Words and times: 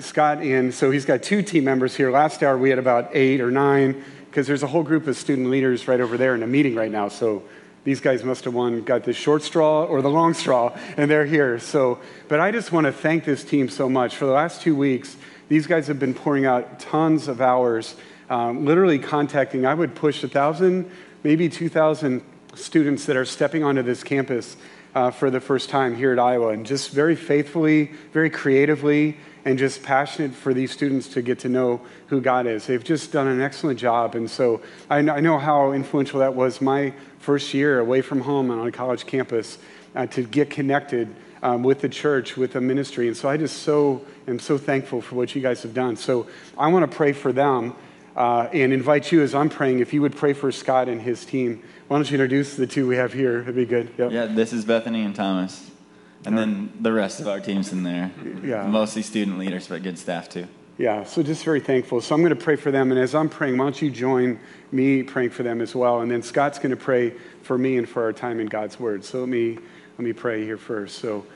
Scott 0.00 0.42
in, 0.42 0.72
so 0.72 0.90
he's 0.90 1.06
got 1.06 1.22
two 1.22 1.40
team 1.40 1.64
members 1.64 1.96
here. 1.96 2.10
Last 2.10 2.42
hour, 2.42 2.58
we 2.58 2.68
had 2.68 2.78
about 2.78 3.16
eight 3.16 3.40
or 3.40 3.50
nine, 3.50 4.04
because 4.26 4.46
there's 4.46 4.62
a 4.62 4.66
whole 4.66 4.82
group 4.82 5.06
of 5.06 5.16
student 5.16 5.48
leaders 5.48 5.88
right 5.88 6.02
over 6.02 6.18
there 6.18 6.34
in 6.34 6.42
a 6.42 6.46
meeting 6.46 6.74
right 6.74 6.92
now. 6.92 7.08
So 7.08 7.44
these 7.84 8.00
guys 8.00 8.22
must 8.24 8.44
have 8.44 8.54
won, 8.54 8.82
got 8.82 9.04
the 9.04 9.12
short 9.12 9.42
straw 9.42 9.84
or 9.84 10.02
the 10.02 10.10
long 10.10 10.34
straw, 10.34 10.76
and 10.96 11.10
they're 11.10 11.26
here. 11.26 11.58
So, 11.58 11.98
but 12.28 12.40
I 12.40 12.50
just 12.50 12.72
want 12.72 12.86
to 12.86 12.92
thank 12.92 13.24
this 13.24 13.42
team 13.44 13.68
so 13.68 13.88
much. 13.88 14.16
For 14.16 14.26
the 14.26 14.32
last 14.32 14.62
two 14.62 14.76
weeks, 14.76 15.16
these 15.48 15.66
guys 15.66 15.86
have 15.88 15.98
been 15.98 16.14
pouring 16.14 16.46
out 16.46 16.78
tons 16.78 17.26
of 17.26 17.40
hours 17.40 17.96
um, 18.30 18.64
literally 18.64 19.00
contacting, 19.00 19.66
I 19.66 19.74
would 19.74 19.96
push 19.96 20.22
1,000, 20.22 20.88
maybe 21.24 21.48
2,000 21.48 22.22
students 22.54 23.04
that 23.06 23.16
are 23.16 23.24
stepping 23.24 23.64
onto 23.64 23.82
this 23.82 24.04
campus 24.04 24.56
uh, 24.94 25.10
for 25.10 25.30
the 25.30 25.40
first 25.40 25.68
time 25.68 25.96
here 25.96 26.12
at 26.12 26.18
Iowa, 26.20 26.50
and 26.50 26.64
just 26.64 26.90
very 26.90 27.16
faithfully, 27.16 27.90
very 28.12 28.30
creatively, 28.30 29.16
and 29.44 29.58
just 29.58 29.82
passionate 29.82 30.32
for 30.32 30.54
these 30.54 30.70
students 30.70 31.08
to 31.08 31.22
get 31.22 31.40
to 31.40 31.48
know 31.48 31.80
who 32.06 32.20
God 32.20 32.46
is. 32.46 32.66
They've 32.66 32.82
just 32.82 33.10
done 33.10 33.26
an 33.26 33.40
excellent 33.40 33.80
job. 33.80 34.14
And 34.14 34.30
so 34.30 34.60
I 34.88 35.00
know 35.02 35.38
how 35.38 35.72
influential 35.72 36.20
that 36.20 36.34
was 36.34 36.60
my 36.60 36.92
first 37.20 37.54
year 37.54 37.78
away 37.78 38.02
from 38.02 38.22
home 38.22 38.50
and 38.50 38.60
on 38.60 38.66
a 38.66 38.72
college 38.72 39.06
campus 39.06 39.58
uh, 39.94 40.06
to 40.06 40.22
get 40.22 40.50
connected 40.50 41.14
um, 41.42 41.62
with 41.62 41.80
the 41.80 41.88
church, 41.88 42.36
with 42.36 42.52
the 42.52 42.60
ministry. 42.60 43.06
And 43.06 43.16
so 43.16 43.28
I 43.28 43.36
just 43.36 43.62
so 43.62 44.04
am 44.26 44.38
so 44.38 44.58
thankful 44.58 45.00
for 45.00 45.14
what 45.14 45.34
you 45.34 45.40
guys 45.40 45.62
have 45.62 45.74
done. 45.74 45.96
So 45.96 46.26
I 46.58 46.68
want 46.68 46.90
to 46.90 46.96
pray 46.96 47.12
for 47.12 47.32
them 47.32 47.74
uh, 48.16 48.48
and 48.52 48.72
invite 48.72 49.12
you 49.12 49.22
as 49.22 49.34
I'm 49.34 49.48
praying, 49.48 49.80
if 49.80 49.92
you 49.92 50.02
would 50.02 50.16
pray 50.16 50.32
for 50.32 50.50
Scott 50.50 50.88
and 50.88 51.00
his 51.00 51.24
team. 51.24 51.62
Why 51.88 51.96
don't 51.96 52.10
you 52.10 52.14
introduce 52.14 52.56
the 52.56 52.66
two 52.66 52.86
we 52.86 52.96
have 52.96 53.12
here? 53.12 53.40
It'd 53.42 53.54
be 53.54 53.64
good. 53.64 53.92
Yep. 53.96 54.12
Yeah, 54.12 54.26
this 54.26 54.52
is 54.52 54.64
Bethany 54.64 55.02
and 55.02 55.14
Thomas. 55.14 55.70
And 56.26 56.36
then 56.36 56.72
the 56.78 56.92
rest 56.92 57.20
of 57.20 57.28
our 57.28 57.40
team's 57.40 57.72
in 57.72 57.82
there. 57.82 58.10
Yeah. 58.44 58.66
Mostly 58.66 59.02
student 59.02 59.38
leaders, 59.38 59.68
but 59.68 59.82
good 59.82 59.98
staff 59.98 60.28
too. 60.28 60.46
Yeah, 60.80 61.04
so 61.04 61.22
just 61.22 61.44
very 61.44 61.60
thankful. 61.60 62.00
So 62.00 62.14
I'm 62.14 62.22
going 62.22 62.34
to 62.34 62.42
pray 62.42 62.56
for 62.56 62.70
them. 62.70 62.90
And 62.90 62.98
as 62.98 63.14
I'm 63.14 63.28
praying, 63.28 63.58
why 63.58 63.66
don't 63.66 63.82
you 63.82 63.90
join 63.90 64.40
me 64.72 65.02
praying 65.02 65.28
for 65.28 65.42
them 65.42 65.60
as 65.60 65.74
well? 65.74 66.00
And 66.00 66.10
then 66.10 66.22
Scott's 66.22 66.58
going 66.58 66.70
to 66.70 66.76
pray 66.76 67.10
for 67.42 67.58
me 67.58 67.76
and 67.76 67.86
for 67.86 68.02
our 68.04 68.14
time 68.14 68.40
in 68.40 68.46
God's 68.46 68.80
Word. 68.80 69.04
So 69.04 69.20
let 69.20 69.28
me, 69.28 69.58
let 69.98 69.98
me 69.98 70.14
pray 70.14 70.42
here 70.42 70.56
first. 70.56 70.98
So, 70.98 71.26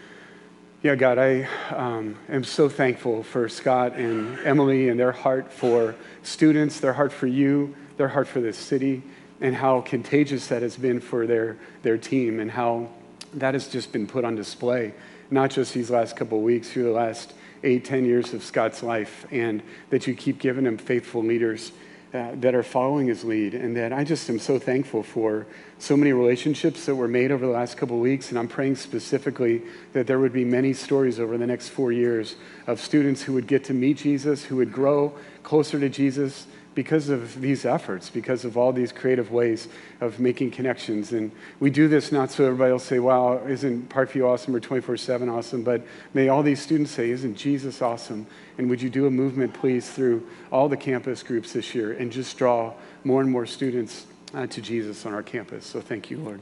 yeah, 0.83 0.95
God, 0.95 1.19
I 1.19 1.47
um, 1.69 2.17
am 2.31 2.43
so 2.43 2.71
thankful 2.71 3.23
for 3.23 3.51
Scott 3.51 3.97
and 3.97 4.39
Emily 4.47 4.89
and 4.89 4.99
their 4.99 5.13
heart 5.13 5.53
for 5.53 5.95
students, 6.23 6.81
their 6.81 6.95
heart 6.95 7.13
for 7.13 7.27
you, 7.27 7.77
their 7.99 8.09
heart 8.09 8.29
for 8.29 8.41
this 8.41 8.57
city, 8.57 9.03
and 9.43 9.55
how 9.55 9.83
contagious 9.83 10.47
that 10.47 10.63
has 10.63 10.79
been 10.79 11.01
for 11.01 11.27
their, 11.27 11.59
their 11.83 11.99
team, 11.99 12.41
and 12.41 12.51
how 12.51 12.89
that 13.35 13.53
has 13.53 13.69
just 13.69 13.93
been 13.93 14.07
put 14.07 14.25
on 14.25 14.37
display, 14.37 14.95
not 15.31 15.51
just 15.51 15.75
these 15.75 15.91
last 15.91 16.17
couple 16.17 16.39
of 16.39 16.45
weeks, 16.45 16.71
through 16.71 16.85
the 16.85 16.91
last 16.91 17.35
eight, 17.65 17.85
ten 17.85 18.05
years 18.05 18.35
of 18.35 18.45
Scott's 18.45 18.83
life, 18.83 19.27
and 19.31 19.63
that 19.91 20.07
you 20.07 20.15
keep 20.15 20.39
giving 20.39 20.67
him 20.67 20.79
faithful 20.79 21.23
leaders 21.23 21.73
uh, 22.13 22.31
that 22.37 22.55
are 22.55 22.63
following 22.63 23.09
his 23.09 23.25
lead. 23.25 23.55
And 23.55 23.77
that 23.77 23.93
I 23.93 24.05
just 24.05 24.31
am 24.31 24.39
so 24.39 24.59
thankful 24.59 25.03
for 25.03 25.47
so 25.79 25.97
many 25.97 26.13
relationships 26.13 26.87
that 26.87 26.95
were 26.95 27.09
made 27.09 27.33
over 27.33 27.45
the 27.45 27.53
last 27.53 27.77
couple 27.77 27.99
weeks. 27.99 28.31
And 28.31 28.39
I'm 28.39 28.47
praying 28.47 28.77
specifically 28.77 29.63
that 29.95 30.07
there 30.07 30.21
would 30.21 30.33
be 30.33 30.45
many 30.45 30.73
stories 30.75 31.19
over 31.19 31.37
the 31.37 31.47
next 31.47 31.71
four 31.71 31.91
years 31.91 32.37
of 32.69 32.81
students 32.81 33.23
who 33.23 33.33
would 33.33 33.49
get 33.49 33.65
to 33.65 33.75
meet 33.75 33.97
Jesus, 33.97 34.45
who 34.45 34.57
would 34.57 34.73
grow 34.73 35.13
closer 35.43 35.81
to 35.81 35.89
Jesus, 35.89 36.47
because 36.75 37.09
of 37.09 37.41
these 37.41 37.65
efforts, 37.65 38.11
because 38.11 38.45
of 38.45 38.57
all 38.57 38.73
these 38.73 38.93
creative 38.93 39.31
ways 39.31 39.69
of 40.01 40.19
making 40.19 40.51
connections. 40.51 41.13
And 41.13 41.31
we 41.61 41.71
do 41.71 41.89
this 41.89 42.11
not 42.11 42.31
so 42.31 42.45
everybody 42.45 42.73
will 42.73 42.79
say, 42.79 42.99
wow, 42.99 43.39
isn't 43.47 43.89
Parkview 43.89 44.27
awesome 44.27 44.55
or 44.55 44.61
24 44.61 44.97
7 44.97 45.29
awesome? 45.29 45.63
But 45.63 45.83
may 46.13 46.29
all 46.29 46.43
these 46.43 46.61
students 46.61 46.91
say, 46.91 47.11
isn't 47.11 47.37
Jesus 47.37 47.81
awesome? 47.81 48.27
And 48.59 48.69
would 48.71 48.83
you 48.83 48.91
do 48.91 49.07
a 49.07 49.11
movement, 49.11 49.55
please, 49.55 49.89
through 49.91 50.27
all 50.51 50.69
the 50.69 50.77
campus 50.77 51.23
groups 51.23 51.53
this 51.53 51.75
year 51.75 51.93
and 51.93 52.11
just 52.11 52.37
draw 52.37 52.73
more 53.05 53.21
and 53.21 53.31
more 53.31 53.47
students 53.47 54.07
uh, 54.33 54.47
to 54.49 54.61
Jesus 54.61 55.07
on 55.07 55.15
our 55.15 55.23
campus? 55.23 55.67
So 55.67 55.81
thank 55.81 56.11
you, 56.11 56.19
Lord. 56.19 56.41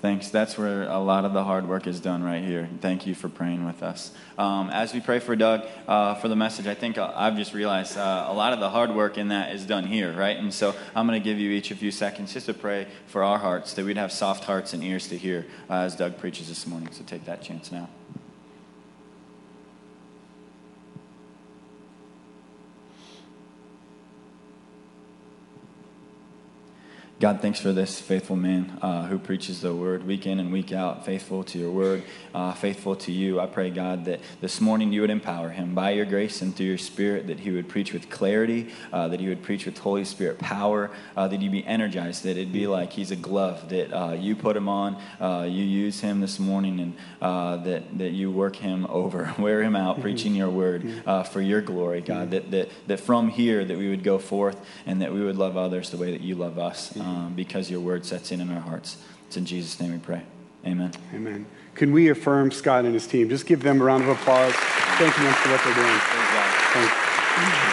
Thanks. 0.00 0.30
That's 0.30 0.56
where 0.56 0.84
a 0.84 1.00
lot 1.00 1.24
of 1.24 1.32
the 1.32 1.42
hard 1.42 1.68
work 1.68 1.88
is 1.88 1.98
done 1.98 2.22
right 2.22 2.44
here. 2.44 2.68
Thank 2.80 3.04
you 3.04 3.16
for 3.16 3.28
praying 3.28 3.66
with 3.66 3.82
us. 3.82 4.12
Um, 4.38 4.70
as 4.70 4.94
we 4.94 5.00
pray 5.00 5.18
for 5.18 5.34
Doug 5.34 5.66
uh, 5.88 6.14
for 6.14 6.28
the 6.28 6.36
message, 6.36 6.68
I 6.68 6.74
think 6.74 6.98
uh, 6.98 7.12
I've 7.16 7.36
just 7.36 7.52
realized 7.52 7.98
uh, 7.98 8.26
a 8.28 8.32
lot 8.32 8.52
of 8.52 8.60
the 8.60 8.70
hard 8.70 8.94
work 8.94 9.18
in 9.18 9.28
that 9.28 9.52
is 9.52 9.66
done 9.66 9.84
here, 9.84 10.12
right? 10.12 10.36
And 10.36 10.54
so 10.54 10.72
I'm 10.94 11.08
going 11.08 11.20
to 11.20 11.24
give 11.24 11.40
you 11.40 11.50
each 11.50 11.72
a 11.72 11.76
few 11.76 11.90
seconds 11.90 12.32
just 12.32 12.46
to 12.46 12.54
pray 12.54 12.86
for 13.06 13.24
our 13.24 13.38
hearts, 13.38 13.74
that 13.74 13.84
we'd 13.84 13.96
have 13.96 14.12
soft 14.12 14.44
hearts 14.44 14.72
and 14.72 14.84
ears 14.84 15.08
to 15.08 15.18
hear 15.18 15.46
uh, 15.68 15.78
as 15.78 15.96
Doug 15.96 16.16
preaches 16.16 16.48
this 16.48 16.64
morning. 16.64 16.90
So 16.92 17.02
take 17.02 17.24
that 17.24 17.42
chance 17.42 17.72
now. 17.72 17.88
God, 27.20 27.42
thanks 27.42 27.58
for 27.58 27.72
this 27.72 28.00
faithful 28.00 28.36
man 28.36 28.78
uh, 28.80 29.04
who 29.06 29.18
preaches 29.18 29.60
the 29.60 29.74
word 29.74 30.06
week 30.06 30.24
in 30.24 30.38
and 30.38 30.52
week 30.52 30.70
out, 30.70 31.04
faithful 31.04 31.42
to 31.42 31.58
your 31.58 31.72
word, 31.72 32.04
uh, 32.32 32.52
faithful 32.52 32.94
to 32.94 33.10
you. 33.10 33.40
I 33.40 33.46
pray, 33.46 33.70
God, 33.70 34.04
that 34.04 34.20
this 34.40 34.60
morning 34.60 34.92
you 34.92 35.00
would 35.00 35.10
empower 35.10 35.48
him 35.48 35.74
by 35.74 35.90
your 35.90 36.04
grace 36.04 36.42
and 36.42 36.54
through 36.54 36.66
your 36.66 36.78
spirit, 36.78 37.26
that 37.26 37.40
he 37.40 37.50
would 37.50 37.68
preach 37.68 37.92
with 37.92 38.08
clarity, 38.08 38.68
uh, 38.92 39.08
that 39.08 39.18
he 39.18 39.28
would 39.28 39.42
preach 39.42 39.66
with 39.66 39.76
Holy 39.78 40.04
Spirit 40.04 40.38
power, 40.38 40.92
uh, 41.16 41.26
that 41.26 41.40
he'd 41.40 41.50
be 41.50 41.66
energized, 41.66 42.22
that 42.22 42.36
it'd 42.36 42.52
be 42.52 42.68
like 42.68 42.92
he's 42.92 43.10
a 43.10 43.16
glove, 43.16 43.68
that 43.70 43.92
uh, 43.92 44.12
you 44.12 44.36
put 44.36 44.56
him 44.56 44.68
on, 44.68 44.96
uh, 45.20 45.42
you 45.42 45.64
use 45.64 45.98
him 45.98 46.20
this 46.20 46.38
morning, 46.38 46.78
and 46.78 47.64
that, 47.64 47.98
that 47.98 48.10
you 48.10 48.30
work 48.30 48.54
him 48.54 48.86
over, 48.88 49.34
wear 49.40 49.60
him 49.60 49.74
out, 49.74 50.00
preaching 50.00 50.36
your 50.36 50.50
word 50.50 51.02
for 51.32 51.40
your 51.40 51.62
glory, 51.62 52.00
God, 52.00 52.30
that, 52.30 52.52
that, 52.52 52.70
that 52.86 53.00
from 53.00 53.28
here 53.28 53.64
that 53.64 53.76
we 53.76 53.88
would 53.88 54.04
go 54.04 54.20
forth 54.20 54.64
and 54.86 55.02
that 55.02 55.12
we 55.12 55.20
would 55.20 55.36
love 55.36 55.56
others 55.56 55.90
the 55.90 55.96
way 55.96 56.12
that 56.12 56.20
you 56.20 56.36
love 56.36 56.60
us 56.60 56.96
Um, 57.08 57.32
because 57.34 57.70
your 57.70 57.80
word 57.80 58.04
sets 58.04 58.32
in 58.32 58.40
in 58.42 58.50
our 58.50 58.60
hearts. 58.60 58.98
It's 59.26 59.38
in 59.38 59.46
Jesus' 59.46 59.80
name 59.80 59.92
we 59.92 59.98
pray. 59.98 60.20
Amen. 60.66 60.92
Amen. 61.14 61.46
Can 61.74 61.90
we 61.90 62.10
affirm 62.10 62.50
Scott 62.50 62.84
and 62.84 62.92
his 62.92 63.06
team? 63.06 63.30
Just 63.30 63.46
give 63.46 63.62
them 63.62 63.80
a 63.80 63.84
round 63.84 64.02
of 64.02 64.10
applause. 64.10 64.52
Thank 64.52 65.14
them 65.16 65.32
for 65.32 65.50
what 65.50 65.64
they're 65.64 65.74
doing. 65.74 67.67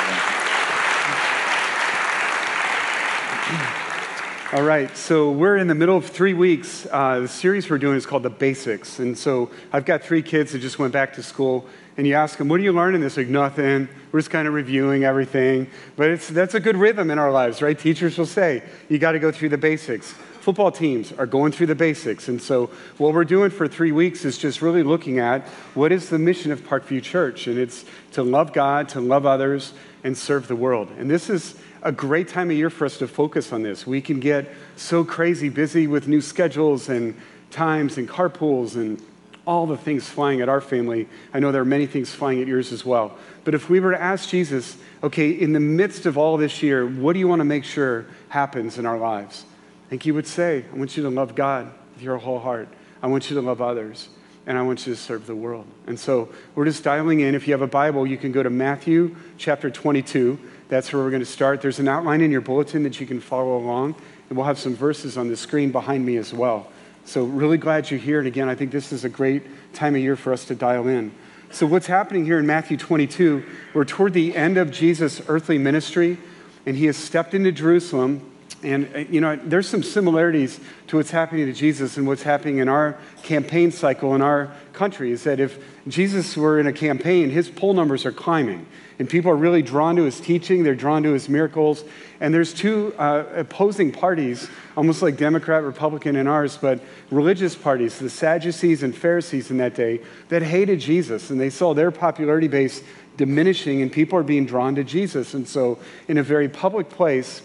All 4.56 4.64
right, 4.64 4.96
so 4.96 5.32
we're 5.32 5.58
in 5.58 5.68
the 5.68 5.76
middle 5.76 5.98
of 5.98 6.06
three 6.06 6.34
weeks. 6.34 6.88
Uh, 6.90 7.20
the 7.20 7.28
series 7.28 7.70
we're 7.70 7.78
doing 7.78 7.98
is 7.98 8.06
called 8.06 8.24
The 8.24 8.30
Basics. 8.30 9.00
And 9.00 9.18
so 9.18 9.52
I've 9.74 9.84
got 9.84 10.02
three 10.02 10.22
kids 10.22 10.54
that 10.54 10.60
just 10.60 10.80
went 10.80 10.94
back 10.94 11.12
to 11.16 11.24
school 11.24 11.66
and 11.98 12.08
you 12.08 12.14
ask 12.14 12.38
them, 12.38 12.48
What 12.48 12.62
are 12.62 12.64
you 12.64 12.72
learning 12.72 13.02
this? 13.02 13.18
Like, 13.18 13.28
nothing. 13.28 13.90
We're 14.14 14.20
just 14.22 14.30
kind 14.30 14.48
of 14.48 14.54
reviewing 14.54 15.04
everything. 15.04 15.70
But 15.98 16.10
it's, 16.10 16.30
that's 16.30 16.54
a 16.54 16.62
good 16.62 16.78
rhythm 16.78 17.12
in 17.12 17.20
our 17.20 17.34
lives, 17.34 17.62
right? 17.62 17.78
Teachers 17.78 18.18
will 18.18 18.26
say, 18.26 18.64
You 18.88 18.98
got 18.98 19.12
to 19.12 19.20
go 19.20 19.30
through 19.30 19.50
the 19.50 19.58
basics. 19.58 20.14
Football 20.40 20.72
teams 20.72 21.12
are 21.12 21.26
going 21.26 21.52
through 21.52 21.68
the 21.68 21.76
basics. 21.76 22.30
And 22.30 22.42
so, 22.42 22.70
what 22.98 23.14
we're 23.14 23.26
doing 23.26 23.50
for 23.50 23.68
three 23.68 23.92
weeks 23.92 24.24
is 24.24 24.38
just 24.38 24.62
really 24.62 24.84
looking 24.84 25.20
at 25.20 25.46
what 25.74 25.92
is 25.92 26.08
the 26.08 26.20
mission 26.20 26.54
of 26.54 26.62
Parkview 26.62 27.04
Church. 27.04 27.48
And 27.48 27.58
it's 27.58 27.84
to 28.14 28.24
love 28.24 28.54
God, 28.54 28.88
to 28.90 29.02
love 29.02 29.26
others, 29.26 29.74
and 30.06 30.18
serve 30.18 30.48
the 30.48 30.56
world. 30.56 30.92
And 30.98 31.12
this 31.12 31.30
is 31.30 31.56
a 31.86 31.92
great 31.92 32.28
time 32.28 32.50
of 32.50 32.58
year 32.58 32.72
for 32.72 32.86
us 32.86 32.98
to 32.98 33.08
focus 33.08 33.54
on 33.54 33.62
this. 33.62 33.86
We 33.86 34.02
can 34.02 34.20
get 34.20 34.52
so 34.76 35.06
crazy 35.06 35.50
busy 35.50 35.86
with 35.86 36.08
new 36.08 36.20
schedules 36.20 36.90
and 36.90 37.16
times 37.52 38.00
and 38.00 38.10
carpools 38.10 38.76
and 38.76 39.00
all 39.46 39.68
the 39.68 39.78
things 39.78 40.10
flying 40.10 40.42
at 40.42 40.50
our 40.50 40.62
family. 40.62 41.08
I 41.32 41.40
know 41.40 41.52
there 41.52 41.62
are 41.62 41.66
many 41.66 41.86
things 41.86 42.10
flying 42.10 42.42
at 42.42 42.48
yours 42.48 42.72
as 42.72 42.84
well. 42.84 43.16
But 43.44 43.54
if 43.54 43.70
we 43.70 43.80
were 43.80 43.92
to 43.92 44.02
ask 44.02 44.28
Jesus, 44.30 44.76
okay, 45.04 45.30
in 45.30 45.54
the 45.54 45.60
midst 45.60 46.08
of 46.08 46.18
all 46.18 46.38
this 46.38 46.64
year, 46.64 46.88
what 46.88 47.14
do 47.14 47.20
you 47.20 47.28
want 47.28 47.42
to 47.42 47.46
make 47.46 47.64
sure 47.64 48.08
happens 48.30 48.80
in 48.80 48.88
our 48.88 48.98
lives? 48.98 49.46
I 49.86 49.90
think 49.92 50.02
he 50.02 50.12
would 50.12 50.26
say, 50.26 50.66
I 50.74 50.76
want 50.76 50.98
you 50.98 51.04
to 51.04 51.12
love 51.12 51.36
God 51.36 51.72
with 51.94 52.02
your 52.02 52.18
whole 52.18 52.40
heart. 52.40 52.68
I 53.04 53.08
want 53.08 53.30
you 53.30 53.36
to 53.36 53.44
love 53.44 53.62
others. 53.62 54.10
And 54.48 54.58
I 54.58 54.64
want 54.64 54.88
you 54.88 54.94
to 54.94 55.00
serve 55.00 55.28
the 55.28 55.36
world. 55.36 55.68
And 55.86 56.00
so 56.00 56.30
we're 56.56 56.66
just 56.66 56.84
dialing 56.84 57.20
in. 57.20 57.36
If 57.36 57.48
you 57.48 57.54
have 57.54 57.62
a 57.62 57.68
Bible, 57.68 58.08
you 58.08 58.18
can 58.18 58.32
go 58.32 58.42
to 58.42 58.50
Matthew 58.50 59.16
chapter 59.38 59.70
22. 59.70 60.40
That's 60.68 60.92
where 60.92 61.04
we're 61.04 61.12
going 61.12 61.22
to 61.22 61.26
start. 61.26 61.62
There's 61.62 61.80
an 61.80 61.88
outline 61.88 62.22
in 62.22 62.32
your 62.32 62.42
bulletin 62.42 62.84
that 62.84 63.00
you 63.00 63.06
can 63.06 63.20
follow 63.20 63.58
along. 63.58 63.96
And 64.30 64.38
we'll 64.38 64.48
have 64.48 64.58
some 64.58 64.76
verses 64.76 65.18
on 65.18 65.28
the 65.28 65.38
screen 65.38 65.72
behind 65.72 66.06
me 66.06 66.18
as 66.18 66.34
well. 66.34 66.68
So, 67.06 67.24
really 67.24 67.58
glad 67.58 67.92
you're 67.92 68.00
here. 68.00 68.18
And 68.18 68.28
again, 68.28 68.50
I 68.50 68.56
think 68.56 68.72
this 68.72 68.92
is 68.92 69.06
a 69.06 69.10
great 69.10 69.44
time 69.74 69.94
of 69.94 70.02
year 70.02 70.16
for 70.16 70.34
us 70.34 70.46
to 70.46 70.56
dial 70.56 70.88
in. 70.88 71.12
So, 71.52 71.68
what's 71.68 71.86
happening 71.86 72.26
here 72.26 72.40
in 72.40 72.48
Matthew 72.48 72.78
22, 72.78 73.46
we're 73.76 73.86
toward 73.86 74.14
the 74.14 74.36
end 74.36 74.58
of 74.58 74.72
Jesus' 74.72 75.22
earthly 75.28 75.60
ministry, 75.60 76.18
and 76.66 76.76
he 76.76 76.86
has 76.88 76.98
stepped 76.98 77.36
into 77.36 77.52
Jerusalem. 77.52 78.32
And, 78.64 78.90
uh, 78.96 79.00
you 79.00 79.22
know, 79.22 79.36
there's 79.36 79.68
some 79.68 79.84
similarities 79.84 80.60
to 80.88 80.98
what's 80.98 81.12
happening 81.12 81.46
to 81.46 81.54
Jesus 81.54 81.98
and 81.98 82.08
what's 82.08 82.24
happening 82.24 82.58
in 82.58 82.70
our 82.70 82.98
campaign 83.22 83.72
cycle 83.72 84.16
in 84.16 84.22
our 84.22 84.52
country. 84.74 85.12
Is 85.12 85.24
that 85.24 85.40
if 85.40 85.60
Jesus 85.88 86.36
were 86.36 86.60
in 86.60 86.68
a 86.68 86.74
campaign, 86.74 87.30
his 87.30 87.50
poll 87.50 87.74
numbers 87.74 88.06
are 88.06 88.12
climbing. 88.12 88.66
And 88.98 89.10
people 89.10 89.30
are 89.30 89.36
really 89.36 89.62
drawn 89.62 89.98
to 89.98 90.04
his 90.04 90.22
teaching, 90.22 90.64
they're 90.64 90.74
drawn 90.74 91.04
to 91.04 91.12
his 91.12 91.28
miracles. 91.28 91.84
And 92.22 92.34
there's 92.34 92.54
two 92.54 92.94
uh, 92.98 93.26
opposing 93.36 93.92
parties, 93.92 94.50
almost 94.78 95.02
like 95.02 95.18
Democrat, 95.18 95.64
Republican, 95.64 96.16
and 96.16 96.30
ours, 96.30 96.58
but 96.58 96.80
religious 97.12 97.56
parties, 97.56 98.00
the 98.00 98.10
Sadducees 98.10 98.84
and 98.84 98.96
Pharisees 98.96 99.52
in 99.52 99.58
that 99.58 99.76
day, 99.76 100.00
that 100.30 100.42
hated 100.44 100.80
Jesus. 100.80 101.30
And 101.30 101.40
they 101.40 101.50
saw 101.50 101.74
their 101.74 101.92
popularity 101.92 102.48
base 102.48 102.84
diminishing, 103.18 103.82
and 103.82 103.92
people 103.92 104.18
are 104.18 104.24
being 104.24 104.46
drawn 104.46 104.76
to 104.76 104.84
Jesus. 104.84 105.34
And 105.34 105.48
so, 105.48 105.78
in 106.08 106.18
a 106.18 106.24
very 106.24 106.48
public 106.48 106.90
place, 106.90 107.42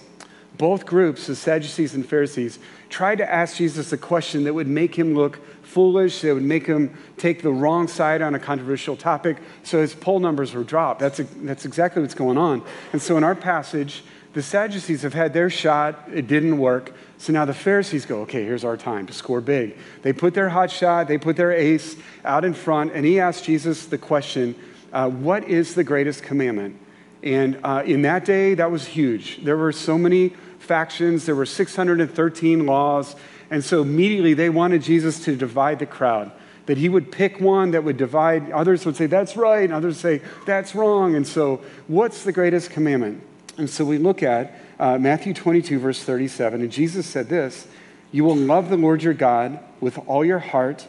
both 0.57 0.87
groups, 0.87 1.27
the 1.27 1.37
Sadducees 1.37 1.95
and 1.95 2.07
Pharisees, 2.07 2.59
tried 2.89 3.19
to 3.19 3.33
ask 3.33 3.57
Jesus 3.57 3.93
a 3.93 3.99
question 3.99 4.45
that 4.45 4.55
would 4.55 4.67
make 4.67 4.95
him 4.95 5.15
look 5.15 5.39
foolish, 5.63 6.21
that 6.23 6.35
would 6.35 6.43
make 6.43 6.67
him 6.67 6.97
take 7.17 7.43
the 7.43 7.53
wrong 7.53 7.87
side 7.87 8.23
on 8.23 8.35
a 8.35 8.39
controversial 8.39 8.97
topic, 8.97 9.39
so 9.63 9.81
his 9.81 9.95
poll 9.95 10.19
numbers 10.19 10.53
were 10.53 10.65
dropped. 10.65 11.01
That's, 11.01 11.21
a, 11.21 11.25
that's 11.25 11.65
exactly 11.65 12.03
what's 12.03 12.15
going 12.15 12.37
on. 12.37 12.63
And 12.93 13.01
so 13.01 13.17
in 13.17 13.25
our 13.25 13.37
passage, 13.37 14.03
the 14.33 14.43
Sadducees 14.43 15.03
have 15.03 15.15
had 15.15 15.33
their 15.33 15.51
shot, 15.51 16.09
it 16.13 16.27
didn't 16.27 16.59
work. 16.59 16.93
So 17.19 17.33
now 17.33 17.45
the 17.45 17.55
Pharisees 17.55 18.07
go, 18.07 18.23
okay, 18.23 18.45
here's 18.45 18.65
our 18.65 18.77
time 18.77 19.07
to 19.07 19.13
score 19.13 19.41
big. 19.41 19.77
They 20.03 20.13
put 20.13 20.35
their 20.35 20.49
hot 20.49 20.71
shot, 20.71 21.09
they 21.09 21.19
put 21.19 21.37
their 21.37 21.53
ace 21.53 21.97
out 22.25 22.45
in 22.45 22.55
front, 22.55 22.93
and 22.93 23.05
he 23.05 23.21
asked 23.21 23.45
Jesus 23.45 23.87
the 23.87 23.99
question, 23.99 24.55
uh, 24.93 25.09
What 25.11 25.45
is 25.45 25.75
the 25.75 25.85
greatest 25.85 26.23
commandment? 26.23 26.80
And 27.23 27.59
uh, 27.63 27.83
in 27.85 28.03
that 28.03 28.25
day, 28.25 28.55
that 28.55 28.71
was 28.71 28.87
huge. 28.87 29.45
There 29.45 29.57
were 29.57 29.73
so 29.73 29.99
many 29.99 30.31
factions, 30.59 31.27
there 31.27 31.35
were 31.35 31.47
613 31.47 32.67
laws. 32.67 33.17
And 33.51 33.65
so 33.65 33.83
immediately 33.83 34.35
they 34.35 34.49
wanted 34.49 34.83
Jesus 34.83 35.25
to 35.25 35.37
divide 35.37 35.81
the 35.81 35.87
crowd, 35.87 36.31
that 36.67 36.79
he 36.79 36.89
would 36.89 37.11
pick 37.11 37.41
one 37.41 37.73
that 37.73 37.83
would 37.83 37.97
divide. 37.97 38.51
Others 38.53 38.87
would 38.87 38.97
say, 38.97 39.07
that's 39.07 39.37
right. 39.37 39.65
And 39.65 39.73
others 39.73 39.99
say, 39.99 40.23
that's 40.47 40.75
wrong. 40.75 41.17
And 41.17 41.27
so, 41.27 41.61
what's 41.89 42.23
the 42.23 42.33
greatest 42.33 42.71
commandment? 42.71 43.23
And 43.59 43.69
so 43.69 43.85
we 43.85 43.99
look 43.99 44.23
at 44.23 44.55
uh, 44.79 44.97
Matthew 44.97 45.35
22, 45.35 45.79
verse 45.79 46.03
37. 46.03 46.63
And 46.63 46.73
Jesus 46.73 47.07
said 47.07 47.29
this 47.29 47.67
You 48.13 48.25
will 48.25 48.37
love 48.37 48.71
the 48.71 48.77
Lord 48.77 49.03
your 49.03 49.15
God 49.15 49.59
with 49.81 49.99
all 50.07 50.25
your 50.25 50.39
heart, 50.39 50.87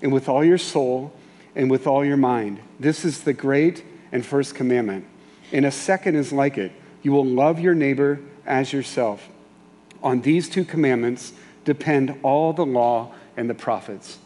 and 0.00 0.12
with 0.12 0.28
all 0.28 0.44
your 0.44 0.58
soul, 0.58 1.12
and 1.56 1.70
with 1.70 1.86
all 1.86 2.04
your 2.04 2.16
mind. 2.16 2.60
This 2.78 3.04
is 3.04 3.22
the 3.22 3.32
great 3.32 3.84
and 4.12 4.24
first 4.24 4.54
commandment. 4.54 5.04
And 5.52 5.66
a 5.66 5.70
second 5.70 6.16
is 6.16 6.32
like 6.32 6.58
it 6.58 6.72
you 7.02 7.12
will 7.12 7.24
love 7.24 7.60
your 7.60 7.74
neighbor 7.74 8.20
as 8.46 8.72
yourself. 8.72 9.28
On 10.02 10.20
these 10.22 10.48
two 10.48 10.64
commandments 10.64 11.32
depend 11.64 12.18
all 12.22 12.52
the 12.52 12.66
law 12.66 13.12
and 13.36 13.48
the 13.48 13.54
prophets. 13.54 14.18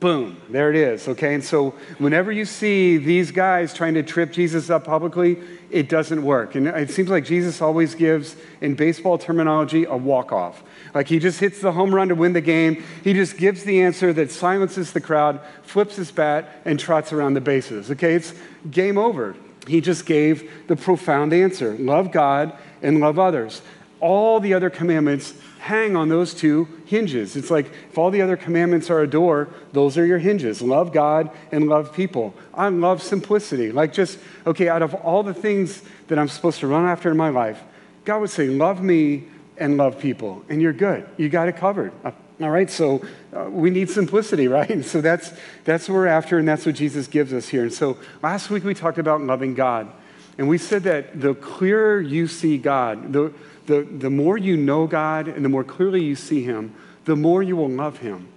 Boom, 0.00 0.40
there 0.48 0.70
it 0.70 0.76
is, 0.76 1.08
okay? 1.08 1.34
And 1.34 1.44
so 1.44 1.70
whenever 1.98 2.32
you 2.32 2.44
see 2.44 2.96
these 2.96 3.30
guys 3.30 3.74
trying 3.74 3.94
to 3.94 4.02
trip 4.02 4.32
Jesus 4.32 4.70
up 4.70 4.84
publicly, 4.84 5.38
it 5.70 5.88
doesn't 5.88 6.22
work. 6.22 6.54
And 6.54 6.68
it 6.68 6.90
seems 6.90 7.10
like 7.10 7.24
Jesus 7.24 7.60
always 7.60 7.94
gives, 7.94 8.36
in 8.60 8.76
baseball 8.76 9.18
terminology, 9.18 9.84
a 9.84 9.96
walk 9.96 10.32
off. 10.32 10.62
Like 10.94 11.08
he 11.08 11.18
just 11.18 11.40
hits 11.40 11.60
the 11.60 11.72
home 11.72 11.94
run 11.94 12.08
to 12.08 12.14
win 12.14 12.32
the 12.32 12.40
game. 12.40 12.82
He 13.02 13.12
just 13.12 13.36
gives 13.36 13.64
the 13.64 13.82
answer 13.82 14.12
that 14.12 14.30
silences 14.30 14.92
the 14.92 15.00
crowd, 15.00 15.40
flips 15.64 15.96
his 15.96 16.10
bat, 16.10 16.62
and 16.64 16.78
trots 16.78 17.12
around 17.12 17.34
the 17.34 17.42
bases, 17.42 17.90
okay? 17.90 18.14
It's 18.14 18.32
game 18.70 18.96
over. 18.96 19.36
He 19.66 19.80
just 19.80 20.06
gave 20.06 20.66
the 20.66 20.76
profound 20.76 21.32
answer 21.32 21.76
love 21.78 22.12
God 22.12 22.56
and 22.82 23.00
love 23.00 23.18
others. 23.18 23.62
All 24.00 24.40
the 24.40 24.54
other 24.54 24.70
commandments 24.70 25.34
hang 25.60 25.96
on 25.96 26.10
those 26.10 26.34
two 26.34 26.68
hinges. 26.84 27.36
It's 27.36 27.50
like 27.50 27.70
if 27.90 27.96
all 27.96 28.10
the 28.10 28.20
other 28.20 28.36
commandments 28.36 28.90
are 28.90 29.00
a 29.00 29.06
door, 29.06 29.48
those 29.72 29.96
are 29.96 30.04
your 30.04 30.18
hinges. 30.18 30.60
Love 30.60 30.92
God 30.92 31.30
and 31.50 31.68
love 31.68 31.94
people. 31.94 32.34
I 32.52 32.68
love 32.68 33.02
simplicity. 33.02 33.72
Like 33.72 33.92
just, 33.94 34.18
okay, 34.46 34.68
out 34.68 34.82
of 34.82 34.92
all 34.94 35.22
the 35.22 35.32
things 35.32 35.82
that 36.08 36.18
I'm 36.18 36.28
supposed 36.28 36.60
to 36.60 36.66
run 36.66 36.84
after 36.84 37.10
in 37.10 37.16
my 37.16 37.30
life, 37.30 37.62
God 38.04 38.20
would 38.20 38.30
say, 38.30 38.48
love 38.48 38.82
me 38.82 39.24
and 39.56 39.76
love 39.76 39.98
people, 39.98 40.44
and 40.48 40.60
you're 40.60 40.72
good. 40.72 41.08
You 41.16 41.28
got 41.28 41.48
it 41.48 41.56
covered. 41.56 41.92
Uh, 42.04 42.10
all 42.40 42.50
right, 42.50 42.68
so 42.68 43.04
uh, 43.32 43.44
we 43.48 43.70
need 43.70 43.90
simplicity, 43.90 44.48
right? 44.48 44.84
So 44.84 45.00
that's, 45.00 45.32
that's 45.64 45.88
what 45.88 45.94
we're 45.94 46.06
after, 46.06 46.38
and 46.38 46.48
that's 46.48 46.66
what 46.66 46.74
Jesus 46.74 47.06
gives 47.06 47.32
us 47.32 47.48
here. 47.48 47.62
And 47.62 47.72
so 47.72 47.96
last 48.22 48.50
week 48.50 48.64
we 48.64 48.74
talked 48.74 48.98
about 48.98 49.20
loving 49.20 49.54
God. 49.54 49.90
And 50.36 50.48
we 50.48 50.58
said 50.58 50.82
that 50.84 51.20
the 51.20 51.34
clearer 51.34 52.00
you 52.00 52.26
see 52.26 52.58
God, 52.58 53.12
the, 53.12 53.32
the, 53.66 53.82
the 53.82 54.10
more 54.10 54.36
you 54.36 54.56
know 54.56 54.86
God 54.86 55.28
and 55.28 55.44
the 55.44 55.48
more 55.48 55.62
clearly 55.62 56.02
you 56.02 56.16
see 56.16 56.42
Him, 56.42 56.74
the 57.04 57.14
more 57.14 57.42
you 57.42 57.54
will 57.54 57.68
love 57.68 57.98
Him. 57.98 58.28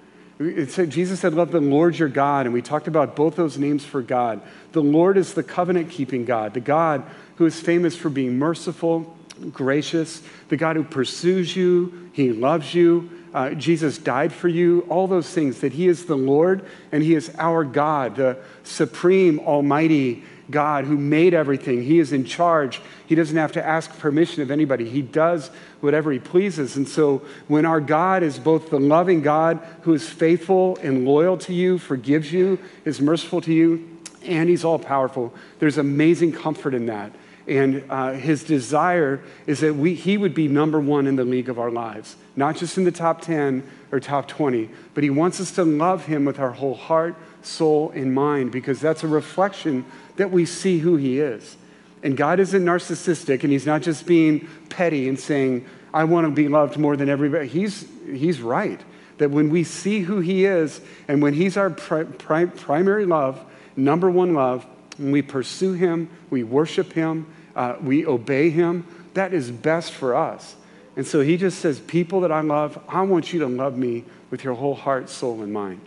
Said, 0.68 0.92
Jesus 0.92 1.22
said, 1.22 1.34
Love 1.34 1.52
the 1.52 1.60
Lord 1.60 1.98
your 1.98 2.10
God. 2.10 2.46
And 2.46 2.54
we 2.54 2.62
talked 2.62 2.88
about 2.88 3.16
both 3.16 3.36
those 3.36 3.58
names 3.58 3.84
for 3.84 4.04
God. 4.04 4.42
The 4.72 4.84
Lord 4.84 5.18
is 5.18 5.34
the 5.34 5.42
covenant 5.42 5.90
keeping 5.90 6.26
God, 6.26 6.54
the 6.54 6.60
God 6.60 7.04
who 7.38 7.48
is 7.48 7.60
famous 7.60 7.96
for 7.96 8.10
being 8.10 8.38
merciful, 8.38 9.18
gracious, 9.52 10.22
the 10.50 10.58
God 10.58 10.76
who 10.76 10.84
pursues 10.84 11.56
you, 11.56 12.12
He 12.14 12.32
loves 12.32 12.76
you. 12.76 13.17
Uh, 13.38 13.54
Jesus 13.54 14.00
died 14.00 14.34
for 14.34 14.48
you, 14.48 14.84
all 14.89 15.06
those 15.06 15.30
things, 15.30 15.60
that 15.60 15.72
He 15.72 15.88
is 15.88 16.07
the 16.07 16.18
Lord 16.18 16.66
and 16.92 17.04
He 17.04 17.13
is 17.13 17.31
our 17.38 17.63
God, 17.63 18.16
the 18.16 18.39
supreme, 18.63 19.39
almighty, 19.42 20.24
God 20.50 20.86
who 20.86 20.98
made 20.98 21.36
everything. 21.36 21.84
He 21.84 22.00
is 22.00 22.12
in 22.13 22.25
charge. 22.25 22.81
He 23.06 23.13
doesn't 23.13 23.38
have 23.38 23.51
to 23.51 23.63
ask 23.63 23.95
permission 24.00 24.42
of 24.42 24.50
anybody. 24.50 24.89
He 24.89 25.04
does 25.04 25.51
whatever 25.81 26.12
he 26.12 26.18
pleases. 26.18 26.78
And 26.78 26.88
so 26.88 27.22
when 27.48 27.63
our 27.63 27.80
God 27.80 28.24
is 28.24 28.39
both 28.39 28.72
the 28.72 28.80
loving 28.80 29.22
God 29.22 29.60
who 29.81 29.94
is 29.94 30.10
faithful 30.10 30.80
and 30.81 31.06
loyal 31.06 31.38
to 31.38 31.54
you, 31.54 31.78
forgives 31.78 32.33
you, 32.33 32.57
is 32.86 33.00
merciful 33.00 33.42
to 33.42 33.54
you, 33.54 34.00
and 34.24 34.50
he's 34.50 34.66
all 34.66 34.80
powerful, 34.80 35.31
there's 35.60 35.78
amazing 35.78 36.31
comfort 36.31 36.74
in 36.74 36.88
that. 36.88 37.12
And 37.48 37.86
uh, 37.90 38.12
his 38.12 38.44
desire 38.44 39.22
is 39.46 39.62
that 39.62 39.76
we, 39.76 39.94
he 39.94 40.18
would 40.18 40.34
be 40.34 40.50
number 40.50 40.80
one 40.80 41.08
in 41.08 41.16
the 41.16 41.24
league 41.24 41.48
of 41.48 41.58
our 41.58 41.72
lives, 41.72 42.18
not 42.36 42.58
just 42.58 42.78
in 42.78 42.84
the 42.84 42.92
top 42.92 43.22
10 43.22 43.64
or 43.92 44.02
top 44.02 44.28
20, 44.28 44.70
but 44.94 45.04
he 45.04 45.10
wants 45.10 45.40
us 45.40 45.52
to 45.54 45.64
love 45.64 46.06
him 46.06 46.26
with 46.26 46.40
our 46.40 46.52
whole 46.52 46.74
heart, 46.74 47.16
soul, 47.42 47.92
and 47.92 48.14
mind 48.14 48.52
because 48.52 48.82
that's 48.82 49.04
a 49.04 49.08
reflection 49.08 49.86
that 50.18 50.30
we 50.30 50.46
see 50.46 50.80
who 50.80 50.98
he 50.98 51.20
is. 51.20 51.56
And 52.04 52.18
God 52.18 52.40
isn't 52.40 52.64
narcissistic, 52.64 53.44
and 53.44 53.52
he's 53.52 53.66
not 53.66 53.81
just 53.81 54.06
being 54.06 54.48
petty 54.69 55.07
and 55.07 55.19
saying, 55.19 55.66
I 55.94 56.04
want 56.04 56.28
to 56.28 56.31
be 56.31 56.50
loved 56.50 56.78
more 56.78 56.98
than 56.98 57.07
everybody. 57.07 57.48
He's, 57.48 57.88
he's 58.06 58.42
right. 58.42 58.80
That 59.19 59.31
when 59.31 59.50
we 59.50 59.64
see 59.64 60.02
who 60.02 60.19
he 60.19 60.45
is, 60.45 60.81
and 61.07 61.21
when 61.21 61.33
he's 61.33 61.57
our 61.57 61.69
pri- 61.69 62.04
pri- 62.04 62.45
primary 62.45 63.06
love, 63.06 63.44
number 63.76 64.12
one 64.12 64.33
love, 64.33 64.66
and 64.98 65.12
we 65.12 65.21
pursue 65.21 65.74
him, 65.74 66.10
we 66.30 66.44
worship 66.44 66.94
him, 66.94 67.26
uh, 67.57 67.76
we 67.81 68.06
obey 68.06 68.49
him, 68.52 68.85
that 69.16 69.33
is 69.33 69.52
best 69.52 69.92
for 69.92 70.16
us. 70.16 70.56
And 70.95 71.06
so 71.06 71.21
he 71.21 71.37
just 71.37 71.59
says, 71.59 71.80
People 71.80 72.21
that 72.21 72.31
I 72.31 72.42
love, 72.42 72.80
I 72.87 73.02
want 73.02 73.33
you 73.33 73.40
to 73.40 73.47
love 73.47 73.78
me 73.78 74.06
with 74.30 74.44
your 74.44 74.54
whole 74.54 74.76
heart, 74.76 75.09
soul, 75.09 75.42
and 75.42 75.52
mind. 75.52 75.81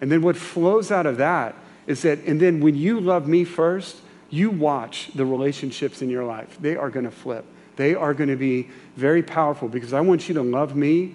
And 0.00 0.12
then 0.12 0.22
what 0.22 0.36
flows 0.36 0.90
out 0.90 1.06
of 1.06 1.16
that 1.16 1.54
is 1.86 2.02
that, 2.02 2.20
and 2.26 2.40
then 2.40 2.60
when 2.60 2.74
you 2.74 3.00
love 3.00 3.26
me 3.26 3.44
first, 3.44 3.96
you 4.30 4.50
watch 4.50 5.10
the 5.14 5.24
relationships 5.24 6.02
in 6.02 6.10
your 6.10 6.24
life. 6.24 6.58
They 6.60 6.76
are 6.76 6.90
going 6.90 7.04
to 7.04 7.10
flip. 7.10 7.44
They 7.76 7.94
are 7.94 8.14
going 8.14 8.30
to 8.30 8.36
be 8.36 8.68
very 8.96 9.22
powerful 9.22 9.68
because 9.68 9.92
I 9.92 10.00
want 10.00 10.28
you 10.28 10.34
to 10.34 10.42
love 10.42 10.76
me, 10.76 11.14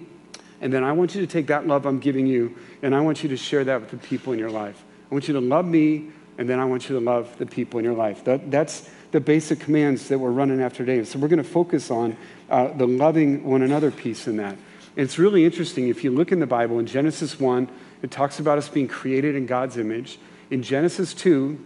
and 0.60 0.72
then 0.72 0.84
I 0.84 0.92
want 0.92 1.14
you 1.14 1.20
to 1.20 1.26
take 1.26 1.46
that 1.48 1.66
love 1.66 1.86
I'm 1.86 2.00
giving 2.00 2.26
you, 2.26 2.56
and 2.82 2.94
I 2.94 3.00
want 3.00 3.22
you 3.22 3.28
to 3.30 3.36
share 3.36 3.64
that 3.64 3.80
with 3.80 3.90
the 3.90 3.96
people 3.96 4.32
in 4.32 4.38
your 4.38 4.50
life. 4.50 4.82
I 5.10 5.14
want 5.14 5.28
you 5.28 5.34
to 5.34 5.40
love 5.40 5.66
me, 5.66 6.08
and 6.38 6.48
then 6.48 6.58
I 6.58 6.64
want 6.64 6.88
you 6.88 6.98
to 6.98 7.04
love 7.04 7.36
the 7.38 7.46
people 7.46 7.78
in 7.78 7.84
your 7.84 7.94
life. 7.94 8.24
That, 8.24 8.50
that's 8.50 8.88
the 9.12 9.20
basic 9.20 9.60
commands 9.60 10.08
that 10.08 10.18
we're 10.18 10.30
running 10.30 10.60
after 10.60 10.84
today. 10.84 11.04
So 11.04 11.18
we're 11.18 11.28
going 11.28 11.42
to 11.42 11.48
focus 11.48 11.90
on 11.90 12.16
uh, 12.48 12.68
the 12.68 12.86
loving 12.86 13.44
one 13.44 13.62
another 13.62 13.90
piece 13.90 14.26
in 14.26 14.36
that. 14.36 14.52
And 14.52 15.04
it's 15.04 15.18
really 15.18 15.44
interesting. 15.44 15.88
If 15.88 16.04
you 16.04 16.10
look 16.10 16.32
in 16.32 16.40
the 16.40 16.46
Bible, 16.46 16.78
in 16.78 16.86
Genesis 16.86 17.38
1, 17.38 17.68
it 18.02 18.10
talks 18.10 18.38
about 18.38 18.58
us 18.58 18.68
being 18.68 18.88
created 18.88 19.34
in 19.34 19.46
God's 19.46 19.76
image. 19.76 20.18
In 20.50 20.62
Genesis 20.62 21.14
2, 21.14 21.64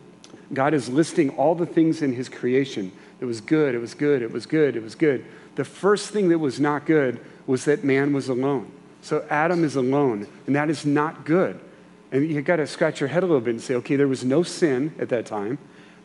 God 0.53 0.75
is 0.75 0.89
listing 0.89 1.31
all 1.31 1.55
the 1.55 1.67
things 1.67 2.03
in 2.03 2.13
his 2.13 2.29
creation. 2.29 2.93
It 3.21 3.25
was 3.25 3.41
good, 3.41 3.75
it 3.75 3.79
was 3.79 3.95
good, 3.95 4.23
it 4.23 4.33
was 4.33 4.47
good, 4.47 4.77
it 4.77 4.83
was 4.83 4.95
good. 4.95 5.25
The 5.55 5.65
first 5.65 6.11
thing 6.11 6.29
that 6.31 6.39
was 6.39 6.61
not 6.61 6.87
good 6.87 7.21
was 7.47 7.65
that 7.65 7.85
man 7.85 8.13
was 8.13 8.29
alone. 8.29 8.71
So 9.03 9.25
Adam 9.31 9.65
is 9.65 9.77
alone, 9.77 10.27
and 10.47 10.57
that 10.57 10.71
is 10.71 10.85
not 10.85 11.25
good. 11.25 11.61
And 12.11 12.29
you 12.29 12.41
got 12.43 12.57
to 12.57 12.67
scratch 12.67 13.01
your 13.01 13.09
head 13.09 13.23
a 13.23 13.27
little 13.27 13.41
bit 13.41 13.51
and 13.51 13.61
say, 13.61 13.75
okay, 13.77 13.97
there 13.97 14.09
was 14.09 14.25
no 14.25 14.43
sin 14.43 14.95
at 14.99 15.09
that 15.11 15.27
time. 15.27 15.59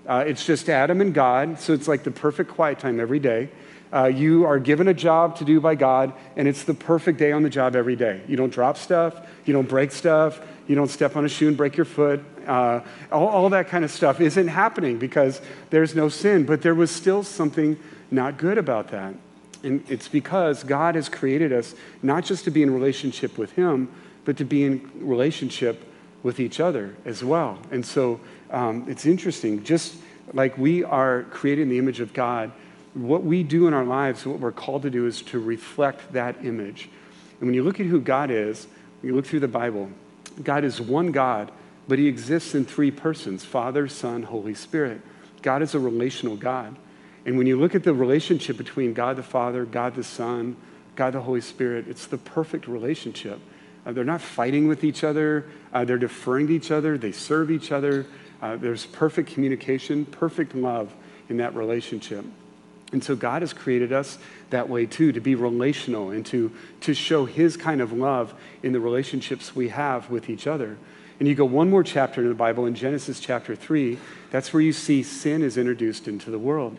Uh, 0.10 0.24
it's 0.26 0.44
just 0.44 0.70
Adam 0.70 1.02
and 1.02 1.14
God, 1.14 1.60
so 1.60 1.72
it's 1.72 1.88
like 1.88 2.04
the 2.04 2.10
perfect 2.10 2.50
quiet 2.50 2.80
time 2.80 3.00
every 3.00 3.20
day. 3.20 3.48
Uh, 3.94 4.06
you 4.06 4.44
are 4.44 4.58
given 4.58 4.88
a 4.88 4.94
job 4.94 5.36
to 5.36 5.46
do 5.46 5.62
by 5.62 5.76
God, 5.76 6.14
and 6.36 6.48
it's 6.48 6.64
the 6.64 6.74
perfect 6.74 7.20
day 7.20 7.32
on 7.32 7.44
the 7.44 7.50
job 7.50 7.76
every 7.76 7.96
day. 7.96 8.22
You 8.28 8.36
don't 8.36 8.52
drop 8.52 8.76
stuff, 8.76 9.16
you 9.46 9.54
don't 9.54 9.70
break 9.70 9.92
stuff, 9.92 10.42
you 10.68 10.74
don't 10.74 10.90
step 10.90 11.16
on 11.16 11.26
a 11.26 11.30
shoe 11.30 11.48
and 11.48 11.56
break 11.56 11.78
your 11.78 11.86
foot. 11.86 12.24
Uh, 12.48 12.82
all, 13.12 13.28
all 13.28 13.50
that 13.50 13.68
kind 13.68 13.86
of 13.86 13.92
stuff 13.92 14.20
isn't 14.20 14.48
happening 14.48 14.98
because 14.98 15.42
there's 15.70 15.94
no 15.94 16.10
sin. 16.10 16.44
But 16.44 16.64
there 16.64 16.76
was 16.76 16.90
still 16.90 17.22
something 17.22 17.78
not 18.10 18.38
good 18.38 18.58
about 18.58 18.88
that. 18.90 19.14
And 19.62 19.84
it's 19.90 20.08
because 20.08 20.64
God 20.64 20.96
has 20.96 21.08
created 21.08 21.54
us 21.54 21.76
not 22.02 22.26
just 22.26 22.46
to 22.46 22.52
be 22.52 22.64
in 22.64 22.74
relationship 22.74 23.38
with 23.38 23.52
Him, 23.52 23.90
but 24.26 24.38
to 24.38 24.44
be 24.44 24.64
in 24.64 24.90
relationship 24.96 25.84
with 26.24 26.40
each 26.40 26.60
other 26.60 26.96
as 27.06 27.24
well. 27.24 27.60
And 27.72 27.86
so 27.86 28.20
um, 28.52 28.86
it's 28.88 29.06
interesting. 29.06 29.64
Just 29.64 29.96
like 30.34 30.58
we 30.58 30.84
are 30.84 31.24
created 31.24 31.64
in 31.64 31.70
the 31.70 31.78
image 31.78 32.00
of 32.00 32.14
God, 32.14 32.52
what 32.94 33.24
we 33.24 33.44
do 33.44 33.68
in 33.68 33.74
our 33.74 33.86
lives, 33.86 34.26
what 34.26 34.40
we're 34.40 34.52
called 34.52 34.82
to 34.84 34.90
do 34.90 35.06
is 35.06 35.22
to 35.24 35.40
reflect 35.40 36.14
that 36.14 36.44
image. 36.44 36.90
And 37.40 37.48
when 37.48 37.54
you 37.54 37.64
look 37.64 37.80
at 37.80 37.86
who 37.86 38.02
God 38.02 38.32
is, 38.32 38.68
when 39.02 39.12
you 39.12 39.16
look 39.16 39.26
through 39.26 39.40
the 39.42 39.48
Bible, 39.48 39.90
God 40.44 40.64
is 40.64 40.82
one 40.82 41.12
God, 41.12 41.52
but 41.88 42.00
He 42.00 42.08
exists 42.08 42.56
in 42.56 42.66
three 42.66 42.92
persons 42.92 43.46
Father, 43.46 43.88
Son, 43.88 44.24
Holy 44.24 44.54
Spirit. 44.54 45.02
God 45.42 45.62
is 45.62 45.74
a 45.74 45.80
relational 45.80 46.36
God. 46.36 46.76
And 47.26 47.38
when 47.38 47.48
you 47.48 47.60
look 47.60 47.76
at 47.76 47.84
the 47.84 47.94
relationship 47.94 48.58
between 48.58 48.94
God 48.94 49.16
the 49.16 49.24
Father, 49.24 49.66
God 49.66 49.96
the 49.96 50.04
Son, 50.04 50.58
God 50.96 51.14
the 51.14 51.22
Holy 51.22 51.42
Spirit, 51.42 51.88
it's 51.88 52.08
the 52.08 52.18
perfect 52.18 52.68
relationship. 52.68 53.40
Uh, 53.86 53.92
they're 53.92 54.04
not 54.04 54.22
fighting 54.22 54.68
with 54.68 54.84
each 54.84 55.04
other, 55.04 55.46
uh, 55.74 55.86
they're 55.86 55.98
deferring 55.98 56.48
to 56.48 56.54
each 56.54 56.72
other, 56.72 56.98
they 56.98 57.12
serve 57.12 57.52
each 57.52 57.72
other. 57.72 58.06
Uh, 58.42 58.56
there's 58.56 58.86
perfect 58.86 59.34
communication, 59.34 60.06
perfect 60.06 60.56
love 60.56 60.94
in 61.30 61.38
that 61.38 61.56
relationship. 61.56 62.26
And 62.92 63.04
so 63.04 63.16
God 63.16 63.44
has 63.44 63.54
created 63.54 63.94
us 63.94 64.18
that 64.50 64.68
way 64.68 64.86
too, 64.86 65.12
to 65.12 65.20
be 65.20 65.36
relational 65.36 66.10
and 66.10 66.26
to, 66.28 66.52
to 66.82 66.94
show 66.94 67.26
His 67.26 67.56
kind 67.56 67.82
of 67.82 67.92
love 67.92 68.34
in 68.64 68.74
the 68.74 68.80
relationships 68.80 69.56
we 69.56 69.70
have 69.70 70.10
with 70.10 70.30
each 70.30 70.48
other. 70.48 70.78
And 71.20 71.28
you 71.28 71.36
go 71.36 71.46
one 71.46 71.70
more 71.70 71.84
chapter 71.84 72.22
in 72.22 72.30
the 72.30 72.34
Bible, 72.34 72.66
in 72.66 72.76
Genesis 72.76 73.20
chapter 73.20 73.56
3, 73.56 73.98
that's 74.32 74.54
where 74.54 74.62
you 74.62 74.74
see 74.74 75.04
sin 75.04 75.44
is 75.44 75.58
introduced 75.58 76.08
into 76.08 76.32
the 76.32 76.40
world. 76.40 76.78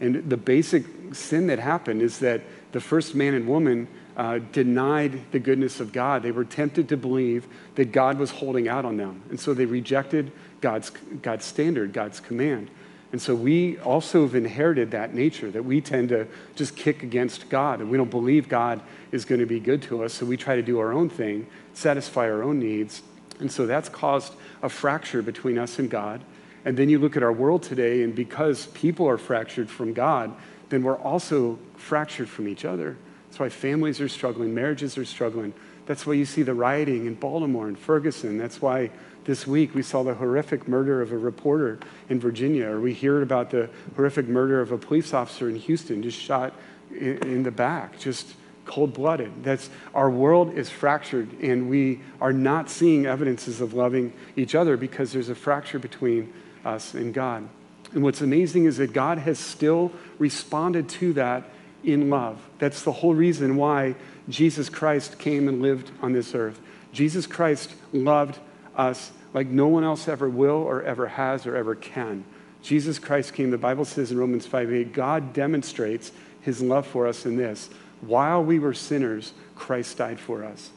And 0.00 0.28
the 0.28 0.36
basic 0.36 0.84
sin 1.12 1.46
that 1.48 1.58
happened 1.58 2.02
is 2.02 2.18
that 2.20 2.40
the 2.72 2.80
first 2.80 3.14
man 3.14 3.34
and 3.34 3.46
woman 3.46 3.86
uh, 4.16 4.40
denied 4.50 5.20
the 5.30 5.38
goodness 5.38 5.78
of 5.78 5.92
God. 5.92 6.22
They 6.22 6.32
were 6.32 6.44
tempted 6.44 6.88
to 6.88 6.96
believe 6.96 7.46
that 7.76 7.92
God 7.92 8.18
was 8.18 8.30
holding 8.30 8.66
out 8.66 8.84
on 8.84 8.96
them. 8.96 9.22
And 9.30 9.38
so 9.38 9.54
they 9.54 9.66
rejected 9.66 10.32
God's, 10.62 10.90
God's 11.20 11.44
standard, 11.44 11.92
God's 11.92 12.20
command. 12.20 12.70
And 13.12 13.20
so 13.20 13.34
we 13.34 13.78
also 13.80 14.22
have 14.22 14.34
inherited 14.34 14.92
that 14.92 15.14
nature 15.14 15.50
that 15.50 15.64
we 15.66 15.82
tend 15.82 16.08
to 16.08 16.26
just 16.54 16.74
kick 16.74 17.02
against 17.02 17.50
God 17.50 17.80
and 17.80 17.90
we 17.90 17.98
don't 17.98 18.10
believe 18.10 18.48
God 18.48 18.80
is 19.10 19.26
going 19.26 19.40
to 19.40 19.46
be 19.46 19.60
good 19.60 19.82
to 19.82 20.02
us. 20.02 20.14
So 20.14 20.24
we 20.24 20.38
try 20.38 20.56
to 20.56 20.62
do 20.62 20.78
our 20.78 20.94
own 20.94 21.10
thing, 21.10 21.46
satisfy 21.74 22.30
our 22.30 22.42
own 22.42 22.58
needs. 22.58 23.02
And 23.38 23.52
so 23.52 23.66
that's 23.66 23.90
caused 23.90 24.32
a 24.62 24.70
fracture 24.70 25.20
between 25.20 25.58
us 25.58 25.78
and 25.78 25.90
God. 25.90 26.22
And 26.64 26.76
then 26.76 26.88
you 26.88 26.98
look 26.98 27.16
at 27.16 27.22
our 27.22 27.32
world 27.32 27.64
today, 27.64 28.02
and 28.02 28.14
because 28.14 28.66
people 28.68 29.08
are 29.08 29.18
fractured 29.18 29.68
from 29.68 29.92
God, 29.92 30.32
then 30.68 30.82
we're 30.82 30.98
also 30.98 31.58
fractured 31.76 32.28
from 32.28 32.46
each 32.48 32.64
other. 32.64 32.96
That's 33.28 33.40
why 33.40 33.48
families 33.48 34.00
are 34.00 34.08
struggling, 34.08 34.54
marriages 34.54 34.96
are 34.96 35.04
struggling. 35.04 35.52
That's 35.86 36.06
why 36.06 36.14
you 36.14 36.24
see 36.24 36.42
the 36.42 36.54
rioting 36.54 37.06
in 37.06 37.14
Baltimore 37.14 37.66
and 37.66 37.78
Ferguson. 37.78 38.38
That's 38.38 38.62
why 38.62 38.90
this 39.24 39.46
week 39.46 39.74
we 39.74 39.82
saw 39.82 40.02
the 40.02 40.14
horrific 40.14 40.66
murder 40.66 41.00
of 41.00 41.12
a 41.12 41.18
reporter 41.18 41.78
in 42.08 42.18
Virginia, 42.18 42.68
or 42.68 42.80
we 42.80 42.92
hear 42.92 43.22
about 43.22 43.50
the 43.50 43.68
horrific 43.96 44.28
murder 44.28 44.60
of 44.60 44.72
a 44.72 44.78
police 44.78 45.14
officer 45.14 45.48
in 45.48 45.56
Houston, 45.56 46.02
just 46.02 46.18
shot 46.18 46.54
in, 46.90 47.18
in 47.18 47.42
the 47.42 47.50
back, 47.50 47.98
just 47.98 48.34
cold 48.64 48.92
blooded. 48.92 49.44
That's 49.44 49.70
our 49.94 50.10
world 50.10 50.54
is 50.54 50.70
fractured, 50.70 51.40
and 51.40 51.68
we 51.68 52.00
are 52.20 52.32
not 52.32 52.70
seeing 52.70 53.06
evidences 53.06 53.60
of 53.60 53.74
loving 53.74 54.12
each 54.36 54.54
other 54.54 54.76
because 54.76 55.12
there's 55.12 55.28
a 55.28 55.34
fracture 55.34 55.78
between 55.78 56.32
us 56.64 56.94
and 56.94 57.12
God. 57.12 57.48
And 57.92 58.02
what's 58.02 58.20
amazing 58.20 58.64
is 58.64 58.78
that 58.78 58.92
God 58.92 59.18
has 59.18 59.38
still 59.38 59.92
responded 60.18 60.88
to 60.90 61.12
that 61.14 61.44
in 61.84 62.10
love. 62.10 62.40
That's 62.58 62.82
the 62.82 62.92
whole 62.92 63.14
reason 63.14 63.56
why 63.56 63.96
Jesus 64.28 64.68
Christ 64.68 65.18
came 65.18 65.48
and 65.48 65.60
lived 65.60 65.90
on 66.00 66.12
this 66.12 66.34
earth. 66.34 66.60
Jesus 66.92 67.26
Christ 67.26 67.74
loved 67.92 68.38
us 68.76 69.12
like 69.34 69.46
no 69.46 69.68
one 69.68 69.84
else 69.84 70.08
ever 70.08 70.28
will 70.28 70.50
or 70.62 70.82
ever 70.82 71.08
has 71.08 71.46
or 71.46 71.56
ever 71.56 71.74
can. 71.74 72.24
Jesus 72.62 72.98
Christ 72.98 73.34
came, 73.34 73.50
the 73.50 73.58
Bible 73.58 73.84
says 73.84 74.12
in 74.12 74.18
Romans 74.18 74.46
5 74.46 74.72
8, 74.72 74.92
God 74.92 75.32
demonstrates 75.32 76.12
his 76.40 76.60
love 76.62 76.86
for 76.86 77.06
us 77.06 77.26
in 77.26 77.36
this. 77.36 77.70
While 78.00 78.44
we 78.44 78.58
were 78.58 78.74
sinners, 78.74 79.32
Christ 79.54 79.98
died 79.98 80.20
for 80.20 80.44
us. 80.44 80.70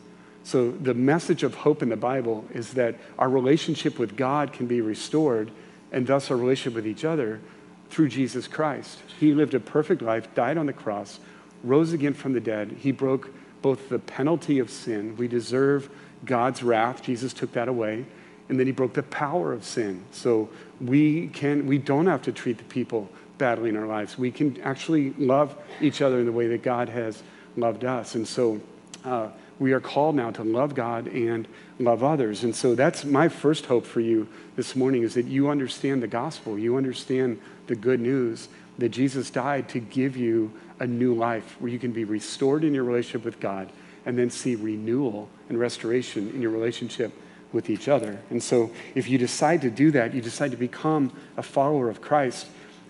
So 0.43 0.71
the 0.71 0.93
message 0.93 1.41
of 1.41 1.55
hope 1.55 1.81
in 1.81 1.89
the 1.89 1.97
Bible 1.97 2.45
is 2.53 2.73
that 2.73 2.95
our 3.17 3.29
relationship 3.29 3.97
with 3.97 4.15
God 4.15 4.53
can 4.53 4.67
be 4.67 4.79
restored 4.79 5.51
and 5.91 6.05
thus 6.05 6.29
our 6.29 6.37
relationship 6.37 6.75
with 6.75 6.87
each 6.87 7.03
other 7.03 7.41
through 7.89 8.09
Jesus 8.09 8.47
Christ. 8.47 8.99
He 9.19 9.33
lived 9.33 9.55
a 9.55 9.59
perfect 9.59 10.01
life, 10.01 10.33
died 10.35 10.57
on 10.57 10.67
the 10.67 10.73
cross, 10.73 11.19
rose 11.63 11.93
again 11.93 12.13
from 12.13 12.33
the 12.33 12.39
dead. 12.39 12.77
He 12.79 12.91
broke 12.91 13.31
both 13.63 13.89
the 13.89 13.97
penalty 13.97 14.59
of 14.59 14.69
sin. 14.69 15.17
We 15.17 15.27
deserve 15.27 15.89
God's 16.25 16.63
wrath. 16.63 17.03
Jesus 17.03 17.33
took 17.33 17.53
that 17.53 17.67
away. 17.67 18.05
And 18.47 18.59
then 18.59 18.67
he 18.67 18.71
broke 18.71 18.93
the 18.93 19.03
power 19.03 19.53
of 19.53 19.63
sin. 19.63 20.03
So 20.11 20.49
we 20.79 21.29
can 21.29 21.65
we 21.65 21.77
don't 21.77 22.05
have 22.07 22.21
to 22.23 22.31
treat 22.31 22.57
the 22.57 22.63
people 22.65 23.09
badly 23.37 23.69
in 23.69 23.77
our 23.77 23.87
lives. 23.87 24.17
We 24.17 24.31
can 24.31 24.61
actually 24.61 25.11
love 25.11 25.55
each 25.81 26.01
other 26.01 26.19
in 26.19 26.25
the 26.25 26.31
way 26.31 26.47
that 26.47 26.61
God 26.61 26.89
has 26.89 27.23
loved 27.57 27.83
us. 27.83 28.15
And 28.15 28.27
so 28.27 28.61
uh, 29.03 29.29
we 29.59 29.73
are 29.73 29.79
called 29.79 30.15
now 30.15 30.31
to 30.31 30.43
love 30.43 30.75
God 30.75 31.07
and 31.07 31.47
love 31.79 32.03
others. 32.03 32.43
And 32.43 32.55
so 32.55 32.75
that's 32.75 33.05
my 33.05 33.29
first 33.29 33.65
hope 33.65 33.85
for 33.85 34.01
you 34.01 34.27
this 34.55 34.75
morning 34.75 35.03
is 35.03 35.13
that 35.15 35.25
you 35.25 35.49
understand 35.49 36.03
the 36.03 36.07
gospel. 36.07 36.59
You 36.59 36.77
understand 36.77 37.39
the 37.67 37.75
good 37.75 37.99
news 37.99 38.49
that 38.77 38.89
Jesus 38.89 39.29
died 39.29 39.69
to 39.69 39.79
give 39.79 40.17
you 40.17 40.51
a 40.79 40.87
new 40.87 41.13
life 41.13 41.55
where 41.59 41.71
you 41.71 41.79
can 41.79 41.93
be 41.93 42.03
restored 42.03 42.63
in 42.63 42.73
your 42.73 42.83
relationship 42.83 43.23
with 43.23 43.39
God 43.39 43.69
and 44.05 44.17
then 44.17 44.29
see 44.29 44.55
renewal 44.55 45.29
and 45.49 45.59
restoration 45.59 46.29
in 46.29 46.41
your 46.41 46.51
relationship 46.51 47.11
with 47.51 47.69
each 47.69 47.87
other. 47.87 48.19
And 48.29 48.43
so, 48.43 48.71
if 48.93 49.09
you 49.09 49.17
decide 49.17 49.61
to 49.61 49.69
do 49.69 49.91
that, 49.91 50.13
you 50.13 50.21
decide 50.21 50.51
to 50.51 50.57
become 50.57 51.11
a 51.37 51.43
follower 51.43 51.89
of 51.89 52.01
Christ, 52.01 52.47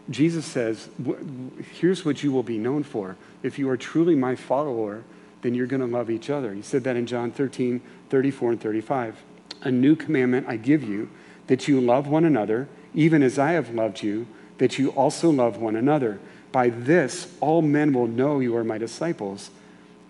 Jesus 0.10 0.46
says, 0.46 0.90
Here's 1.80 2.06
what 2.06 2.24
you 2.24 2.32
will 2.32 2.44
be 2.44 2.58
known 2.58 2.84
for. 2.84 3.16
If 3.44 3.58
you 3.58 3.70
are 3.70 3.78
truly 3.78 4.16
my 4.16 4.36
follower, 4.36 5.04
then 5.42 5.54
you're 5.54 5.68
going 5.68 5.82
to 5.82 5.88
love 5.88 6.10
each 6.10 6.30
other. 6.30 6.54
He 6.54 6.62
said 6.62 6.84
that 6.84 6.96
in 6.96 7.06
John 7.06 7.32
13, 7.32 7.82
34, 8.10 8.52
and 8.52 8.62
35. 8.62 9.24
A 9.62 9.72
new 9.72 9.96
commandment 9.96 10.48
I 10.48 10.58
give 10.58 10.84
you, 10.84 11.10
that 11.48 11.68
you 11.68 11.80
love 11.80 12.08
one 12.08 12.26
another, 12.26 12.68
even 12.94 13.22
as 13.22 13.38
I 13.38 13.52
have 13.52 13.74
loved 13.74 14.04
you, 14.04 14.28
that 14.58 14.80
you 14.80 14.90
also 14.90 15.30
love 15.30 15.58
one 15.58 15.76
another. 15.76 16.20
By 16.52 16.70
this, 16.70 17.36
all 17.42 17.62
men 17.62 17.94
will 17.94 18.08
know 18.08 18.40
you 18.40 18.56
are 18.56 18.64
my 18.64 18.78
disciples 18.78 19.52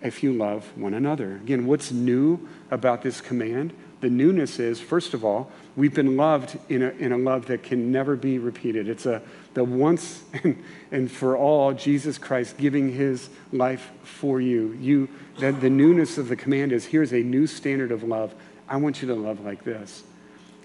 if 0.02 0.22
you 0.22 0.32
love 0.32 0.76
one 0.76 0.94
another. 0.94 1.36
Again, 1.36 1.66
what's 1.66 1.90
new 1.90 2.48
about 2.70 3.02
this 3.02 3.20
command? 3.20 3.72
The 4.00 4.10
newness 4.10 4.58
is, 4.58 4.78
first 4.78 5.14
of 5.14 5.24
all, 5.24 5.50
we've 5.74 5.94
been 5.94 6.16
loved 6.16 6.58
in 6.68 6.82
a, 6.82 6.90
in 6.90 7.12
a 7.12 7.18
love 7.18 7.46
that 7.46 7.62
can 7.62 7.90
never 7.90 8.14
be 8.14 8.38
repeated. 8.38 8.88
It's 8.88 9.06
a, 9.06 9.22
the 9.54 9.64
once 9.64 10.22
and, 10.44 10.62
and 10.90 11.10
for 11.10 11.36
all 11.36 11.72
Jesus 11.72 12.18
Christ 12.18 12.58
giving 12.58 12.92
his 12.92 13.30
life 13.52 13.90
for 14.02 14.40
you. 14.40 14.76
You 14.80 15.08
that 15.38 15.60
the 15.60 15.70
newness 15.70 16.18
of 16.18 16.28
the 16.28 16.36
command 16.36 16.72
is 16.72 16.86
here's 16.86 17.12
a 17.12 17.22
new 17.22 17.46
standard 17.46 17.90
of 17.90 18.02
love. 18.02 18.34
I 18.68 18.76
want 18.76 19.02
you 19.02 19.08
to 19.08 19.14
love 19.14 19.40
like 19.44 19.64
this. 19.64 20.02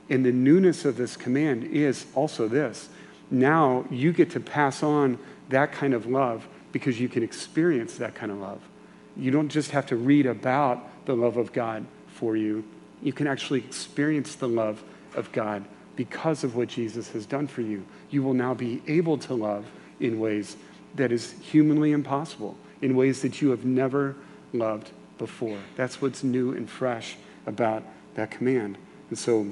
And 0.10 0.26
the 0.26 0.32
newness 0.32 0.84
of 0.84 0.98
this 0.98 1.16
command 1.16 1.64
is 1.64 2.06
also 2.16 2.48
this. 2.48 2.90
Now 3.30 3.86
you 3.90 4.12
get 4.12 4.32
to 4.32 4.40
pass 4.42 4.84
on 4.84 5.18
that 5.50 5.72
kind 5.72 5.94
of 5.94 6.06
love 6.06 6.48
because 6.72 7.00
you 7.00 7.08
can 7.08 7.24
experience 7.24 7.98
that 7.98 8.14
kind 8.14 8.32
of 8.32 8.40
love. 8.40 8.62
You 9.16 9.32
don't 9.32 9.50
just 9.50 9.72
have 9.72 9.86
to 9.88 9.96
read 9.96 10.26
about 10.26 11.06
the 11.06 11.16
love 11.16 11.38
of 11.38 11.54
God 11.54 11.86
for 12.08 12.36
you, 12.36 12.64
you 13.02 13.12
can 13.14 13.28
actually 13.28 13.60
experience 13.60 14.36
the 14.36 14.48
love 14.48 14.84
of 15.16 15.32
God 15.32 15.66
because 15.96 16.44
of 16.44 16.56
what 16.56 16.68
Jesus 16.68 17.10
has 17.12 17.26
done 17.26 17.48
for 17.48 17.62
you. 17.62 17.86
You 18.10 18.24
will 18.24 18.34
now 18.34 18.54
be 18.54 18.82
able 18.88 19.18
to 19.20 19.34
love 19.34 19.66
in 20.00 20.20
ways 20.20 20.56
that 20.96 21.12
is 21.12 21.34
humanly 21.42 21.92
impossible, 21.92 22.56
in 22.82 22.96
ways 22.96 23.22
that 23.22 23.42
you 23.42 23.50
have 23.50 23.66
never 23.66 24.16
loved 24.54 24.92
before. 25.18 25.58
That's 25.76 26.02
what's 26.02 26.24
new 26.24 26.52
and 26.52 26.70
fresh 26.70 27.18
about 27.46 27.84
that 28.16 28.32
command. 28.32 28.78
And 29.10 29.18
so 29.18 29.52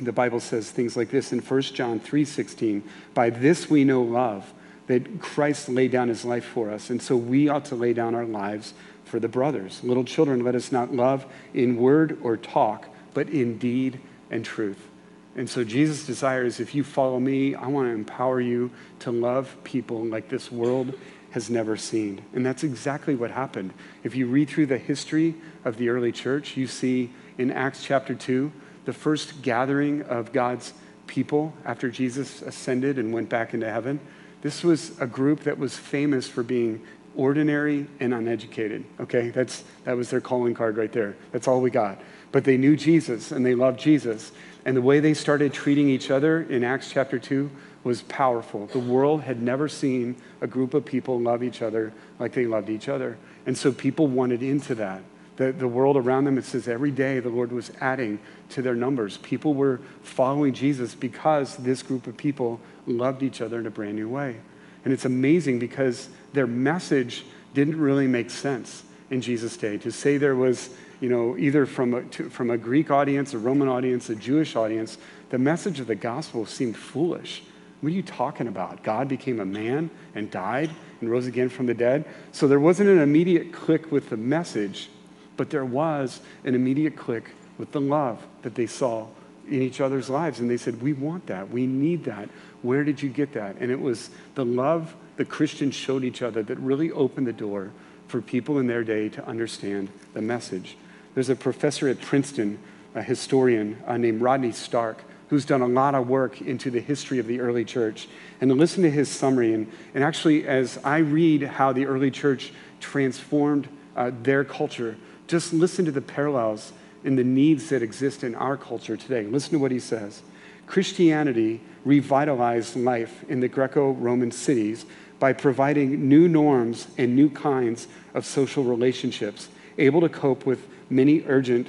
the 0.00 0.12
Bible 0.12 0.40
says 0.40 0.70
things 0.70 0.96
like 0.96 1.10
this 1.10 1.32
in 1.32 1.40
1 1.40 1.74
John 1.74 2.00
3:16, 2.00 2.82
"By 3.14 3.30
this 3.30 3.70
we 3.70 3.84
know 3.84 4.02
love, 4.02 4.52
that 4.86 5.20
Christ 5.20 5.68
laid 5.68 5.90
down 5.90 6.08
his 6.08 6.24
life 6.24 6.44
for 6.44 6.70
us, 6.70 6.90
and 6.90 7.00
so 7.00 7.16
we 7.16 7.48
ought 7.48 7.64
to 7.66 7.74
lay 7.74 7.92
down 7.92 8.14
our 8.14 8.26
lives 8.26 8.74
for 9.04 9.18
the 9.18 9.28
brothers. 9.28 9.82
Little 9.82 10.04
children, 10.04 10.44
let 10.44 10.54
us 10.54 10.72
not 10.72 10.92
love 10.92 11.26
in 11.52 11.76
word 11.76 12.18
or 12.22 12.36
talk, 12.36 12.86
but 13.14 13.28
in 13.28 13.58
deed 13.58 14.00
and 14.30 14.44
truth. 14.44 14.88
And 15.36 15.50
so 15.50 15.64
Jesus' 15.64 16.06
desires, 16.06 16.60
if 16.60 16.74
you 16.74 16.84
follow 16.84 17.18
me, 17.18 17.54
I 17.54 17.66
want 17.66 17.88
to 17.88 17.92
empower 17.92 18.40
you 18.40 18.70
to 19.00 19.10
love 19.10 19.56
people 19.64 20.04
like 20.04 20.28
this 20.28 20.50
world 20.52 20.94
has 21.32 21.50
never 21.50 21.76
seen. 21.76 22.24
And 22.32 22.46
that's 22.46 22.62
exactly 22.62 23.16
what 23.16 23.32
happened. 23.32 23.74
If 24.04 24.14
you 24.14 24.26
read 24.26 24.48
through 24.48 24.66
the 24.66 24.78
history 24.78 25.34
of 25.64 25.76
the 25.76 25.88
early 25.88 26.12
church, 26.12 26.56
you 26.56 26.68
see 26.68 27.10
in 27.36 27.50
Acts 27.50 27.82
chapter 27.82 28.14
2 28.14 28.52
the 28.84 28.92
first 28.92 29.42
gathering 29.42 30.02
of 30.02 30.32
God's 30.32 30.72
people 31.08 31.52
after 31.64 31.90
Jesus 31.90 32.40
ascended 32.42 32.98
and 32.98 33.12
went 33.12 33.28
back 33.28 33.52
into 33.52 33.68
heaven, 33.68 33.98
this 34.44 34.62
was 34.62 34.92
a 35.00 35.06
group 35.06 35.40
that 35.44 35.58
was 35.58 35.74
famous 35.74 36.28
for 36.28 36.42
being 36.42 36.82
ordinary 37.16 37.86
and 37.98 38.12
uneducated. 38.12 38.84
Okay, 39.00 39.30
that's 39.30 39.64
that 39.84 39.96
was 39.96 40.10
their 40.10 40.20
calling 40.20 40.52
card 40.52 40.76
right 40.76 40.92
there. 40.92 41.16
That's 41.32 41.48
all 41.48 41.62
we 41.62 41.70
got. 41.70 41.98
But 42.30 42.44
they 42.44 42.58
knew 42.58 42.76
Jesus 42.76 43.32
and 43.32 43.44
they 43.44 43.54
loved 43.54 43.80
Jesus. 43.80 44.32
And 44.66 44.76
the 44.76 44.82
way 44.82 45.00
they 45.00 45.14
started 45.14 45.54
treating 45.54 45.88
each 45.88 46.10
other 46.10 46.42
in 46.42 46.62
Acts 46.62 46.90
chapter 46.92 47.18
2 47.18 47.50
was 47.84 48.02
powerful. 48.02 48.66
The 48.66 48.78
world 48.78 49.22
had 49.22 49.40
never 49.40 49.66
seen 49.66 50.14
a 50.42 50.46
group 50.46 50.74
of 50.74 50.84
people 50.84 51.18
love 51.18 51.42
each 51.42 51.62
other 51.62 51.94
like 52.18 52.32
they 52.32 52.46
loved 52.46 52.68
each 52.68 52.90
other. 52.90 53.16
And 53.46 53.56
so 53.56 53.72
people 53.72 54.08
wanted 54.08 54.42
into 54.42 54.74
that. 54.74 55.00
The, 55.36 55.52
the 55.52 55.68
world 55.68 55.96
around 55.96 56.24
them, 56.24 56.38
it 56.38 56.44
says 56.44 56.68
every 56.68 56.92
day 56.92 57.18
the 57.18 57.28
Lord 57.28 57.50
was 57.50 57.72
adding 57.80 58.20
to 58.50 58.62
their 58.62 58.74
numbers. 58.74 59.16
People 59.18 59.54
were 59.54 59.80
following 60.02 60.52
Jesus 60.52 60.94
because 60.94 61.56
this 61.56 61.82
group 61.82 62.06
of 62.06 62.16
people 62.16 62.60
loved 62.86 63.22
each 63.22 63.40
other 63.40 63.58
in 63.58 63.66
a 63.66 63.70
brand 63.70 63.96
new 63.96 64.08
way. 64.08 64.36
And 64.84 64.92
it's 64.92 65.04
amazing 65.04 65.58
because 65.58 66.08
their 66.32 66.46
message 66.46 67.24
didn't 67.54 67.80
really 67.80 68.06
make 68.06 68.30
sense 68.30 68.84
in 69.10 69.20
Jesus' 69.20 69.56
day. 69.56 69.78
To 69.78 69.90
say 69.90 70.18
there 70.18 70.36
was, 70.36 70.70
you 71.00 71.08
know, 71.08 71.36
either 71.36 71.66
from 71.66 71.94
a, 71.94 72.02
to, 72.02 72.28
from 72.28 72.50
a 72.50 72.58
Greek 72.58 72.90
audience, 72.90 73.34
a 73.34 73.38
Roman 73.38 73.68
audience, 73.68 74.10
a 74.10 74.14
Jewish 74.14 74.56
audience, 74.56 74.98
the 75.30 75.38
message 75.38 75.80
of 75.80 75.86
the 75.86 75.94
gospel 75.94 76.46
seemed 76.46 76.76
foolish. 76.76 77.42
What 77.80 77.92
are 77.92 77.96
you 77.96 78.02
talking 78.02 78.46
about? 78.46 78.82
God 78.82 79.08
became 79.08 79.40
a 79.40 79.44
man 79.44 79.90
and 80.14 80.30
died 80.30 80.70
and 81.00 81.10
rose 81.10 81.26
again 81.26 81.48
from 81.48 81.66
the 81.66 81.74
dead. 81.74 82.04
So 82.32 82.48
there 82.48 82.60
wasn't 82.60 82.88
an 82.88 82.98
immediate 82.98 83.52
click 83.52 83.92
with 83.92 84.10
the 84.10 84.16
message, 84.16 84.88
but 85.36 85.50
there 85.50 85.64
was 85.64 86.20
an 86.44 86.54
immediate 86.54 86.96
click 86.96 87.30
with 87.58 87.72
the 87.72 87.80
love 87.80 88.24
that 88.42 88.54
they 88.54 88.66
saw 88.66 89.06
in 89.48 89.62
each 89.62 89.80
other's 89.80 90.08
lives. 90.08 90.40
And 90.40 90.50
they 90.50 90.56
said, 90.56 90.80
We 90.82 90.92
want 90.92 91.26
that. 91.26 91.50
We 91.50 91.66
need 91.66 92.04
that. 92.04 92.28
Where 92.62 92.84
did 92.84 93.02
you 93.02 93.08
get 93.08 93.32
that? 93.34 93.56
And 93.60 93.70
it 93.70 93.80
was 93.80 94.10
the 94.34 94.44
love 94.44 94.94
the 95.16 95.24
Christians 95.24 95.74
showed 95.74 96.04
each 96.04 96.22
other 96.22 96.42
that 96.42 96.58
really 96.58 96.90
opened 96.90 97.26
the 97.26 97.32
door 97.32 97.70
for 98.08 98.20
people 98.20 98.58
in 98.58 98.66
their 98.66 98.84
day 98.84 99.08
to 99.10 99.26
understand 99.26 99.88
the 100.12 100.22
message. 100.22 100.76
There's 101.14 101.28
a 101.28 101.36
professor 101.36 101.88
at 101.88 102.00
Princeton, 102.00 102.58
a 102.94 103.02
historian 103.02 103.78
uh, 103.86 103.96
named 103.96 104.20
Rodney 104.20 104.52
Stark, 104.52 105.04
who's 105.28 105.44
done 105.44 105.62
a 105.62 105.66
lot 105.66 105.94
of 105.94 106.08
work 106.08 106.40
into 106.40 106.70
the 106.70 106.80
history 106.80 107.18
of 107.18 107.26
the 107.26 107.40
early 107.40 107.64
church. 107.64 108.08
And 108.40 108.50
to 108.50 108.54
listen 108.54 108.82
to 108.82 108.90
his 108.90 109.08
summary, 109.08 109.54
and, 109.54 109.70
and 109.94 110.04
actually, 110.04 110.46
as 110.46 110.78
I 110.84 110.98
read 110.98 111.42
how 111.42 111.72
the 111.72 111.86
early 111.86 112.10
church 112.10 112.52
transformed 112.80 113.68
uh, 113.96 114.10
their 114.22 114.44
culture, 114.44 114.96
just 115.26 115.52
listen 115.52 115.84
to 115.84 115.90
the 115.90 116.00
parallels 116.00 116.72
in 117.04 117.16
the 117.16 117.24
needs 117.24 117.68
that 117.68 117.82
exist 117.82 118.24
in 118.24 118.34
our 118.34 118.56
culture 118.56 118.96
today. 118.96 119.24
Listen 119.24 119.52
to 119.52 119.58
what 119.58 119.70
he 119.70 119.78
says. 119.78 120.22
Christianity 120.66 121.60
revitalized 121.84 122.76
life 122.76 123.24
in 123.28 123.40
the 123.40 123.48
Greco 123.48 123.92
Roman 123.92 124.30
cities 124.30 124.86
by 125.18 125.32
providing 125.32 126.08
new 126.08 126.28
norms 126.28 126.88
and 126.98 127.14
new 127.14 127.30
kinds 127.30 127.86
of 128.14 128.24
social 128.24 128.64
relationships, 128.64 129.48
able 129.78 130.00
to 130.00 130.08
cope 130.08 130.46
with 130.46 130.66
many 130.90 131.22
urgent 131.26 131.68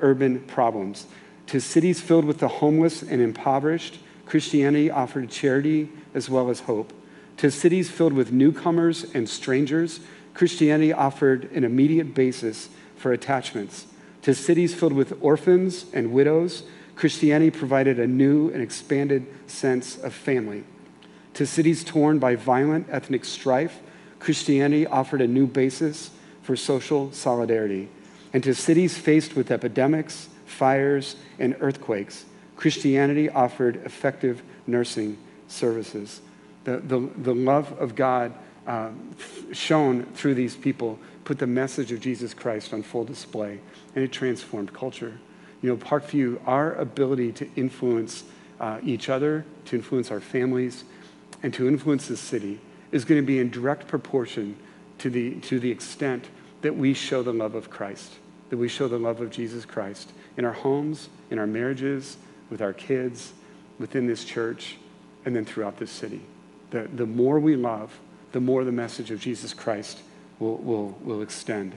urban 0.00 0.40
problems. 0.40 1.06
To 1.48 1.60
cities 1.60 2.00
filled 2.00 2.24
with 2.24 2.38
the 2.38 2.48
homeless 2.48 3.02
and 3.02 3.20
impoverished, 3.20 3.98
Christianity 4.26 4.90
offered 4.90 5.30
charity 5.30 5.88
as 6.14 6.28
well 6.28 6.50
as 6.50 6.60
hope. 6.60 6.92
To 7.38 7.50
cities 7.50 7.90
filled 7.90 8.12
with 8.12 8.32
newcomers 8.32 9.04
and 9.14 9.28
strangers, 9.28 10.00
Christianity 10.34 10.92
offered 10.92 11.50
an 11.52 11.64
immediate 11.64 12.14
basis 12.14 12.68
for 12.98 13.12
attachments. 13.12 13.86
To 14.22 14.34
cities 14.34 14.74
filled 14.74 14.92
with 14.92 15.16
orphans 15.22 15.86
and 15.94 16.12
widows, 16.12 16.64
Christianity 16.96 17.50
provided 17.50 17.98
a 17.98 18.06
new 18.06 18.50
and 18.50 18.60
expanded 18.60 19.26
sense 19.46 19.96
of 19.96 20.12
family. 20.12 20.64
To 21.34 21.46
cities 21.46 21.84
torn 21.84 22.18
by 22.18 22.34
violent 22.34 22.88
ethnic 22.90 23.24
strife, 23.24 23.80
Christianity 24.18 24.86
offered 24.86 25.20
a 25.20 25.28
new 25.28 25.46
basis 25.46 26.10
for 26.42 26.56
social 26.56 27.12
solidarity. 27.12 27.88
And 28.32 28.42
to 28.42 28.54
cities 28.54 28.98
faced 28.98 29.36
with 29.36 29.50
epidemics, 29.50 30.28
fires, 30.44 31.16
and 31.38 31.56
earthquakes, 31.60 32.24
Christianity 32.56 33.30
offered 33.30 33.76
effective 33.84 34.42
nursing 34.66 35.16
services. 35.46 36.20
The, 36.64 36.78
the, 36.78 37.08
the 37.16 37.34
love 37.34 37.72
of 37.80 37.94
God 37.94 38.34
uh, 38.68 38.90
shown 39.52 40.04
through 40.14 40.34
these 40.34 40.54
people 40.54 40.98
put 41.24 41.38
the 41.38 41.46
message 41.46 41.90
of 41.90 42.00
Jesus 42.00 42.32
Christ 42.32 42.72
on 42.72 42.82
full 42.82 43.04
display, 43.04 43.60
and 43.94 44.04
it 44.04 44.12
transformed 44.12 44.72
culture. 44.72 45.18
You 45.62 45.70
know, 45.70 45.76
Parkview, 45.76 46.40
our 46.46 46.74
ability 46.74 47.32
to 47.32 47.48
influence 47.56 48.24
uh, 48.60 48.78
each 48.84 49.08
other, 49.08 49.44
to 49.66 49.76
influence 49.76 50.10
our 50.10 50.20
families, 50.20 50.84
and 51.42 51.52
to 51.54 51.66
influence 51.66 52.08
the 52.08 52.16
city 52.16 52.60
is 52.92 53.04
going 53.04 53.20
to 53.20 53.26
be 53.26 53.38
in 53.38 53.50
direct 53.50 53.88
proportion 53.88 54.56
to 54.98 55.10
the, 55.10 55.34
to 55.40 55.60
the 55.60 55.70
extent 55.70 56.26
that 56.62 56.76
we 56.76 56.94
show 56.94 57.22
the 57.22 57.32
love 57.32 57.54
of 57.54 57.70
Christ, 57.70 58.14
that 58.50 58.56
we 58.56 58.68
show 58.68 58.88
the 58.88 58.98
love 58.98 59.20
of 59.20 59.30
Jesus 59.30 59.64
Christ 59.64 60.12
in 60.36 60.44
our 60.44 60.52
homes, 60.52 61.08
in 61.30 61.38
our 61.38 61.46
marriages, 61.46 62.16
with 62.50 62.62
our 62.62 62.72
kids, 62.72 63.32
within 63.78 64.06
this 64.06 64.24
church, 64.24 64.76
and 65.24 65.34
then 65.36 65.44
throughout 65.44 65.76
this 65.78 65.90
city. 65.90 66.20
The, 66.70 66.88
the 66.92 67.06
more 67.06 67.38
we 67.38 67.56
love, 67.56 67.98
the 68.32 68.40
more 68.40 68.64
the 68.64 68.72
message 68.72 69.10
of 69.10 69.20
Jesus 69.20 69.54
Christ 69.54 70.00
will, 70.38 70.56
will, 70.56 70.98
will 71.02 71.22
extend. 71.22 71.74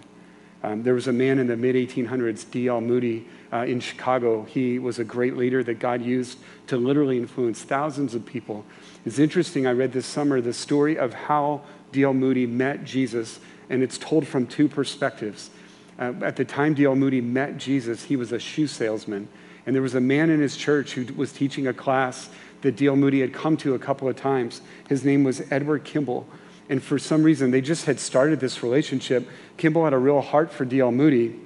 Um, 0.64 0.84
there 0.84 0.94
was 0.94 1.08
a 1.08 1.14
man 1.14 1.40
in 1.40 1.48
the 1.48 1.58
mid 1.58 1.76
1800s, 1.76 2.50
D.L. 2.50 2.82
Moody, 2.82 3.28
uh, 3.52 3.66
in 3.68 3.80
Chicago. 3.80 4.44
He 4.44 4.80
was 4.80 5.00
a 5.00 5.04
great 5.04 5.36
leader 5.36 5.64
that 5.64 5.80
God 5.80 6.02
used 6.02 6.38
to 6.68 6.78
literally 6.78 7.18
influence 7.18 7.64
thousands 7.64 8.14
of 8.14 8.26
people. 8.26 8.64
It's 9.06 9.20
interesting, 9.20 9.66
I 9.66 9.72
read 9.72 9.92
this 9.92 10.06
summer 10.06 10.40
the 10.40 10.54
story 10.54 10.98
of 10.98 11.14
how 11.14 11.62
D.L. 11.92 12.14
Moody 12.14 12.46
met 12.46 12.84
Jesus, 12.84 13.40
and 13.70 13.82
it's 13.82 13.98
told 13.98 14.28
from 14.28 14.46
two 14.46 14.68
perspectives. 14.68 15.50
Uh, 15.98 16.14
at 16.22 16.36
the 16.36 16.46
time 16.46 16.74
D.L. 16.76 16.96
Moody 16.96 17.22
met 17.22 17.58
Jesus, 17.58 18.04
he 18.04 18.16
was 18.16 18.32
a 18.32 18.40
shoe 18.40 18.68
salesman. 18.68 19.28
And 19.66 19.76
there 19.76 19.84
was 19.84 19.96
a 19.96 20.02
man 20.02 20.30
in 20.30 20.40
his 20.40 20.58
church 20.58 20.94
who 20.94 21.12
was 21.14 21.32
teaching 21.32 21.68
a 21.68 21.74
class 21.74 22.30
that 22.62 22.76
D.L. 22.76 22.96
Moody 22.96 23.22
had 23.22 23.34
come 23.34 23.58
to 23.58 23.74
a 23.74 23.80
couple 23.80 24.08
of 24.08 24.16
times. 24.16 24.62
His 24.90 25.04
name 25.04 25.24
was 25.24 25.42
Edward 25.52 25.84
Kimball. 25.84 26.28
And 26.72 26.82
for 26.82 26.98
some 26.98 27.22
reason, 27.22 27.52
they 27.52 27.60
just 27.60 27.86
had 27.86 28.00
started 28.00 28.40
this 28.40 28.64
relationship. 28.64 29.28
Kimball 29.58 29.84
had 29.84 29.92
a 29.92 29.98
real 29.98 30.22
heart 30.22 30.54
for 30.54 30.64
D.L. 30.64 30.94
Moody. 30.94 31.38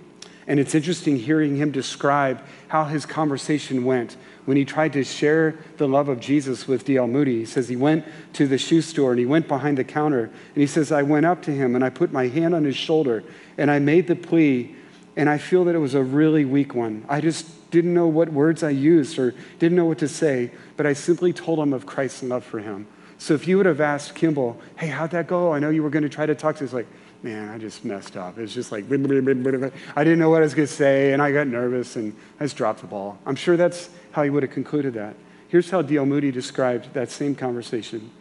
And 0.46 0.60
it's 0.60 0.76
interesting 0.76 1.18
hearing 1.18 1.56
him 1.56 1.72
describe 1.72 2.44
how 2.68 2.84
his 2.84 3.08
conversation 3.08 3.86
went 3.86 4.18
when 4.46 4.56
he 4.56 4.64
tried 4.64 4.94
to 4.94 5.04
share 5.04 5.58
the 5.78 5.88
love 5.88 6.10
of 6.10 6.20
Jesus 6.20 6.68
with 6.68 6.86
D.L. 6.86 7.08
Moody. 7.08 7.40
He 7.40 7.46
says 7.46 7.68
he 7.68 7.76
went 7.76 8.06
to 8.34 8.46
the 8.46 8.60
shoe 8.60 8.84
store 8.84 9.10
and 9.10 9.20
he 9.20 9.26
went 9.26 9.48
behind 9.48 9.80
the 9.80 9.84
counter. 9.84 10.26
And 10.26 10.62
he 10.62 10.68
says, 10.68 10.92
I 10.92 11.02
went 11.02 11.26
up 11.26 11.42
to 11.44 11.52
him 11.52 11.74
and 11.74 11.84
I 11.84 11.90
put 11.90 12.12
my 12.12 12.28
hand 12.28 12.54
on 12.54 12.64
his 12.64 12.76
shoulder 12.76 13.24
and 13.58 13.72
I 13.72 13.80
made 13.80 14.06
the 14.06 14.16
plea. 14.16 14.76
And 15.16 15.28
I 15.28 15.40
feel 15.40 15.66
that 15.66 15.74
it 15.74 15.80
was 15.80 15.96
a 15.96 16.04
really 16.04 16.46
weak 16.46 16.76
one. 16.76 17.04
I 17.10 17.20
just 17.20 17.72
didn't 17.72 17.96
know 17.96 18.06
what 18.06 18.32
words 18.32 18.62
I 18.62 18.70
used 18.70 19.18
or 19.18 19.34
didn't 19.58 19.76
know 19.76 19.86
what 19.86 19.98
to 20.00 20.08
say, 20.08 20.52
but 20.78 20.86
I 20.86 20.94
simply 20.94 21.34
told 21.34 21.58
him 21.58 21.74
of 21.74 21.88
Christ's 21.88 22.22
love 22.22 22.44
for 22.44 22.60
him. 22.60 22.86
So 23.18 23.34
if 23.34 23.48
you 23.48 23.58
would 23.58 23.66
have 23.66 23.82
asked 23.82 24.16
Kimball, 24.16 24.60
hey, 24.78 24.88
how'd 24.88 25.12
that 25.12 25.28
go? 25.28 25.54
I 25.54 25.60
know 25.60 25.70
you 25.70 25.84
were 25.84 25.90
going 25.90 26.04
to 26.04 26.10
try 26.10 26.26
to 26.26 26.36
talk 26.36 26.58
to 26.58 26.66
us. 26.66 26.74
Like, 26.74 26.88
man, 27.24 27.50
I 27.50 27.58
just 27.58 27.86
messed 27.86 28.18
up. 28.18 28.38
It 28.38 28.42
was 28.42 28.54
just 28.54 28.72
like, 28.72 28.86
I 28.86 28.90
didn't 28.90 30.20
know 30.20 30.30
what 30.30 30.42
I 30.42 30.46
was 30.46 30.54
going 30.54 30.68
to 30.68 30.74
say, 30.74 31.14
and 31.14 31.22
I 31.22 31.32
got 31.32 31.48
nervous, 31.48 31.96
and 31.96 32.16
I 32.40 32.44
just 32.44 32.56
dropped 32.56 32.82
the 32.82 32.88
ball. 32.88 33.18
I'm 33.26 33.36
sure 33.36 33.58
that's 33.58 33.90
how 34.12 34.24
he 34.24 34.30
would 34.30 34.44
have 34.44 34.52
concluded 34.52 34.94
that. 34.94 35.16
Here's 35.48 35.70
how 35.70 35.82
D.L. 35.82 36.06
Moody 36.06 36.32
described 36.32 36.94
that 36.94 37.10
same 37.10 37.36
conversation. 37.36 38.12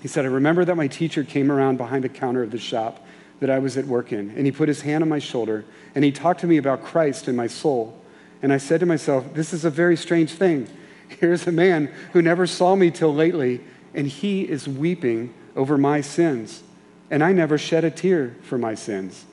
He 0.00 0.08
said, 0.08 0.24
I 0.24 0.28
remember 0.28 0.64
that 0.64 0.76
my 0.76 0.86
teacher 0.86 1.24
came 1.24 1.52
around 1.52 1.76
behind 1.76 2.04
the 2.04 2.08
counter 2.08 2.42
of 2.42 2.50
the 2.50 2.58
shop 2.58 3.04
that 3.40 3.50
I 3.50 3.58
was 3.58 3.76
at 3.76 3.86
work 3.86 4.12
in, 4.12 4.30
and 4.30 4.46
he 4.46 4.52
put 4.52 4.68
his 4.68 4.80
hand 4.82 5.02
on 5.02 5.08
my 5.08 5.18
shoulder, 5.18 5.64
and 5.94 6.04
he 6.04 6.12
talked 6.12 6.40
to 6.40 6.46
me 6.46 6.56
about 6.56 6.82
Christ 6.82 7.28
and 7.28 7.36
my 7.36 7.46
soul. 7.46 8.00
And 8.42 8.52
I 8.52 8.58
said 8.58 8.80
to 8.80 8.86
myself, 8.86 9.34
This 9.34 9.52
is 9.52 9.64
a 9.64 9.70
very 9.70 9.96
strange 9.96 10.32
thing. 10.32 10.68
Here's 11.08 11.46
a 11.46 11.52
man 11.52 11.92
who 12.12 12.22
never 12.22 12.46
saw 12.46 12.74
me 12.76 12.90
till 12.90 13.14
lately 13.14 13.60
and 13.94 14.06
he 14.06 14.42
is 14.42 14.68
weeping 14.68 15.34
over 15.56 15.76
my 15.76 16.00
sins. 16.00 16.62
And 17.10 17.24
I 17.24 17.32
never 17.32 17.58
shed 17.58 17.84
a 17.84 17.90
tear 17.90 18.36
for 18.42 18.56
my 18.56 18.74
sins. 18.74 19.24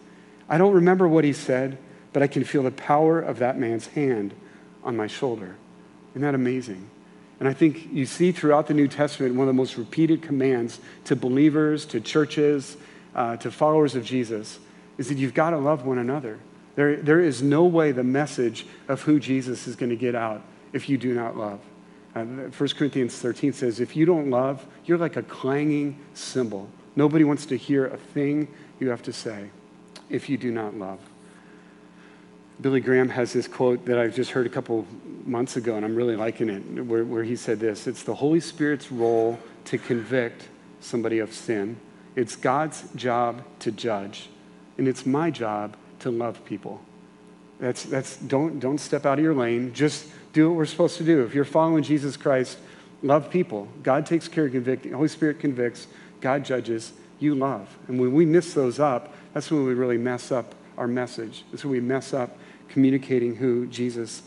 I 0.49 0.57
don't 0.57 0.73
remember 0.73 1.07
what 1.07 1.23
he 1.23 1.33
said, 1.33 1.77
but 2.13 2.23
I 2.23 2.27
can 2.27 2.43
feel 2.43 2.63
the 2.63 2.71
power 2.71 3.19
of 3.19 3.39
that 3.39 3.57
man's 3.57 3.87
hand 3.87 4.33
on 4.83 4.97
my 4.97 5.07
shoulder. 5.07 5.55
Isn't 6.11 6.21
that 6.21 6.33
amazing? 6.35 6.89
And 7.39 7.47
I 7.47 7.53
think 7.53 7.89
you 7.91 8.05
see 8.05 8.31
throughout 8.31 8.67
the 8.67 8.73
New 8.73 8.87
Testament 8.87 9.35
one 9.35 9.47
of 9.47 9.53
the 9.53 9.57
most 9.57 9.77
repeated 9.77 10.23
commands 10.23 10.79
to 11.05 11.15
believers, 11.15 11.85
to 11.87 12.01
churches, 12.01 12.77
uh, 13.13 13.37
to 13.37 13.51
followers 13.51 13.95
of 13.95 14.03
Jesus 14.03 14.59
is 14.97 15.09
that 15.09 15.17
you've 15.17 15.33
got 15.33 15.51
to 15.51 15.57
love 15.57 15.85
one 15.85 15.97
another. 15.97 16.39
There, 16.75 16.95
there 16.97 17.19
is 17.19 17.41
no 17.41 17.65
way 17.65 17.91
the 17.91 18.03
message 18.03 18.65
of 18.87 19.01
who 19.01 19.19
Jesus 19.19 19.67
is 19.67 19.75
going 19.75 19.89
to 19.89 19.95
get 19.95 20.15
out 20.15 20.41
if 20.73 20.89
you 20.89 20.97
do 20.97 21.13
not 21.13 21.37
love. 21.37 21.59
Uh, 22.17 22.49
1 22.49 22.69
Corinthians 22.69 23.15
13 23.17 23.53
says, 23.53 23.79
If 23.79 23.95
you 23.95 24.05
don't 24.05 24.29
love, 24.29 24.65
you're 24.85 24.97
like 24.97 25.17
a 25.17 25.23
clanging 25.23 25.99
cymbal. 26.13 26.67
Nobody 26.95 27.23
wants 27.23 27.45
to 27.47 27.57
hear 27.57 27.85
a 27.85 27.97
thing 27.97 28.47
you 28.79 28.89
have 28.89 29.03
to 29.03 29.13
say 29.13 29.49
if 30.09 30.29
you 30.29 30.37
do 30.37 30.51
not 30.51 30.75
love. 30.75 30.99
Billy 32.59 32.79
Graham 32.79 33.09
has 33.09 33.33
this 33.33 33.47
quote 33.47 33.85
that 33.85 33.99
I've 33.99 34.15
just 34.15 34.31
heard 34.31 34.47
a 34.47 34.49
couple 34.49 34.87
months 35.25 35.57
ago, 35.57 35.75
and 35.75 35.85
I'm 35.85 35.95
really 35.95 36.15
liking 36.15 36.49
it, 36.49 36.85
where, 36.85 37.05
where 37.05 37.23
he 37.23 37.35
said 37.35 37.59
this 37.59 37.85
It's 37.85 38.03
the 38.03 38.15
Holy 38.15 38.39
Spirit's 38.39 38.91
role 38.91 39.37
to 39.65 39.77
convict 39.77 40.47
somebody 40.79 41.19
of 41.19 41.33
sin, 41.33 41.77
it's 42.15 42.35
God's 42.35 42.83
job 42.95 43.43
to 43.59 43.71
judge, 43.71 44.29
and 44.77 44.87
it's 44.87 45.05
my 45.05 45.29
job 45.29 45.75
to 45.99 46.09
love 46.09 46.43
people. 46.45 46.81
That's, 47.59 47.83
that's, 47.83 48.17
don't, 48.17 48.59
don't 48.59 48.77
step 48.77 49.05
out 49.05 49.17
of 49.17 49.23
your 49.23 49.33
lane. 49.33 49.73
Just 49.73 50.07
do 50.37 50.49
what 50.49 50.57
we're 50.57 50.65
supposed 50.65 50.97
to 50.97 51.03
do. 51.03 51.23
If 51.23 51.33
you're 51.33 51.45
following 51.45 51.81
Jesus 51.81 52.15
Christ, 52.15 52.59
love 53.01 53.31
people. 53.31 53.67
God 53.81 54.05
takes 54.05 54.27
care 54.27 54.45
of 54.45 54.51
convicting. 54.51 54.93
Holy 54.93 55.07
Spirit 55.07 55.39
convicts. 55.39 55.87
God 56.21 56.45
judges. 56.45 56.93
You 57.17 57.33
love. 57.33 57.75
And 57.87 57.99
when 57.99 58.13
we 58.13 58.23
miss 58.23 58.53
those 58.53 58.79
up, 58.79 59.15
that's 59.33 59.49
when 59.49 59.65
we 59.65 59.73
really 59.73 59.97
mess 59.97 60.31
up 60.31 60.53
our 60.77 60.87
message. 60.87 61.43
That's 61.49 61.65
when 61.65 61.71
we 61.71 61.79
mess 61.79 62.13
up 62.13 62.37
communicating 62.69 63.35
who 63.35 63.65
Jesus 63.65 64.21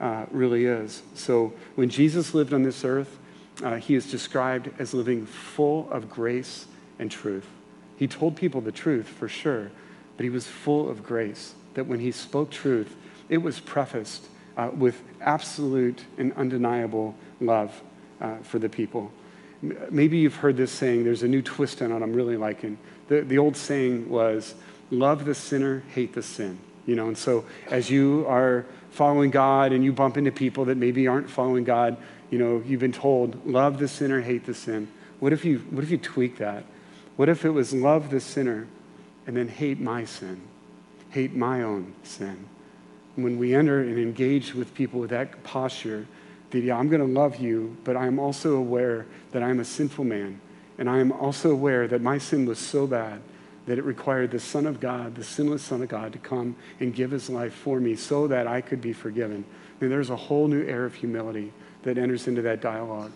uh, 0.00 0.26
really 0.30 0.66
is. 0.66 1.02
So 1.16 1.52
when 1.74 1.88
Jesus 1.88 2.32
lived 2.32 2.54
on 2.54 2.62
this 2.62 2.84
earth, 2.84 3.18
uh, 3.64 3.74
he 3.74 3.96
is 3.96 4.08
described 4.08 4.70
as 4.78 4.94
living 4.94 5.26
full 5.26 5.90
of 5.90 6.08
grace 6.08 6.66
and 7.00 7.10
truth. 7.10 7.48
He 7.96 8.06
told 8.06 8.36
people 8.36 8.60
the 8.60 8.70
truth 8.70 9.08
for 9.08 9.26
sure, 9.26 9.72
but 10.16 10.22
he 10.22 10.30
was 10.30 10.46
full 10.46 10.88
of 10.88 11.02
grace. 11.02 11.54
That 11.74 11.88
when 11.88 11.98
he 11.98 12.12
spoke 12.12 12.52
truth, 12.52 12.94
it 13.28 13.38
was 13.38 13.58
prefaced 13.58 14.28
uh, 14.56 14.70
with 14.74 15.02
absolute 15.20 16.04
and 16.18 16.32
undeniable 16.34 17.14
love 17.40 17.82
uh, 18.20 18.36
for 18.38 18.58
the 18.58 18.68
people. 18.68 19.12
Maybe 19.90 20.18
you've 20.18 20.36
heard 20.36 20.56
this 20.56 20.72
saying, 20.72 21.04
there's 21.04 21.22
a 21.22 21.28
new 21.28 21.42
twist 21.42 21.82
on 21.82 21.90
it 21.92 22.02
I'm 22.02 22.12
really 22.12 22.36
liking. 22.36 22.78
The, 23.08 23.22
the 23.22 23.38
old 23.38 23.56
saying 23.56 24.08
was, 24.08 24.54
love 24.90 25.24
the 25.24 25.34
sinner, 25.34 25.82
hate 25.94 26.12
the 26.12 26.22
sin. 26.22 26.58
You 26.86 26.94
know, 26.94 27.08
and 27.08 27.18
so 27.18 27.44
as 27.68 27.90
you 27.90 28.24
are 28.28 28.64
following 28.90 29.30
God 29.30 29.72
and 29.72 29.84
you 29.84 29.92
bump 29.92 30.16
into 30.16 30.30
people 30.30 30.66
that 30.66 30.76
maybe 30.76 31.08
aren't 31.08 31.28
following 31.28 31.64
God, 31.64 31.96
you 32.30 32.38
know, 32.38 32.62
you've 32.64 32.80
been 32.80 32.92
told, 32.92 33.44
love 33.46 33.78
the 33.78 33.88
sinner, 33.88 34.20
hate 34.20 34.46
the 34.46 34.54
sin. 34.54 34.88
What 35.18 35.32
if 35.32 35.44
you, 35.44 35.58
what 35.70 35.82
if 35.82 35.90
you 35.90 35.98
tweak 35.98 36.38
that? 36.38 36.64
What 37.16 37.28
if 37.28 37.44
it 37.44 37.50
was 37.50 37.72
love 37.72 38.10
the 38.10 38.20
sinner 38.20 38.68
and 39.26 39.36
then 39.36 39.48
hate 39.48 39.80
my 39.80 40.04
sin, 40.04 40.42
hate 41.10 41.34
my 41.34 41.62
own 41.62 41.94
sin? 42.02 42.48
When 43.16 43.38
we 43.38 43.54
enter 43.54 43.80
and 43.80 43.98
engage 43.98 44.54
with 44.54 44.72
people 44.74 45.00
with 45.00 45.10
that 45.10 45.42
posture, 45.42 46.06
that 46.50 46.60
yeah, 46.60 46.76
I'm 46.76 46.88
going 46.88 47.00
to 47.00 47.20
love 47.20 47.36
you, 47.36 47.76
but 47.84 47.96
I'm 47.96 48.18
also 48.18 48.56
aware 48.56 49.06
that 49.32 49.42
I'm 49.42 49.60
a 49.60 49.64
sinful 49.64 50.04
man. 50.04 50.40
And 50.78 50.88
I 50.88 50.98
am 50.98 51.10
also 51.10 51.50
aware 51.50 51.88
that 51.88 52.02
my 52.02 52.18
sin 52.18 52.46
was 52.46 52.58
so 52.58 52.86
bad 52.86 53.20
that 53.66 53.78
it 53.78 53.84
required 53.84 54.30
the 54.30 54.38
Son 54.38 54.64
of 54.66 54.78
God, 54.78 55.16
the 55.16 55.24
sinless 55.24 55.62
Son 55.62 55.82
of 55.82 55.88
God, 55.88 56.12
to 56.12 56.18
come 56.18 56.54
and 56.78 56.94
give 56.94 57.10
his 57.10 57.28
life 57.28 57.52
for 57.52 57.80
me 57.80 57.96
so 57.96 58.28
that 58.28 58.46
I 58.46 58.60
could 58.60 58.80
be 58.80 58.92
forgiven. 58.92 59.44
And 59.80 59.90
there's 59.90 60.10
a 60.10 60.16
whole 60.16 60.46
new 60.46 60.64
air 60.64 60.84
of 60.84 60.94
humility 60.94 61.52
that 61.82 61.98
enters 61.98 62.28
into 62.28 62.42
that 62.42 62.60
dialogue. 62.60 63.12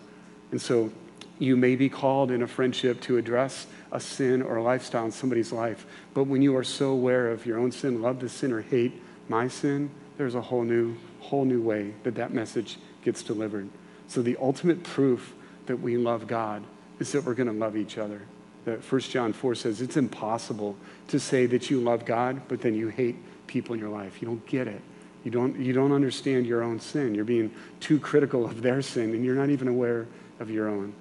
And 0.51 0.61
so 0.61 0.91
you 1.39 1.55
may 1.55 1.75
be 1.75 1.89
called 1.89 2.31
in 2.31 2.41
a 2.41 2.47
friendship 2.47 3.01
to 3.01 3.17
address 3.17 3.65
a 3.91 3.99
sin 3.99 4.41
or 4.41 4.57
a 4.57 4.63
lifestyle 4.63 5.05
in 5.05 5.11
somebody's 5.11 5.51
life. 5.51 5.85
But 6.13 6.25
when 6.25 6.41
you 6.41 6.55
are 6.57 6.63
so 6.63 6.91
aware 6.91 7.31
of 7.31 7.45
your 7.45 7.57
own 7.57 7.71
sin, 7.71 8.01
love 8.01 8.19
the 8.19 8.29
sinner, 8.29 8.61
hate 8.61 9.01
my 9.31 9.47
sin, 9.47 9.89
there's 10.17 10.35
a 10.35 10.41
whole 10.41 10.63
new, 10.63 10.95
whole 11.19 11.45
new 11.45 11.61
way 11.61 11.95
that 12.03 12.13
that 12.15 12.31
message 12.31 12.77
gets 13.03 13.23
delivered. 13.23 13.67
So 14.07 14.21
the 14.21 14.37
ultimate 14.39 14.83
proof 14.83 15.33
that 15.65 15.77
we 15.77 15.97
love 15.97 16.27
God 16.27 16.63
is 16.99 17.11
that 17.13 17.25
we're 17.25 17.33
going 17.33 17.47
to 17.47 17.53
love 17.53 17.75
each 17.75 17.97
other 17.97 18.21
that 18.65 18.79
1 18.91 19.01
John 19.01 19.33
4 19.33 19.55
says 19.55 19.81
it's 19.81 19.97
impossible 19.97 20.75
to 21.07 21.19
say 21.19 21.45
that 21.47 21.69
you 21.69 21.81
love 21.81 22.05
God, 22.05 22.41
but 22.47 22.61
then 22.61 22.75
you 22.75 22.89
hate 22.89 23.15
people 23.47 23.73
in 23.73 23.79
your 23.79 23.89
life. 23.89 24.21
You 24.21 24.27
don't 24.27 24.45
get 24.45 24.67
it. 24.67 24.81
You 25.23 25.31
don't, 25.31 25.59
you 25.59 25.73
don't 25.73 25.91
understand 25.91 26.45
your 26.45 26.63
own 26.63 26.79
sin. 26.79 27.13
You're 27.15 27.25
being 27.25 27.51
too 27.79 27.99
critical 27.99 28.45
of 28.45 28.61
their 28.61 28.81
sin, 28.81 29.13
and 29.13 29.25
you're 29.25 29.35
not 29.35 29.49
even 29.49 29.67
aware 29.67 30.07
of 30.39 30.49
your 30.49 30.67
own. 30.67 30.93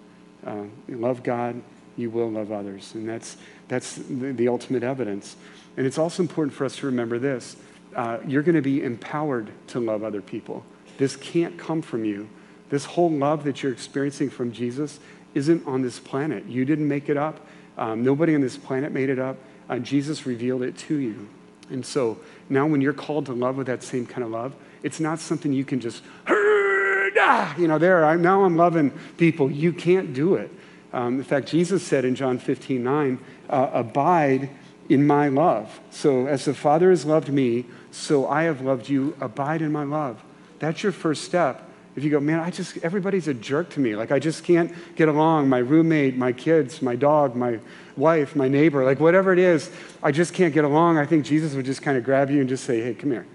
Uh, 0.47 0.65
you 0.89 0.97
love 0.97 1.23
God, 1.23 1.61
you 1.97 2.11
will 2.11 2.31
love 2.31 2.51
others. 2.51 2.95
And 2.95 3.09
that's, 3.09 3.37
that's 3.69 3.97
the, 3.97 4.33
the, 4.33 4.49
ultimate 4.49 4.83
evidence. 4.83 5.37
And 5.77 5.87
it's 5.87 5.99
also 5.99 6.23
important 6.23 6.55
for 6.55 6.65
us 6.65 6.77
to 6.77 6.87
remember 6.87 7.19
this 7.19 7.57
uh, 7.95 8.19
you're 8.27 8.43
going 8.43 8.55
to 8.55 8.63
be 8.63 8.83
empowered 8.83 9.51
to 9.69 9.81
love 9.81 10.03
other 10.05 10.23
people. 10.23 10.65
This 10.99 11.17
can't 11.17 11.59
come 11.59 11.83
from 11.83 12.05
you. 12.05 12.29
This 12.69 12.85
whole 12.85 13.11
love 13.11 13.45
that 13.45 13.63
you're 13.63 13.73
experiencing 13.73 14.31
from 14.31 14.53
Jesus 14.53 15.01
isn't 15.35 15.67
on 15.67 15.83
this 15.83 15.99
planet. 15.99 16.47
You 16.47 16.65
didn't 16.65 16.89
make 16.89 17.09
it 17.09 17.17
up. 17.17 17.47
Um, 17.77 18.05
nobody 18.05 18.35
on 18.35 18.41
this 18.41 18.57
planet 18.57 18.93
made 18.93 19.09
it 19.09 19.19
up. 19.19 19.37
Uh, 19.69 19.79
Jesus 19.79 20.27
revealed 20.27 20.63
it 20.63 20.77
to 20.79 20.97
you. 20.97 21.29
And 21.71 21.87
so 21.87 22.19
now, 22.49 22.67
when 22.67 22.81
you're 22.81 22.93
called 22.93 23.27
to 23.27 23.33
love 23.33 23.57
with 23.57 23.69
that 23.69 23.83
same 23.83 24.07
kind 24.07 24.25
of 24.25 24.31
love, 24.31 24.55
it's 24.83 24.99
not 24.99 25.21
something 25.21 25.53
you 25.53 25.65
can 25.65 25.81
just, 25.81 26.03
you 26.29 27.69
know, 27.69 27.79
there, 27.79 28.05
I, 28.05 28.17
now 28.17 28.45
I'm 28.45 28.57
loving 28.57 28.91
people. 29.17 29.51
You 29.51 29.73
can't 29.73 30.13
do 30.13 30.35
it. 30.35 30.51
Um, 30.93 31.19
in 31.19 31.25
fact, 31.25 31.47
Jesus 31.47 31.83
said 31.85 32.05
in 32.05 32.17
John 32.17 32.39
15, 32.39 32.83
9, 32.83 33.19
uh, 33.49 33.71
abide 33.73 34.51
in 34.89 35.07
my 35.07 35.29
love. 35.29 35.81
So, 35.91 36.27
as 36.27 36.45
the 36.45 36.55
Father 36.55 36.91
has 36.91 37.07
loved 37.07 37.29
me, 37.29 37.67
so 37.91 38.29
I 38.29 38.45
have 38.45 38.61
loved 38.61 38.89
you. 38.89 39.17
Abide 39.21 39.63
in 39.63 39.73
my 39.73 39.85
love. 39.85 40.23
That's 40.59 40.83
your 40.83 40.93
first 40.93 41.25
step 41.25 41.71
if 41.97 42.05
you 42.05 42.11
go, 42.11 42.21
man, 42.21 42.39
I 42.39 42.51
just, 42.51 42.79
everybody's 42.79 43.27
a 43.27 43.35
jerk 43.35 43.71
to 43.71 43.81
me. 43.81 43.97
Like, 43.97 44.13
I 44.13 44.21
just 44.21 44.45
can't 44.45 44.73
get 44.95 45.09
along. 45.09 45.49
My 45.49 45.59
roommate, 45.59 46.17
my 46.17 46.33
kids, 46.33 46.81
my 46.83 46.95
dog, 46.95 47.35
my 47.35 47.59
wife, 47.97 48.37
my 48.37 48.49
neighbor, 48.49 48.85
like, 48.85 49.01
whatever 49.01 49.33
it 49.33 49.39
is, 49.39 49.71
I 50.03 50.13
just 50.13 50.33
can't 50.33 50.55
get 50.55 50.65
along. 50.65 50.99
I 50.99 51.07
think 51.07 51.25
Jesus 51.25 51.55
would 51.55 51.67
just 51.67 51.83
kind 51.83 51.99
of 51.99 52.05
grab 52.05 52.31
you 52.31 52.41
and 52.41 52.49
just 52.49 52.65
say, 52.65 52.81
hey, 52.81 52.95
come 52.95 53.11
here, 53.11 53.27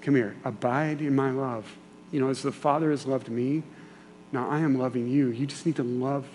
come 0.00 0.14
here, 0.14 0.36
abide 0.44 1.00
in 1.00 1.14
my 1.14 1.32
love. 1.32 1.70
You 2.12 2.20
know, 2.20 2.28
as 2.28 2.42
the 2.42 2.52
Father 2.52 2.90
has 2.90 3.04
loved 3.04 3.28
me, 3.28 3.64
now 4.30 4.48
I 4.48 4.60
am 4.60 4.78
loving 4.78 5.08
you. 5.08 5.28
You 5.28 5.46
just 5.46 5.66
need 5.66 5.76
to 5.76 5.82
love, 5.82 6.26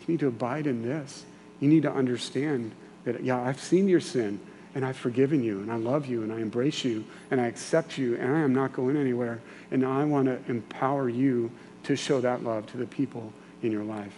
you 0.00 0.14
need 0.14 0.20
to 0.20 0.28
abide 0.28 0.66
in 0.66 0.82
this. 0.82 1.24
You 1.60 1.68
need 1.68 1.82
to 1.82 1.92
understand 1.92 2.72
that, 3.04 3.22
yeah, 3.22 3.40
I've 3.40 3.60
seen 3.60 3.88
your 3.88 4.00
sin 4.00 4.40
and 4.76 4.84
I've 4.84 4.96
forgiven 4.98 5.42
you, 5.42 5.60
and 5.60 5.72
I 5.72 5.76
love 5.76 6.04
you, 6.04 6.22
and 6.22 6.30
I 6.30 6.36
embrace 6.36 6.84
you, 6.84 7.02
and 7.30 7.40
I 7.40 7.46
accept 7.46 7.96
you, 7.96 8.14
and 8.16 8.30
I 8.30 8.40
am 8.40 8.52
not 8.52 8.74
going 8.74 8.94
anywhere. 8.94 9.40
And 9.70 9.86
I 9.86 10.04
want 10.04 10.26
to 10.26 10.38
empower 10.50 11.08
you 11.08 11.50
to 11.84 11.96
show 11.96 12.20
that 12.20 12.44
love 12.44 12.66
to 12.72 12.76
the 12.76 12.84
people 12.84 13.32
in 13.62 13.72
your 13.72 13.84
life. 13.84 14.12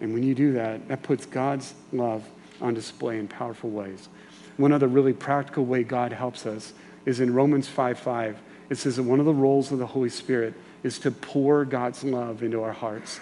And 0.00 0.12
when 0.12 0.24
you 0.24 0.34
do 0.34 0.54
that, 0.54 0.88
that 0.88 1.04
puts 1.04 1.26
God's 1.26 1.74
love 1.92 2.28
on 2.60 2.74
display 2.74 3.20
in 3.20 3.28
powerful 3.28 3.70
ways. 3.70 4.08
One 4.56 4.72
other 4.72 4.88
really 4.88 5.12
practical 5.12 5.64
way 5.64 5.84
God 5.84 6.12
helps 6.12 6.44
us 6.44 6.72
is 7.06 7.20
in 7.20 7.32
Romans 7.32 7.68
5 7.68 7.96
5. 7.96 8.36
It 8.68 8.78
says 8.78 8.96
that 8.96 9.04
one 9.04 9.20
of 9.20 9.26
the 9.26 9.32
roles 9.32 9.70
of 9.70 9.78
the 9.78 9.86
Holy 9.86 10.10
Spirit 10.10 10.54
is 10.82 10.98
to 10.98 11.12
pour 11.12 11.64
God's 11.64 12.02
love 12.02 12.42
into 12.42 12.64
our 12.64 12.72
hearts. 12.72 13.20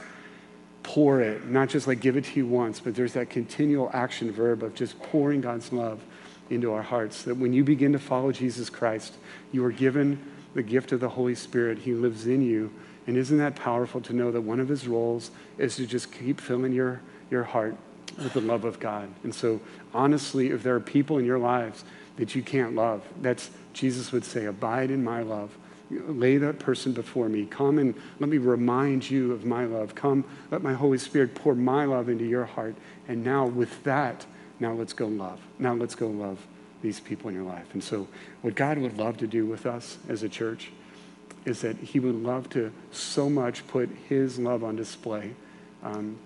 Pour 0.85 1.21
it, 1.21 1.45
not 1.49 1.69
just 1.69 1.87
like 1.87 2.01
give 2.01 2.17
it 2.17 2.25
to 2.25 2.37
you 2.37 2.47
once, 2.47 2.81
but 2.81 2.95
there's 2.95 3.13
that 3.13 3.29
continual 3.29 3.91
action 3.93 4.33
verb 4.33 4.63
of 4.63 4.75
just 4.75 4.99
pouring 5.03 5.43
God's 5.43 5.71
love 5.71 6.01
into 6.51 6.73
our 6.73 6.83
hearts. 6.83 7.23
That 7.23 7.37
when 7.37 7.53
you 7.53 7.65
begin 7.65 7.93
to 7.93 7.99
follow 7.99 8.33
Jesus 8.33 8.71
Christ, 8.71 9.17
you 9.53 9.65
are 9.65 9.73
given 9.73 10.21
the 10.55 10.63
gift 10.63 10.93
of 10.93 11.01
the 11.01 11.11
Holy 11.11 11.35
Spirit. 11.35 11.79
He 11.79 11.95
lives 11.95 12.27
in 12.27 12.43
you. 12.43 12.73
And 13.07 13.17
isn't 13.17 13.39
that 13.39 13.57
powerful 13.57 14.01
to 14.03 14.13
know 14.13 14.31
that 14.31 14.43
one 14.43 14.61
of 14.61 14.69
his 14.69 14.87
roles 14.87 15.31
is 15.57 15.77
to 15.77 15.87
just 15.87 16.13
keep 16.13 16.41
filling 16.41 16.73
your, 16.73 17.01
your 17.31 17.45
heart 17.45 17.77
with 18.23 18.35
the 18.35 18.41
love 18.41 18.65
of 18.65 18.79
God? 18.81 19.09
And 19.23 19.35
so, 19.35 19.61
honestly, 19.95 20.49
if 20.49 20.63
there 20.63 20.75
are 20.75 20.81
people 20.81 21.19
in 21.19 21.25
your 21.25 21.39
lives 21.39 21.85
that 22.17 22.35
you 22.35 22.43
can't 22.43 22.75
love, 22.75 23.03
that's 23.23 23.51
Jesus 23.73 24.13
would 24.13 24.25
say, 24.25 24.47
Abide 24.47 24.91
in 24.91 25.03
my 25.03 25.23
love. 25.23 25.57
Lay 25.91 26.37
that 26.37 26.59
person 26.59 26.93
before 26.93 27.31
me. 27.31 27.47
Come 27.47 27.79
and 27.79 27.95
let 28.21 28.29
me 28.29 28.37
remind 28.37 29.11
you 29.11 29.33
of 29.33 29.47
my 29.47 29.65
love. 29.65 29.95
Come, 29.95 30.25
let 30.51 30.63
my 30.63 30.75
Holy 30.75 30.99
Spirit 30.99 31.35
pour 31.35 31.55
my 31.55 31.87
love 31.87 32.11
into 32.11 32.27
your 32.27 32.45
heart. 32.45 32.75
And 33.07 33.25
now, 33.25 33.47
with 33.47 33.85
that, 33.85 34.27
now 34.61 34.73
let's 34.73 34.93
go 34.93 35.07
love. 35.07 35.41
Now 35.59 35.75
let's 35.75 35.95
go 35.95 36.09
love 36.09 36.39
these 36.83 37.01
people 37.01 37.29
in 37.29 37.35
your 37.35 37.45
life. 37.45 37.67
And 37.73 37.83
so, 37.83 38.09
what 38.43 38.55
God 38.55 38.79
would 38.79 38.99
love 38.99 39.19
to 39.19 39.27
do 39.27 39.47
with 39.47 39.67
us 39.67 39.99
as 40.09 40.23
a 40.23 40.29
church 40.29 40.71
is 41.45 41.61
that 41.63 41.77
He 41.77 42.01
would 42.01 42.23
love 42.23 42.49
to 42.51 42.73
so 42.93 43.29
much 43.29 43.67
put 43.67 43.89
His 44.09 44.39
love 44.39 44.63
on 44.63 44.77
display. 44.77 45.33
Um, 45.83 46.19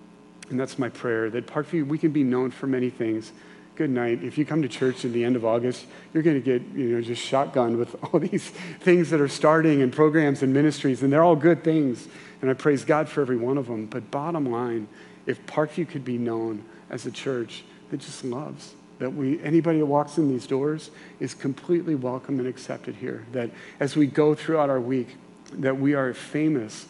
and 0.49 0.59
that's 0.59 0.77
my 0.77 0.89
prayer 0.89 1.29
that 1.29 1.47
Parkview, 1.47 1.87
we 1.87 1.97
can 1.97 2.11
be 2.11 2.23
known 2.23 2.51
for 2.51 2.67
many 2.67 2.89
things. 2.89 3.31
Good 3.75 3.89
night. 3.89 4.23
If 4.23 4.37
you 4.37 4.45
come 4.45 4.61
to 4.61 4.67
church 4.67 5.03
at 5.03 5.13
the 5.13 5.23
end 5.23 5.35
of 5.35 5.43
August, 5.43 5.87
you're 6.13 6.21
going 6.21 6.39
to 6.39 6.45
get, 6.59 6.61
you 6.77 6.89
know, 6.89 7.01
just 7.01 7.27
shotgunned 7.27 7.77
with 7.77 7.95
all 8.03 8.19
these 8.31 8.49
things 8.81 9.09
that 9.09 9.19
are 9.19 9.27
starting 9.27 9.81
and 9.81 9.91
programs 9.91 10.43
and 10.43 10.53
ministries, 10.53 11.01
and 11.01 11.11
they're 11.11 11.23
all 11.23 11.35
good 11.35 11.63
things. 11.63 12.07
And 12.41 12.51
I 12.51 12.53
praise 12.53 12.85
God 12.85 13.09
for 13.09 13.21
every 13.21 13.37
one 13.37 13.57
of 13.57 13.65
them. 13.65 13.87
But 13.87 14.11
bottom 14.11 14.51
line, 14.51 14.87
if 15.25 15.43
Parkview 15.47 15.87
could 15.87 16.05
be 16.05 16.17
known 16.19 16.63
as 16.89 17.07
a 17.07 17.11
church 17.11 17.63
that 17.93 17.99
just 17.99 18.25
loves. 18.25 18.73
That 18.97 19.13
we, 19.13 19.39
anybody 19.43 19.77
that 19.77 19.85
walks 19.85 20.17
in 20.17 20.27
these 20.27 20.47
doors 20.47 20.89
is 21.19 21.35
completely 21.35 21.93
welcome 21.93 22.39
and 22.39 22.47
accepted 22.47 22.95
here. 22.95 23.23
That 23.33 23.51
as 23.79 23.95
we 23.95 24.07
go 24.07 24.33
throughout 24.33 24.71
our 24.71 24.79
week, 24.79 25.15
that 25.51 25.77
we 25.77 25.93
are 25.93 26.11
famous 26.15 26.87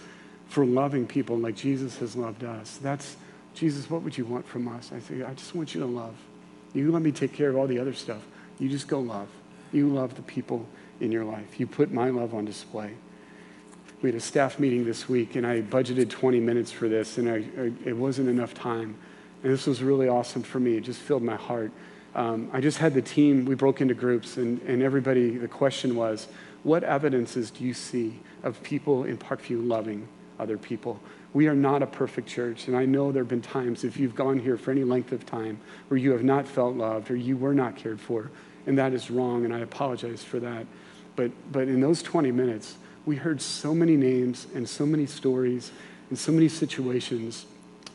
for 0.48 0.66
loving 0.66 1.06
people 1.06 1.38
like 1.38 1.58
Jesus 1.58 1.98
has 1.98 2.16
loved 2.16 2.46
us. 2.46 2.80
That's, 2.82 3.18
Jesus, 3.54 3.90
what 3.90 4.02
would 4.02 4.18
you 4.18 4.24
want 4.24 4.48
from 4.48 4.70
us? 4.70 4.92
I 4.96 5.00
say, 5.00 5.24
I 5.24 5.34
just 5.34 5.54
want 5.54 5.76
you 5.76 5.82
to 5.82 5.88
love. 5.88 6.16
You 6.74 6.90
let 6.90 7.02
me 7.02 7.12
take 7.12 7.34
care 7.34 7.50
of 7.50 7.58
all 7.58 7.68
the 7.68 7.80
other 7.80 7.94
stuff. 7.94 8.22
You 8.60 8.70
just 8.70 8.88
go 8.88 9.02
love. 9.02 9.28
You 9.74 9.90
love 9.90 10.16
the 10.16 10.22
people 10.22 10.66
in 11.02 11.12
your 11.12 11.26
life. 11.26 11.60
You 11.60 11.68
put 11.68 11.92
my 11.92 12.12
love 12.12 12.34
on 12.34 12.46
display. 12.46 12.94
We 14.02 14.08
had 14.08 14.16
a 14.16 14.22
staff 14.22 14.58
meeting 14.58 14.86
this 14.86 15.10
week, 15.10 15.36
and 15.36 15.46
I 15.46 15.64
budgeted 15.64 16.10
20 16.10 16.40
minutes 16.40 16.72
for 16.72 16.88
this, 16.88 17.18
and 17.18 17.30
I, 17.30 17.44
I, 17.60 17.72
it 17.84 17.98
wasn't 17.98 18.30
enough 18.30 18.54
time. 18.54 18.96
And 19.44 19.52
this 19.52 19.68
was 19.68 19.84
really 19.84 20.08
awesome 20.08 20.42
for 20.42 20.60
me. 20.60 20.78
It 20.78 20.82
just 20.82 21.02
filled 21.02 21.22
my 21.22 21.36
heart. 21.36 21.72
Um, 22.16 22.50
I 22.54 22.62
just 22.62 22.78
had 22.78 22.94
the 22.94 23.02
team, 23.02 23.46
we 23.46 23.56
broke 23.56 23.82
into 23.82 23.94
groups, 23.94 24.38
and, 24.38 24.62
and 24.62 24.82
everybody, 24.82 25.38
the 25.38 25.48
question 25.48 25.96
was, 25.96 26.28
what 26.64 26.84
evidences 26.84 27.52
do 27.52 27.64
you 27.64 27.74
see 27.74 28.20
of 28.44 28.62
people 28.64 29.04
in 29.04 29.18
Parkview 29.18 29.68
loving 29.68 30.08
other 30.40 30.58
people? 30.58 31.00
We 31.34 31.48
are 31.48 31.56
not 31.56 31.82
a 31.82 31.88
perfect 31.88 32.28
church, 32.28 32.68
and 32.68 32.78
I 32.78 32.86
know 32.86 33.12
there 33.12 33.24
have 33.24 33.30
been 33.30 33.42
times, 33.42 33.84
if 33.84 33.98
you've 33.98 34.16
gone 34.16 34.40
here 34.40 34.56
for 34.56 34.72
any 34.72 34.84
length 34.84 35.12
of 35.12 35.26
time, 35.26 35.60
where 35.88 35.98
you 35.98 36.12
have 36.12 36.24
not 36.24 36.48
felt 36.48 36.76
loved 36.76 37.10
or 37.10 37.16
you 37.16 37.36
were 37.36 37.56
not 37.56 37.76
cared 37.76 38.00
for, 38.00 38.32
and 38.66 38.78
that 38.78 38.94
is 38.94 39.12
wrong, 39.12 39.44
and 39.44 39.54
I 39.54 39.60
apologize 39.60 40.24
for 40.24 40.40
that. 40.40 40.66
But, 41.16 41.32
but 41.52 41.68
in 41.68 41.82
those 41.82 42.02
20 42.04 42.32
minutes, 42.32 42.78
we 43.06 43.18
heard 43.18 43.42
so 43.42 43.74
many 43.74 43.98
names 43.98 44.48
and 44.54 44.70
so 44.70 44.86
many 44.86 45.06
stories 45.06 45.72
and 46.10 46.18
so 46.18 46.32
many 46.32 46.48
situations 46.48 47.46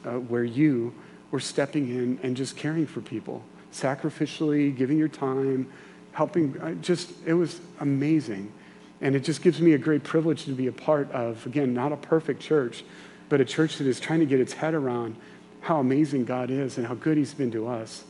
uh, 0.05 0.19
where 0.19 0.45
you 0.45 0.93
were 1.31 1.41
stepping 1.41 1.89
in 1.89 2.19
and 2.23 2.37
just 2.37 2.57
caring 2.57 2.87
for 2.87 3.01
people, 3.01 3.43
sacrificially, 3.73 4.75
giving 4.75 4.99
your 4.99 5.09
time, 5.09 5.69
helping. 6.13 6.81
Just, 6.81 7.13
it 7.27 7.35
was 7.35 7.61
amazing. 7.81 8.53
And 9.01 9.15
it 9.15 9.21
just 9.21 9.43
gives 9.43 9.61
me 9.61 9.75
a 9.75 9.79
great 9.79 10.03
privilege 10.03 10.45
to 10.47 10.53
be 10.53 10.67
a 10.67 10.73
part 10.73 11.11
of, 11.13 11.47
again, 11.47 11.73
not 11.75 11.93
a 11.93 11.97
perfect 11.97 12.41
church, 12.41 12.85
but 13.29 13.41
a 13.41 13.45
church 13.45 13.77
that 13.79 13.87
is 13.87 14.01
trying 14.01 14.21
to 14.21 14.27
get 14.27 14.41
its 14.41 14.53
head 14.53 14.75
around 14.75 15.17
how 15.61 15.79
amazing 15.79 16.25
God 16.25 16.51
is 16.51 16.79
and 16.79 16.87
how 16.87 16.95
good 16.95 17.17
He's 17.17 17.35
been 17.35 17.51
to 17.53 17.69
us. 17.69 18.05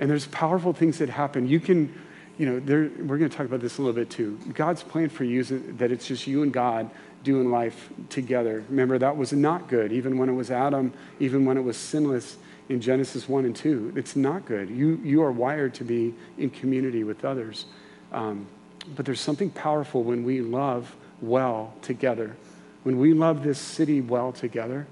And 0.00 0.10
there's 0.10 0.26
powerful 0.26 0.72
things 0.72 0.98
that 0.98 1.08
happen. 1.08 1.48
You 1.48 1.60
can, 1.60 1.94
you 2.38 2.46
know, 2.46 2.60
there, 2.60 2.90
we're 2.98 3.18
going 3.18 3.30
to 3.30 3.36
talk 3.36 3.46
about 3.46 3.60
this 3.60 3.78
a 3.78 3.82
little 3.82 3.94
bit 3.94 4.10
too. 4.10 4.38
God's 4.54 4.82
plan 4.82 5.08
for 5.08 5.22
you 5.22 5.40
is 5.40 5.52
that 5.76 5.92
it's 5.92 6.06
just 6.06 6.26
you 6.26 6.42
and 6.42 6.52
God 6.52 6.90
doing 7.22 7.50
life 7.50 7.90
together. 8.10 8.64
Remember, 8.68 8.98
that 8.98 9.16
was 9.16 9.32
not 9.32 9.68
good, 9.68 9.92
even 9.92 10.18
when 10.18 10.28
it 10.28 10.32
was 10.32 10.50
Adam, 10.50 10.92
even 11.20 11.44
when 11.44 11.56
it 11.56 11.62
was 11.62 11.76
sinless 11.76 12.36
in 12.68 12.80
Genesis 12.80 13.28
1 13.28 13.44
and 13.44 13.54
2. 13.54 13.92
It's 13.96 14.16
not 14.16 14.46
good. 14.46 14.70
You, 14.70 15.00
you 15.02 15.22
are 15.22 15.32
wired 15.32 15.74
to 15.74 15.84
be 15.84 16.14
in 16.38 16.50
community 16.50 17.04
with 17.04 17.24
others. 17.24 17.66
Um, 18.12 18.46
but 18.94 19.06
there's 19.06 19.20
something 19.20 19.50
powerful 19.50 20.02
when 20.02 20.24
we 20.24 20.40
love 20.40 20.94
well 21.20 21.74
together. 21.82 22.36
When 22.82 22.98
we 22.98 23.14
love 23.14 23.42
this 23.42 23.58
city 23.58 24.00
well 24.00 24.32
together, 24.32 24.86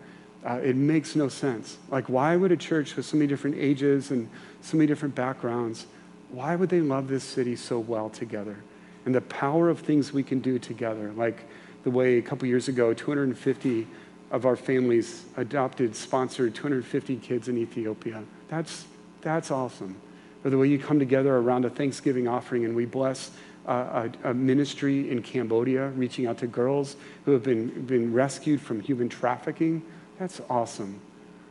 uh, 0.44 0.54
it 0.62 0.76
makes 0.76 1.14
no 1.14 1.28
sense. 1.28 1.78
Like, 1.90 2.08
why 2.08 2.36
would 2.36 2.52
a 2.52 2.56
church 2.56 2.96
with 2.96 3.06
so 3.06 3.16
many 3.16 3.28
different 3.28 3.56
ages 3.58 4.10
and 4.10 4.28
so 4.60 4.76
many 4.76 4.86
different 4.86 5.14
backgrounds, 5.14 5.86
why 6.30 6.56
would 6.56 6.68
they 6.68 6.80
love 6.80 7.08
this 7.08 7.22
city 7.22 7.54
so 7.54 7.78
well 7.78 8.08
together? 8.08 8.56
And 9.04 9.14
the 9.14 9.20
power 9.20 9.68
of 9.68 9.80
things 9.80 10.12
we 10.12 10.22
can 10.22 10.40
do 10.40 10.58
together, 10.58 11.12
like 11.12 11.44
the 11.84 11.90
way 11.90 12.18
a 12.18 12.22
couple 12.22 12.48
years 12.48 12.68
ago, 12.68 12.94
250 12.94 13.86
of 14.32 14.46
our 14.46 14.56
families 14.56 15.26
adopted, 15.36 15.94
sponsored 15.94 16.54
250 16.54 17.16
kids 17.16 17.48
in 17.48 17.58
Ethiopia. 17.58 18.24
That's, 18.48 18.86
that's 19.20 19.50
awesome. 19.50 19.94
Or 20.42 20.50
the 20.50 20.58
way 20.58 20.66
you 20.68 20.78
come 20.78 20.98
together 20.98 21.36
around 21.36 21.66
a 21.66 21.70
Thanksgiving 21.70 22.26
offering 22.26 22.64
and 22.64 22.74
we 22.74 22.86
bless 22.86 23.30
a, 23.66 24.10
a, 24.24 24.34
ministry 24.34 25.10
in 25.10 25.22
Cambodia 25.22 25.88
reaching 25.90 26.26
out 26.26 26.38
to 26.38 26.46
girls 26.46 26.96
who 27.24 27.32
have 27.32 27.44
been, 27.44 27.68
been 27.86 28.12
rescued 28.12 28.60
from 28.60 28.80
human 28.80 29.08
trafficking. 29.08 29.82
That's 30.18 30.40
awesome. 30.50 31.00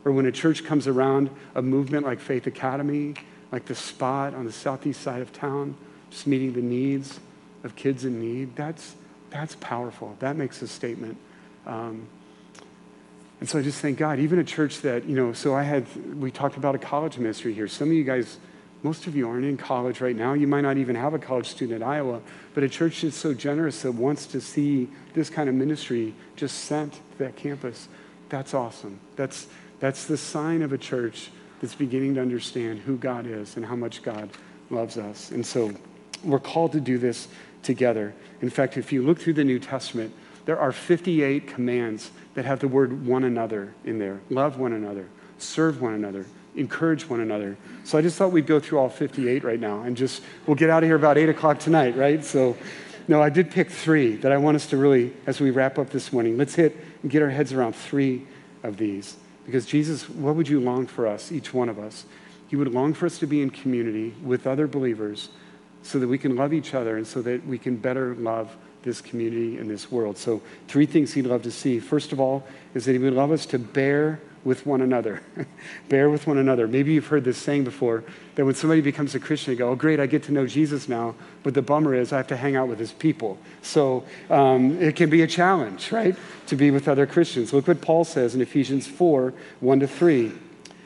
Or 0.04 0.12
when 0.12 0.26
a 0.26 0.32
church 0.32 0.64
comes 0.64 0.88
around 0.88 1.30
a 1.54 1.62
movement 1.62 2.04
like 2.04 2.20
Faith 2.20 2.46
Academy, 2.46 3.14
like 3.52 3.64
the 3.64 3.74
spot 3.74 4.34
on 4.34 4.44
the 4.44 4.52
southeast 4.52 5.00
side 5.00 5.22
of 5.22 5.32
town, 5.32 5.76
just 6.10 6.26
meeting 6.26 6.52
the 6.52 6.60
needs 6.60 7.20
of 7.64 7.76
kids 7.76 8.04
in 8.04 8.20
need, 8.20 8.56
that's, 8.56 8.96
that's 9.30 9.54
powerful. 9.56 10.16
That 10.18 10.36
makes 10.36 10.60
a 10.60 10.68
statement. 10.68 11.16
Um, 11.64 12.08
and 13.42 13.48
so 13.48 13.58
I 13.58 13.62
just 13.62 13.80
thank 13.80 13.98
God, 13.98 14.20
even 14.20 14.38
a 14.38 14.44
church 14.44 14.82
that, 14.82 15.04
you 15.04 15.16
know, 15.16 15.32
so 15.32 15.52
I 15.52 15.64
had, 15.64 15.84
we 16.14 16.30
talked 16.30 16.56
about 16.56 16.76
a 16.76 16.78
college 16.78 17.18
ministry 17.18 17.52
here. 17.52 17.66
Some 17.66 17.88
of 17.88 17.94
you 17.94 18.04
guys 18.04 18.38
most 18.84 19.08
of 19.08 19.16
you 19.16 19.28
aren't 19.28 19.44
in 19.44 19.56
college 19.56 20.00
right 20.00 20.14
now. 20.14 20.32
You 20.32 20.46
might 20.46 20.60
not 20.60 20.76
even 20.76 20.94
have 20.94 21.12
a 21.12 21.18
college 21.18 21.48
student 21.48 21.82
at 21.82 21.88
Iowa, 21.88 22.20
but 22.54 22.62
a 22.62 22.68
church 22.68 23.02
that's 23.02 23.16
so 23.16 23.34
generous 23.34 23.82
that 23.82 23.90
wants 23.90 24.26
to 24.26 24.40
see 24.40 24.88
this 25.12 25.28
kind 25.28 25.48
of 25.48 25.56
ministry 25.56 26.14
just 26.36 26.60
sent 26.66 26.92
to 26.92 27.18
that 27.18 27.34
campus. 27.34 27.88
That's 28.28 28.54
awesome. 28.54 29.00
That's, 29.16 29.48
that's 29.80 30.06
the 30.06 30.16
sign 30.16 30.62
of 30.62 30.72
a 30.72 30.78
church 30.78 31.32
that's 31.60 31.74
beginning 31.74 32.14
to 32.14 32.20
understand 32.20 32.78
who 32.78 32.96
God 32.96 33.26
is 33.26 33.56
and 33.56 33.66
how 33.66 33.74
much 33.74 34.04
God 34.04 34.30
loves 34.70 34.98
us. 34.98 35.32
And 35.32 35.44
so 35.44 35.72
we're 36.22 36.38
called 36.38 36.70
to 36.72 36.80
do 36.80 36.96
this 36.96 37.26
together. 37.64 38.14
In 38.40 38.50
fact, 38.50 38.76
if 38.76 38.92
you 38.92 39.02
look 39.02 39.18
through 39.18 39.34
the 39.34 39.44
New 39.44 39.58
Testament, 39.58 40.14
there 40.44 40.58
are 40.58 40.72
58 40.72 41.46
commands 41.46 42.10
that 42.34 42.44
have 42.44 42.60
the 42.60 42.68
word 42.68 43.06
one 43.06 43.24
another 43.24 43.74
in 43.84 43.98
there. 43.98 44.20
Love 44.30 44.58
one 44.58 44.72
another, 44.72 45.08
serve 45.38 45.80
one 45.80 45.94
another, 45.94 46.26
encourage 46.56 47.08
one 47.08 47.20
another. 47.20 47.56
So 47.84 47.98
I 47.98 48.02
just 48.02 48.16
thought 48.16 48.32
we'd 48.32 48.46
go 48.46 48.60
through 48.60 48.78
all 48.78 48.88
58 48.88 49.44
right 49.44 49.60
now 49.60 49.82
and 49.82 49.96
just, 49.96 50.22
we'll 50.46 50.56
get 50.56 50.70
out 50.70 50.82
of 50.82 50.88
here 50.88 50.96
about 50.96 51.18
8 51.18 51.28
o'clock 51.28 51.58
tonight, 51.58 51.96
right? 51.96 52.24
So, 52.24 52.56
no, 53.08 53.20
I 53.20 53.30
did 53.30 53.50
pick 53.50 53.70
three 53.70 54.16
that 54.16 54.30
I 54.32 54.36
want 54.36 54.56
us 54.56 54.66
to 54.66 54.76
really, 54.76 55.12
as 55.26 55.40
we 55.40 55.50
wrap 55.50 55.78
up 55.78 55.90
this 55.90 56.12
morning, 56.12 56.36
let's 56.36 56.54
hit 56.54 56.76
and 57.02 57.10
get 57.10 57.22
our 57.22 57.30
heads 57.30 57.52
around 57.52 57.74
three 57.74 58.26
of 58.62 58.76
these. 58.76 59.16
Because 59.44 59.66
Jesus, 59.66 60.08
what 60.08 60.36
would 60.36 60.48
you 60.48 60.60
long 60.60 60.86
for 60.86 61.06
us, 61.06 61.32
each 61.32 61.52
one 61.52 61.68
of 61.68 61.78
us? 61.78 62.04
He 62.48 62.56
would 62.56 62.72
long 62.72 62.94
for 62.94 63.06
us 63.06 63.18
to 63.18 63.26
be 63.26 63.42
in 63.42 63.50
community 63.50 64.14
with 64.22 64.46
other 64.46 64.66
believers 64.66 65.30
so 65.82 65.98
that 65.98 66.06
we 66.06 66.18
can 66.18 66.36
love 66.36 66.52
each 66.52 66.74
other 66.74 66.96
and 66.96 67.06
so 67.06 67.22
that 67.22 67.44
we 67.46 67.58
can 67.58 67.76
better 67.76 68.14
love 68.14 68.56
this 68.82 69.00
community 69.00 69.58
and 69.58 69.70
this 69.70 69.90
world. 69.90 70.18
So, 70.18 70.42
three 70.68 70.86
things 70.86 71.12
he'd 71.12 71.26
love 71.26 71.42
to 71.42 71.50
see. 71.50 71.78
First 71.78 72.12
of 72.12 72.20
all, 72.20 72.44
is 72.74 72.84
that 72.84 72.92
he 72.92 72.98
would 72.98 73.14
love 73.14 73.30
us 73.30 73.46
to 73.46 73.58
bear 73.58 74.20
with 74.44 74.66
one 74.66 74.80
another. 74.80 75.22
Bear 75.88 76.10
with 76.10 76.26
one 76.26 76.38
another. 76.38 76.66
Maybe 76.66 76.92
you've 76.92 77.06
heard 77.06 77.24
this 77.24 77.38
saying 77.38 77.64
before 77.64 78.02
that 78.34 78.44
when 78.44 78.54
somebody 78.54 78.80
becomes 78.80 79.14
a 79.14 79.20
Christian, 79.20 79.52
you 79.52 79.58
go, 79.58 79.70
oh, 79.70 79.76
great, 79.76 80.00
I 80.00 80.06
get 80.06 80.24
to 80.24 80.32
know 80.32 80.46
Jesus 80.46 80.88
now. 80.88 81.14
But 81.42 81.54
the 81.54 81.62
bummer 81.62 81.94
is 81.94 82.12
I 82.12 82.16
have 82.16 82.26
to 82.28 82.36
hang 82.36 82.56
out 82.56 82.68
with 82.68 82.78
his 82.78 82.92
people. 82.92 83.38
So 83.62 84.04
um, 84.30 84.80
it 84.82 84.96
can 84.96 85.10
be 85.10 85.22
a 85.22 85.26
challenge, 85.26 85.92
right, 85.92 86.16
to 86.46 86.56
be 86.56 86.70
with 86.70 86.88
other 86.88 87.06
Christians. 87.06 87.52
Look 87.52 87.68
what 87.68 87.80
Paul 87.80 88.04
says 88.04 88.34
in 88.34 88.40
Ephesians 88.40 88.86
4 88.86 89.32
1 89.60 89.80
to 89.80 89.86
3. 89.86 90.32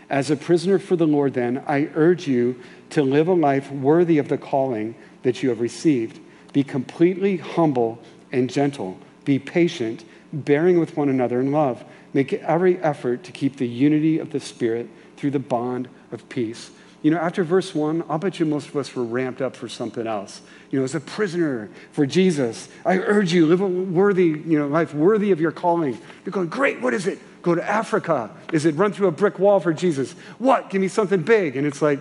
As 0.09 0.30
a 0.30 0.37
prisoner 0.37 0.78
for 0.78 0.94
the 0.96 1.06
Lord, 1.06 1.35
then, 1.35 1.64
I 1.66 1.88
urge 1.94 2.28
you 2.28 2.61
to 2.90 3.02
live 3.02 3.26
a 3.28 3.35
life 3.35 3.72
worthy 3.72 4.18
of 4.18 4.28
the 4.28 4.38
calling 4.38 4.94
that 5.22 5.42
you 5.42 5.48
have 5.48 5.61
received. 5.61 6.20
Be 6.57 6.64
completely 6.64 7.37
humble 7.37 7.99
and 8.33 8.49
gentle. 8.49 8.99
Be 9.27 9.38
patient, 9.38 10.07
bearing 10.33 10.81
with 10.81 10.97
one 10.97 11.11
another 11.11 11.38
in 11.38 11.53
love 11.53 11.85
Make 12.16 12.33
every 12.33 12.79
effort 12.79 13.25
to 13.25 13.33
keep 13.33 13.57
the 13.57 13.69
unity 13.69 14.19
of 14.19 14.31
the 14.31 14.40
Spirit 14.40 14.88
through 15.19 15.33
the 15.33 15.38
bond 15.38 15.87
of 16.11 16.27
peace. 16.31 16.71
You 17.03 17.11
know, 17.11 17.19
after 17.19 17.45
verse 17.45 17.75
one, 17.75 18.05
I'll 18.09 18.16
bet 18.16 18.40
you 18.40 18.47
most 18.47 18.69
of 18.69 18.77
us 18.77 18.95
were 18.95 19.05
ramped 19.05 19.42
up 19.42 19.55
for 19.55 19.69
something 19.69 20.07
else. 20.07 20.40
You 20.71 20.79
know, 20.79 20.85
as 20.87 20.95
a 20.95 21.01
prisoner 21.01 21.69
for 21.92 22.07
Jesus, 22.07 22.71
I 22.87 22.97
urge 23.01 23.35
you, 23.35 23.45
live 23.45 23.61
a 23.61 23.66
worthy, 23.66 24.29
you 24.29 24.59
know, 24.59 24.66
life 24.66 24.95
worthy 24.95 25.31
of 25.31 25.42
your 25.42 25.53
calling. 25.53 25.99
You're 26.25 26.33
going, 26.33 26.49
great, 26.49 26.81
what 26.81 26.95
is 26.95 27.07
it? 27.07 27.19
Go 27.42 27.55
to 27.55 27.62
Africa. 27.62 28.31
Is 28.51 28.64
it 28.64 28.77
run 28.77 28.95
through 28.95 29.09
a 29.09 29.12
brick 29.12 29.38
wall 29.38 29.61
for 29.61 29.75
Jesus? 29.75 30.12
What? 30.38 30.71
Give 30.71 30.81
me 30.81 30.88
something 30.88 31.21
big. 31.21 31.57
And 31.57 31.66
it's 31.66 31.83
like, 31.83 32.01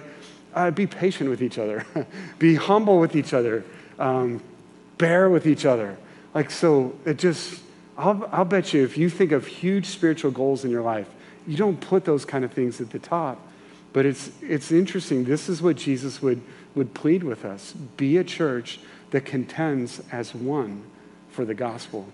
uh, 0.54 0.72
be 0.72 0.88
patient 0.88 1.30
with 1.30 1.44
each 1.44 1.58
other, 1.58 1.86
be 2.40 2.56
humble 2.56 3.02
with 3.02 3.18
each 3.18 3.34
other, 3.34 3.66
um, 4.00 4.42
bear 4.98 5.30
with 5.30 5.48
each 5.48 5.66
other. 5.66 5.98
Like, 6.34 6.52
so 6.52 6.96
it 7.06 7.18
just, 7.18 7.62
I'll, 7.98 8.28
I'll 8.32 8.46
bet 8.46 8.74
you 8.74 8.84
if 8.84 8.98
you 8.98 9.10
think 9.10 9.32
of 9.32 9.48
huge 9.48 9.86
spiritual 9.86 10.32
goals 10.32 10.66
in 10.66 10.72
your 10.72 10.82
life, 10.82 11.10
you 11.48 11.58
don't 11.58 11.80
put 11.80 12.06
those 12.06 12.26
kind 12.26 12.44
of 12.44 12.52
things 12.52 12.82
at 12.82 12.90
the 12.90 13.00
top. 13.00 13.40
But 13.94 14.06
it's, 14.06 14.30
it's 14.42 14.72
interesting. 14.72 15.24
This 15.24 15.48
is 15.48 15.62
what 15.62 15.78
Jesus 15.78 16.22
would, 16.22 16.42
would 16.76 16.94
plead 16.94 17.24
with 17.24 17.46
us 17.46 17.72
be 17.96 18.18
a 18.18 18.24
church 18.24 18.80
that 19.12 19.26
contends 19.26 20.02
as 20.12 20.36
one 20.36 20.84
for 21.30 21.46
the 21.46 21.54
gospel. 21.54 22.08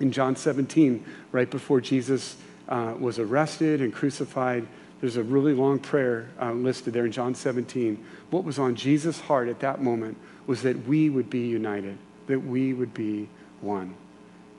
In 0.00 0.12
John 0.12 0.36
17, 0.36 1.04
right 1.30 1.50
before 1.50 1.80
Jesus 1.82 2.36
uh, 2.68 2.94
was 2.98 3.18
arrested 3.18 3.82
and 3.82 3.92
crucified, 3.92 4.66
there's 5.02 5.16
a 5.16 5.22
really 5.22 5.52
long 5.52 5.80
prayer 5.80 6.28
uh, 6.40 6.52
listed 6.52 6.94
there 6.94 7.04
in 7.04 7.10
John 7.10 7.34
17. 7.34 8.02
What 8.30 8.44
was 8.44 8.60
on 8.60 8.76
Jesus' 8.76 9.18
heart 9.18 9.48
at 9.48 9.58
that 9.58 9.82
moment 9.82 10.16
was 10.46 10.62
that 10.62 10.86
we 10.86 11.10
would 11.10 11.28
be 11.28 11.40
united, 11.40 11.98
that 12.28 12.38
we 12.38 12.72
would 12.72 12.94
be 12.94 13.28
one. 13.60 13.96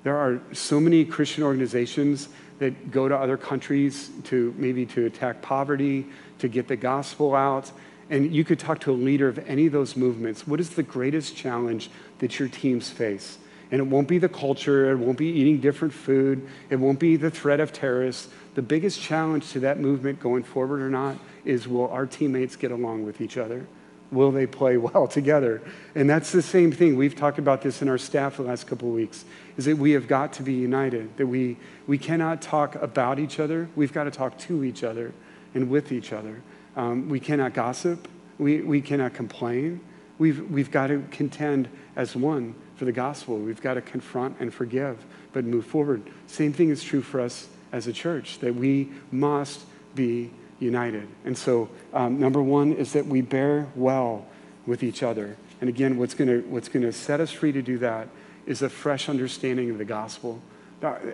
There 0.03 0.17
are 0.17 0.41
so 0.51 0.81
many 0.81 1.05
Christian 1.05 1.43
organizations 1.43 2.27
that 2.59 2.91
go 2.91 3.07
to 3.07 3.17
other 3.17 3.37
countries 3.37 4.11
to 4.25 4.53
maybe 4.57 4.85
to 4.87 5.05
attack 5.05 5.41
poverty, 5.41 6.07
to 6.39 6.49
get 6.49 6.67
the 6.67 6.75
gospel 6.75 7.33
out. 7.33 7.71
And 8.09 8.35
you 8.35 8.43
could 8.43 8.59
talk 8.59 8.81
to 8.81 8.91
a 8.91 8.93
leader 8.93 9.29
of 9.29 9.39
any 9.47 9.67
of 9.67 9.71
those 9.71 9.95
movements. 9.95 10.45
What 10.45 10.59
is 10.59 10.71
the 10.71 10.83
greatest 10.83 11.37
challenge 11.37 11.89
that 12.19 12.37
your 12.37 12.49
teams 12.49 12.89
face? 12.89 13.37
And 13.71 13.79
it 13.79 13.87
won't 13.87 14.09
be 14.09 14.17
the 14.17 14.29
culture, 14.29 14.91
it 14.91 14.97
won't 14.97 15.17
be 15.17 15.27
eating 15.27 15.61
different 15.61 15.93
food, 15.93 16.45
it 16.69 16.75
won't 16.75 16.99
be 16.99 17.15
the 17.15 17.31
threat 17.31 17.61
of 17.61 17.71
terrorists. 17.71 18.27
The 18.55 18.61
biggest 18.61 19.01
challenge 19.01 19.51
to 19.51 19.59
that 19.61 19.79
movement 19.79 20.19
going 20.19 20.43
forward 20.43 20.81
or 20.81 20.89
not 20.89 21.17
is 21.43 21.67
will 21.67 21.89
our 21.89 22.05
teammates 22.05 22.55
get 22.55 22.71
along 22.71 23.05
with 23.05 23.21
each 23.21 23.37
other? 23.37 23.65
will 24.13 24.31
they 24.31 24.45
play 24.45 24.77
well 24.93 25.07
together? 25.07 25.61
And 25.95 26.09
that's 26.09 26.31
the 26.31 26.41
same 26.41 26.71
thing. 26.71 26.95
We've 26.95 27.15
talked 27.15 27.39
about 27.39 27.61
this 27.61 27.81
in 27.81 27.89
our 27.89 27.97
staff 27.97 28.37
the 28.37 28.43
last 28.43 28.67
couple 28.67 28.87
of 28.89 28.95
weeks, 28.95 29.25
is 29.57 29.65
that 29.65 29.77
we 29.77 29.91
have 29.91 30.07
got 30.07 30.33
to 30.33 30.43
be 30.43 30.53
united, 30.53 31.17
that 31.17 31.27
we, 31.27 31.57
we 31.87 31.97
cannot 31.97 32.41
talk 32.41 32.75
about 32.75 33.19
each 33.19 33.39
other. 33.39 33.67
We've 33.75 33.93
got 33.93 34.05
to 34.05 34.11
talk 34.11 34.37
to 34.39 34.63
each 34.63 34.83
other 34.83 35.13
and 35.53 35.69
with 35.69 35.91
each 35.91 36.13
other. 36.13 36.41
Um, 36.75 37.09
we 37.09 37.19
cannot 37.19 37.53
gossip. 37.53 38.07
We, 38.37 38.61
we 38.61 38.81
cannot 38.81 39.13
complain. 39.13 39.81
We've, 40.17 40.49
we've 40.49 40.71
got 40.71 40.87
to 40.87 41.03
contend 41.11 41.69
as 41.95 42.15
one 42.15 42.55
for 42.75 42.85
the 42.85 42.91
gospel. 42.91 43.37
We've 43.37 43.61
got 43.61 43.75
to 43.75 43.81
confront 43.81 44.39
and 44.39 44.53
forgive, 44.53 45.03
but 45.33 45.45
move 45.45 45.65
forward. 45.65 46.01
Same 46.27 46.53
thing 46.53 46.69
is 46.69 46.83
true 46.83 47.01
for 47.01 47.19
us 47.19 47.47
as 47.73 47.87
a 47.87 47.91
church, 47.91 48.39
that 48.39 48.55
we 48.55 48.89
must 49.11 49.61
be 49.95 50.31
united. 50.59 51.07
And 51.25 51.37
so, 51.37 51.69
um, 51.93 52.19
number 52.19 52.41
one 52.41 52.71
is 52.71 52.93
that 52.93 53.05
we 53.05 53.19
bear 53.21 53.67
well 53.75 54.25
with 54.65 54.83
each 54.83 55.03
other. 55.03 55.35
And 55.59 55.69
again, 55.69 55.97
what's 55.97 56.13
going 56.13 56.29
to 56.29 56.47
what's 56.47 56.69
going 56.69 56.83
to 56.83 56.93
set 56.93 57.19
us 57.19 57.31
free 57.31 57.51
to 57.51 57.61
do 57.61 57.77
that 57.79 58.07
is 58.45 58.61
a 58.61 58.69
fresh 58.69 59.09
understanding 59.09 59.69
of 59.69 59.77
the 59.77 59.85
gospel. 59.85 60.41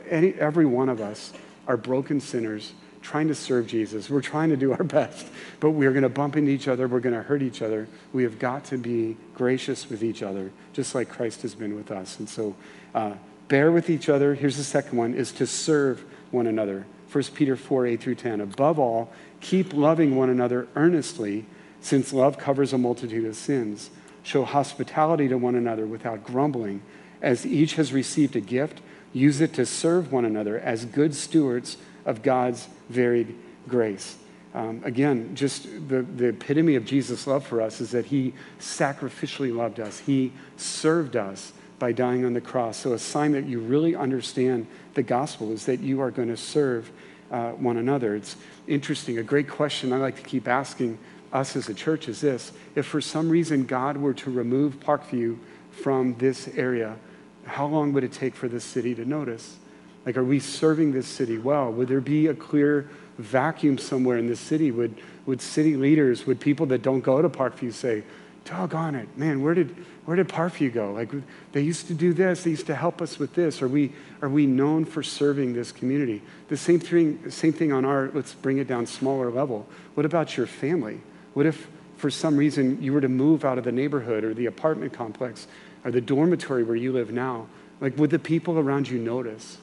Any, 0.10 0.34
every 0.34 0.66
one 0.66 0.90
of 0.90 1.00
us 1.02 1.32
are 1.68 1.78
broken 1.78 2.20
sinners 2.20 2.74
trying 3.02 3.28
to 3.28 3.36
serve 3.36 3.68
Jesus. 3.68 4.10
We're 4.10 4.22
trying 4.22 4.50
to 4.50 4.58
do 4.58 4.72
our 4.72 4.84
best, 4.84 5.28
but 5.60 5.72
we're 5.72 5.92
going 5.92 6.04
to 6.04 6.10
bump 6.10 6.36
into 6.36 6.52
each 6.52 6.68
other. 6.68 6.88
We're 6.88 7.00
going 7.00 7.16
to 7.16 7.22
hurt 7.22 7.42
each 7.42 7.62
other. 7.62 7.88
We 8.14 8.24
have 8.24 8.40
got 8.40 8.66
to 8.66 8.78
be 8.78 9.16
gracious 9.36 9.90
with 9.90 10.04
each 10.04 10.22
other, 10.22 10.52
just 10.74 10.96
like 10.96 11.10
Christ 11.10 11.44
has 11.44 11.56
been 11.56 11.76
with 11.76 11.92
us. 11.92 12.20
And 12.20 12.28
so, 12.28 12.56
uh, 12.94 13.14
bear 13.48 13.72
with 13.72 13.90
each 13.90 14.10
other. 14.10 14.36
Here's 14.36 14.58
the 14.58 14.64
second 14.64 14.98
one: 14.98 15.14
is 15.14 15.32
to 15.34 15.48
serve 15.48 16.04
one 16.32 16.48
another. 16.48 16.86
1 17.12 17.24
Peter 17.34 17.56
4, 17.56 17.88
8 17.88 18.02
through 18.02 18.16
10. 18.16 18.42
Above 18.42 18.78
all, 18.80 19.12
keep 19.42 19.74
loving 19.74 20.16
one 20.16 20.30
another 20.30 20.68
earnestly, 20.76 21.46
since 21.82 22.14
love 22.14 22.38
covers 22.38 22.74
a 22.74 22.78
multitude 22.78 23.26
of 23.26 23.36
sins. 23.36 23.90
Show 24.22 24.44
hospitality 24.44 25.28
to 25.28 25.38
one 25.38 25.56
another 25.56 25.88
without 25.88 26.24
grumbling. 26.24 26.82
As 27.22 27.46
each 27.46 27.76
has 27.76 27.92
received 27.92 28.36
a 28.36 28.42
gift, 28.42 28.82
use 29.12 29.42
it 29.42 29.54
to 29.54 29.66
serve 29.66 30.12
one 30.12 30.26
another 30.26 30.60
as 30.60 30.86
good 30.86 31.16
stewards 31.16 31.78
of 32.06 32.22
God's 32.22 32.68
varied 32.90 33.36
grace. 33.68 34.18
Um, 34.54 34.82
again, 34.84 35.36
just 35.36 35.64
the, 35.64 36.02
the 36.02 36.28
epitome 36.28 36.76
of 36.76 36.86
Jesus' 36.86 37.28
love 37.28 37.46
for 37.46 37.62
us 37.62 37.82
is 37.82 37.92
that 37.92 38.06
he 38.06 38.34
sacrificially 38.60 39.56
loved 39.56 39.80
us. 39.80 40.00
He 40.00 40.32
served 40.58 41.16
us 41.16 41.54
by 41.78 41.92
dying 41.92 42.26
on 42.26 42.34
the 42.34 42.42
cross. 42.42 42.78
So, 42.78 42.94
a 42.94 43.00
sign 43.00 43.32
that 43.34 43.46
you 43.46 43.60
really 43.60 43.96
understand 43.96 44.68
the 45.00 45.04
gospel 45.04 45.54
is 45.54 45.66
that 45.66 45.80
you 45.80 46.02
are 46.02 46.12
going 46.12 46.28
to 46.28 46.36
serve 46.36 46.92
uh, 47.32 47.52
one 47.52 47.78
another. 47.78 48.16
It's 48.16 48.36
interesting. 48.68 49.18
A 49.18 49.24
great 49.24 49.48
question 49.48 49.94
I 49.94 49.98
like 49.98 50.18
to 50.18 50.22
keep 50.22 50.46
asking 50.46 50.98
us 51.32 51.56
as 51.56 51.70
a 51.70 51.74
church 51.74 52.10
is 52.10 52.20
this 52.20 52.52
if 52.76 52.86
for 52.86 53.00
some 53.00 53.30
reason 53.30 53.66
God 53.66 53.96
were 53.96 54.14
to 54.16 54.30
remove 54.30 54.82
Parkview 54.82 55.38
from 55.72 56.16
this 56.18 56.50
area, 56.50 56.98
how 57.46 57.66
long 57.66 57.94
would 57.94 58.04
it 58.04 58.12
take 58.12 58.36
for 58.36 58.50
this 58.50 58.66
city 58.66 58.94
to 58.96 59.06
notice? 59.06 59.56
Like, 60.06 60.18
are 60.18 60.24
we 60.24 60.42
serving 60.42 60.92
this 60.92 61.08
city 61.08 61.38
well? 61.38 61.72
Would 61.72 61.88
there 61.88 62.02
be 62.02 62.28
a 62.28 62.34
clear 62.34 62.90
vacuum 63.18 63.78
somewhere 63.78 64.18
in 64.18 64.28
this 64.28 64.42
city? 64.42 64.70
Would, 64.70 65.00
would 65.26 65.40
city 65.40 65.78
leaders, 65.78 66.28
would 66.28 66.42
people 66.42 66.66
that 66.66 66.82
don't 66.82 67.02
go 67.02 67.22
to 67.22 67.30
Parkview 67.30 67.72
say, 67.72 68.04
doggone 68.50 68.96
it, 68.96 69.16
man, 69.16 69.44
where 69.44 69.54
did, 69.54 69.70
where 70.06 70.18
did 70.18 70.28
Parkview 70.28 70.74
go? 70.74 70.92
Like, 70.92 71.12
they 71.52 71.62
used 71.62 71.88
to 71.88 71.94
do 71.94 72.14
this, 72.14 72.44
they 72.44 72.50
used 72.50 72.66
to 72.66 72.76
help 72.76 73.02
us 73.02 73.20
with 73.20 73.36
this. 73.36 73.62
Are 73.62 73.68
we, 73.68 73.94
are 74.24 74.30
we 74.30 74.48
known 74.48 74.86
for 74.86 75.04
serving 75.04 75.54
this 75.54 75.72
community? 75.72 76.24
The 76.48 76.58
same 76.58 76.80
thing, 76.80 77.30
same 77.30 77.54
thing 77.54 77.72
on 77.72 77.86
our, 77.86 78.10
let's 78.14 78.34
bring 78.34 78.58
it 78.58 78.68
down 78.68 78.88
smaller 78.88 79.30
level. 79.30 79.68
What 79.94 80.06
about 80.06 80.36
your 80.36 80.48
family? 80.48 81.00
What 81.36 81.46
if, 81.46 81.68
for 81.98 82.10
some 82.10 82.38
reason, 82.38 82.82
you 82.82 82.92
were 82.92 83.02
to 83.02 83.10
move 83.10 83.46
out 83.46 83.60
of 83.60 83.66
the 83.66 83.72
neighborhood 83.72 84.24
or 84.24 84.34
the 84.34 84.48
apartment 84.48 84.94
complex 84.94 85.48
or 85.86 85.92
the 85.92 86.02
dormitory 86.02 86.64
where 86.64 86.76
you 86.76 86.92
live 86.92 87.12
now? 87.12 87.48
Like, 87.80 87.98
would 87.98 88.10
the 88.10 88.20
people 88.20 88.58
around 88.58 88.90
you 88.90 88.98
notice? 88.98 89.60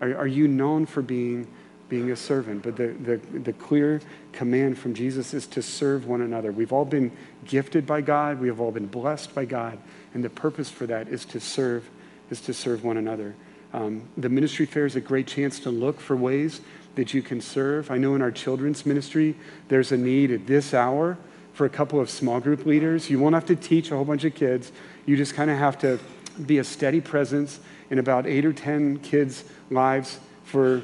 Are, 0.00 0.16
are 0.16 0.26
you 0.26 0.48
known 0.48 0.86
for 0.86 1.02
being, 1.02 1.46
being 1.90 2.10
a 2.10 2.16
servant? 2.16 2.62
But 2.62 2.76
the, 2.76 2.88
the, 2.88 3.16
the 3.38 3.52
clear 3.52 4.00
command 4.32 4.78
from 4.78 4.94
Jesus 4.94 5.34
is 5.34 5.46
to 5.48 5.60
serve 5.60 6.06
one 6.06 6.22
another. 6.22 6.52
We've 6.52 6.72
all 6.72 6.86
been 6.86 7.12
gifted 7.44 7.84
by 7.86 8.00
God, 8.00 8.40
we 8.40 8.48
have 8.48 8.60
all 8.60 8.70
been 8.70 8.86
blessed 8.86 9.34
by 9.34 9.44
God, 9.44 9.78
and 10.14 10.24
the 10.24 10.30
purpose 10.30 10.70
for 10.70 10.86
that 10.86 11.08
is 11.08 11.26
to 11.26 11.40
serve, 11.40 11.90
is 12.30 12.40
to 12.42 12.54
serve 12.54 12.82
one 12.82 12.96
another. 12.96 13.34
Um, 13.72 14.08
the 14.16 14.28
ministry 14.28 14.66
fair 14.66 14.86
is 14.86 14.96
a 14.96 15.00
great 15.00 15.26
chance 15.26 15.60
to 15.60 15.70
look 15.70 16.00
for 16.00 16.16
ways 16.16 16.60
that 16.94 17.14
you 17.14 17.22
can 17.22 17.40
serve. 17.40 17.90
I 17.90 17.98
know 17.98 18.14
in 18.14 18.22
our 18.22 18.32
children's 18.32 18.84
ministry, 18.84 19.36
there's 19.68 19.92
a 19.92 19.96
need 19.96 20.30
at 20.30 20.46
this 20.46 20.74
hour 20.74 21.18
for 21.52 21.64
a 21.66 21.68
couple 21.68 22.00
of 22.00 22.10
small 22.10 22.40
group 22.40 22.66
leaders. 22.66 23.10
You 23.10 23.20
won't 23.20 23.34
have 23.34 23.46
to 23.46 23.56
teach 23.56 23.90
a 23.90 23.96
whole 23.96 24.04
bunch 24.04 24.24
of 24.24 24.34
kids. 24.34 24.72
You 25.06 25.16
just 25.16 25.34
kind 25.34 25.50
of 25.50 25.58
have 25.58 25.78
to 25.80 25.98
be 26.46 26.58
a 26.58 26.64
steady 26.64 27.00
presence 27.00 27.60
in 27.90 27.98
about 27.98 28.26
eight 28.26 28.44
or 28.44 28.52
10 28.52 29.00
kids' 29.00 29.44
lives 29.70 30.18
for 30.44 30.82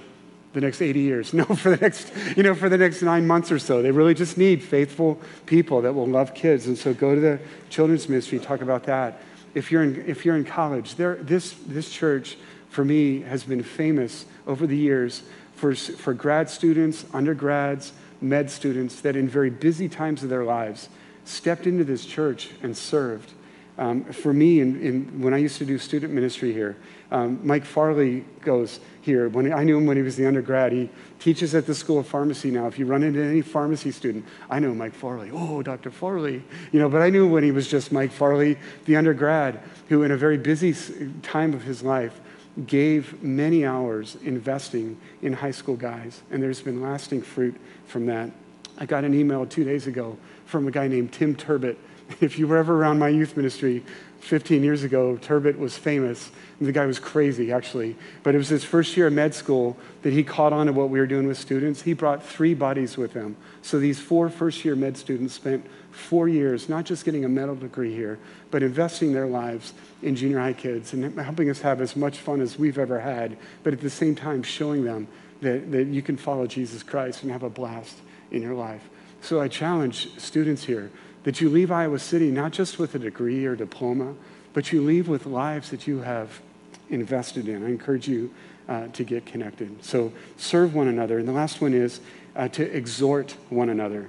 the 0.57 0.62
next 0.62 0.81
80 0.81 1.01
years. 1.01 1.33
No, 1.37 1.45
for 1.45 1.69
the 1.69 1.77
next, 1.77 2.11
you 2.35 2.42
know, 2.42 2.55
for 2.55 2.71
the 2.71 2.79
next 2.79 3.03
nine 3.03 3.27
months 3.27 3.53
or 3.53 3.59
so. 3.59 3.83
They 3.83 3.90
really 3.90 4.14
just 4.14 4.38
need 4.38 4.62
faithful 4.62 5.21
people 5.45 5.83
that 5.83 5.92
will 5.92 6.07
love 6.07 6.33
kids. 6.35 6.66
And 6.66 6.79
so 6.79 6.95
go 6.95 7.14
to 7.14 7.21
the 7.21 7.38
children's 7.69 8.09
ministry, 8.09 8.38
talk 8.38 8.62
about 8.62 8.85
that. 8.85 9.21
If 9.55 9.71
you're 9.71 9.83
in, 9.83 10.05
if 10.07 10.25
you're 10.25 10.35
in 10.35 10.47
college, 10.47 10.95
there, 10.95 11.16
this, 11.16 11.55
this 11.66 11.90
church, 11.90 12.38
for 12.71 12.87
me, 12.87 13.21
has 13.21 13.45
been 13.45 13.62
famous 13.62 14.25
over 14.47 14.66
the 14.66 14.77
years 14.77 15.25
for, 15.57 15.75
for 15.75 16.14
grad 16.14 16.49
students, 16.49 17.05
undergrads, 17.12 17.92
med 18.23 18.51
students 18.51 19.03
that 19.03 19.14
in 19.14 19.29
very 19.29 19.51
busy 19.51 19.90
times 19.90 20.23
of 20.23 20.31
their 20.31 20.45
lives 20.45 20.88
stepped 21.27 21.66
into 21.66 21.85
this 21.85 22.07
church 22.07 22.49
and 22.62 22.75
served. 22.75 23.31
Um, 23.77 24.05
for 24.05 24.33
me, 24.33 24.61
in, 24.61 24.81
in, 24.81 25.21
when 25.21 25.35
I 25.35 25.37
used 25.37 25.59
to 25.59 25.66
do 25.66 25.77
student 25.77 26.14
ministry 26.14 26.55
here, 26.55 26.77
um, 27.11 27.40
Mike 27.47 27.66
Farley 27.66 28.25
goes 28.40 28.81
here. 29.07 29.29
When 29.29 29.53
I 29.53 29.62
knew 29.62 29.79
him 29.79 29.87
when 29.87 29.97
he 29.97 30.03
was 30.03 30.16
the 30.16 30.27
undergrad. 30.27 30.73
He 30.73 30.90
teaches 31.21 31.55
at 31.55 31.64
the 31.64 31.75
School 31.75 32.01
of 32.01 32.07
Pharmacy 32.07 32.51
now. 32.51 32.66
If 32.66 32.79
you 32.79 32.85
run 32.85 33.03
into 33.03 33.23
any 33.23 33.40
pharmacy 33.40 33.92
student, 33.92 34.27
I 34.51 34.59
know 34.59 34.75
Mike 34.75 34.95
Farley. 34.95 35.31
Oh, 35.33 35.62
Dr. 35.62 35.90
Farley. 35.90 36.42
You 36.73 36.81
know, 36.81 36.88
but 36.88 37.01
I 37.01 37.09
knew 37.09 37.27
when 37.27 37.45
he 37.45 37.53
was 37.53 37.69
just 37.69 37.92
Mike 37.92 38.11
Farley, 38.11 38.59
the 38.85 38.97
undergrad, 38.97 39.61
who 39.88 40.03
in 40.03 40.11
a 40.11 40.16
very 40.16 40.37
busy 40.37 40.75
time 41.23 41.55
of 41.55 41.62
his 41.62 41.83
life 41.83 42.21
gave 42.66 43.23
many 43.23 43.64
hours 43.64 44.16
investing 44.25 44.99
in 45.23 45.33
high 45.33 45.51
school 45.53 45.77
guys. 45.77 46.23
And 46.31 46.42
there's 46.42 46.61
been 46.61 46.83
lasting 46.83 47.23
fruit 47.23 47.57
from 47.87 48.07
that. 48.07 48.31
I 48.77 48.87
got 48.87 49.05
an 49.05 49.14
email 49.14 49.47
two 49.47 49.64
days 49.64 49.87
ago 49.87 50.19
from 50.47 50.66
a 50.66 50.71
guy 50.71 50.88
named 50.88 51.12
Tim 51.12 51.35
Turbot. 51.35 51.79
If 52.21 52.38
you 52.38 52.47
were 52.47 52.57
ever 52.57 52.81
around 52.81 53.01
my 53.01 53.09
youth 53.09 53.37
ministry, 53.37 53.85
15 54.27 54.65
years 54.65 54.83
ago, 54.83 55.17
Turbot 55.17 55.57
was 55.57 55.79
famous. 55.79 56.33
The 56.61 56.73
guy 56.73 56.85
was 56.85 56.99
crazy, 56.99 57.53
actually. 57.53 57.95
But 58.25 58.35
it 58.35 58.39
was 58.39 58.49
his 58.49 58.65
first 58.65 58.97
year 58.97 59.07
of 59.07 59.12
med 59.12 59.33
school 59.35 59.77
that 60.03 60.12
he 60.12 60.25
caught 60.25 60.53
on 60.53 60.67
to 60.67 60.73
what 60.73 60.91
we 60.91 60.99
were 60.99 61.07
doing 61.07 61.29
with 61.29 61.39
students. 61.39 61.83
He 61.83 61.93
brought 61.93 62.25
three 62.25 62.53
buddies 62.53 62.97
with 62.97 63.12
him. 63.12 63.37
So 63.62 63.79
these 63.79 64.01
four 64.01 64.29
first 64.29 64.65
year 64.65 64.75
med 64.75 64.97
students 64.97 65.35
spent 65.35 65.65
four 65.93 66.29
years 66.29 66.69
not 66.69 66.85
just 66.85 67.05
getting 67.05 67.25
a 67.25 67.29
medical 67.29 67.55
degree 67.55 67.95
here, 67.95 68.19
but 68.51 68.65
investing 68.65 69.12
their 69.12 69.27
lives 69.27 69.75
in 70.03 70.17
junior 70.17 70.41
high 70.41 70.55
kids 70.55 70.93
and 70.93 71.17
helping 71.21 71.49
us 71.49 71.61
have 71.61 71.81
as 71.81 71.95
much 71.95 72.19
fun 72.19 72.41
as 72.41 72.59
we've 72.59 72.79
ever 72.79 72.99
had, 72.99 73.37
but 73.62 73.73
at 73.73 73.81
the 73.81 73.89
same 73.89 74.17
time 74.17 74.43
showing 74.43 74.85
them 74.85 75.07
that, 75.41 75.71
that 75.71 75.87
you 75.87 76.03
can 76.03 76.17
follow 76.17 76.49
Jesus 76.49 76.83
Christ 76.83 77.23
and 77.23 77.31
have 77.31 77.45
a 77.45 77.51
blast 77.51 77.97
in 78.33 78.43
your 78.43 78.55
life. 78.55 78.83
So 79.21 79.41
I 79.41 79.47
challenge 79.49 80.09
students 80.19 80.65
here 80.65 80.91
that 81.27 81.41
you 81.41 81.51
leave 81.51 81.73
Iowa 81.73 81.99
City 81.99 82.31
not 82.31 82.53
just 82.53 82.79
with 82.79 82.95
a 82.95 83.01
degree 83.01 83.47
or 83.47 83.57
diploma, 83.57 84.15
but 84.53 84.71
you 84.71 84.81
leave 84.81 85.09
with 85.09 85.27
lives 85.27 85.71
that 85.71 85.85
you 85.85 85.99
have 85.99 86.41
invested 86.89 87.49
in. 87.49 87.65
I 87.65 87.67
encourage 87.67 88.07
you 88.07 88.33
uh, 88.69 88.87
to 88.93 89.03
get 89.03 89.27
connected. 89.27 89.85
So 89.85 90.12
serve 90.37 90.73
one 90.73 90.87
another. 90.87 91.19
And 91.19 91.27
the 91.27 91.33
last 91.33 91.61
one 91.61 91.75
is 91.75 92.01
uh, 92.37 92.47
to 92.51 92.62
exhort 92.62 93.35
one 93.51 93.71
another. 93.71 94.09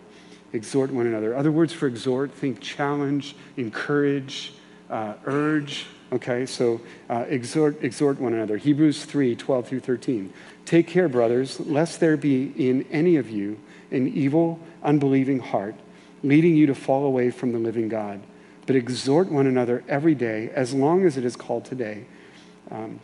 Exhort 0.54 0.92
one 0.92 1.08
another. 1.08 1.36
Other 1.36 1.52
words 1.52 1.74
for 1.74 1.88
exhort, 1.88 2.32
think 2.34 2.62
challenge, 2.62 3.36
encourage, 3.58 4.54
uh, 4.92 5.16
urge. 5.26 5.88
Okay, 6.14 6.46
so 6.46 6.80
uh, 7.10 7.26
exhort, 7.30 7.84
exhort 7.84 8.22
one 8.22 8.34
another. 8.34 8.58
Hebrews 8.58 9.06
3 9.06 9.36
12 9.36 9.68
through 9.68 9.80
13. 9.80 10.32
Take 10.66 10.86
care, 10.86 11.10
brothers, 11.10 11.60
lest 11.62 12.00
there 12.00 12.16
be 12.16 12.54
in 12.56 12.86
any 12.92 13.16
of 13.16 13.32
you 13.32 13.60
an 13.90 14.08
evil, 14.08 14.60
unbelieving 14.84 15.40
heart 15.40 15.74
leading 16.24 16.56
you 16.56 16.66
to 16.68 16.76
fall 16.76 17.06
away 17.06 17.32
from 17.32 17.52
the 17.52 17.60
living 17.60 17.90
God. 17.90 18.22
But 18.66 18.76
exhort 18.76 19.32
one 19.32 19.48
another 19.48 19.84
every 19.88 20.16
day, 20.16 20.50
as 20.54 20.74
long 20.74 21.06
as 21.06 21.18
it 21.18 21.24
is 21.24 21.36
called 21.36 21.66
today, 21.66 22.06
um, 22.70 23.00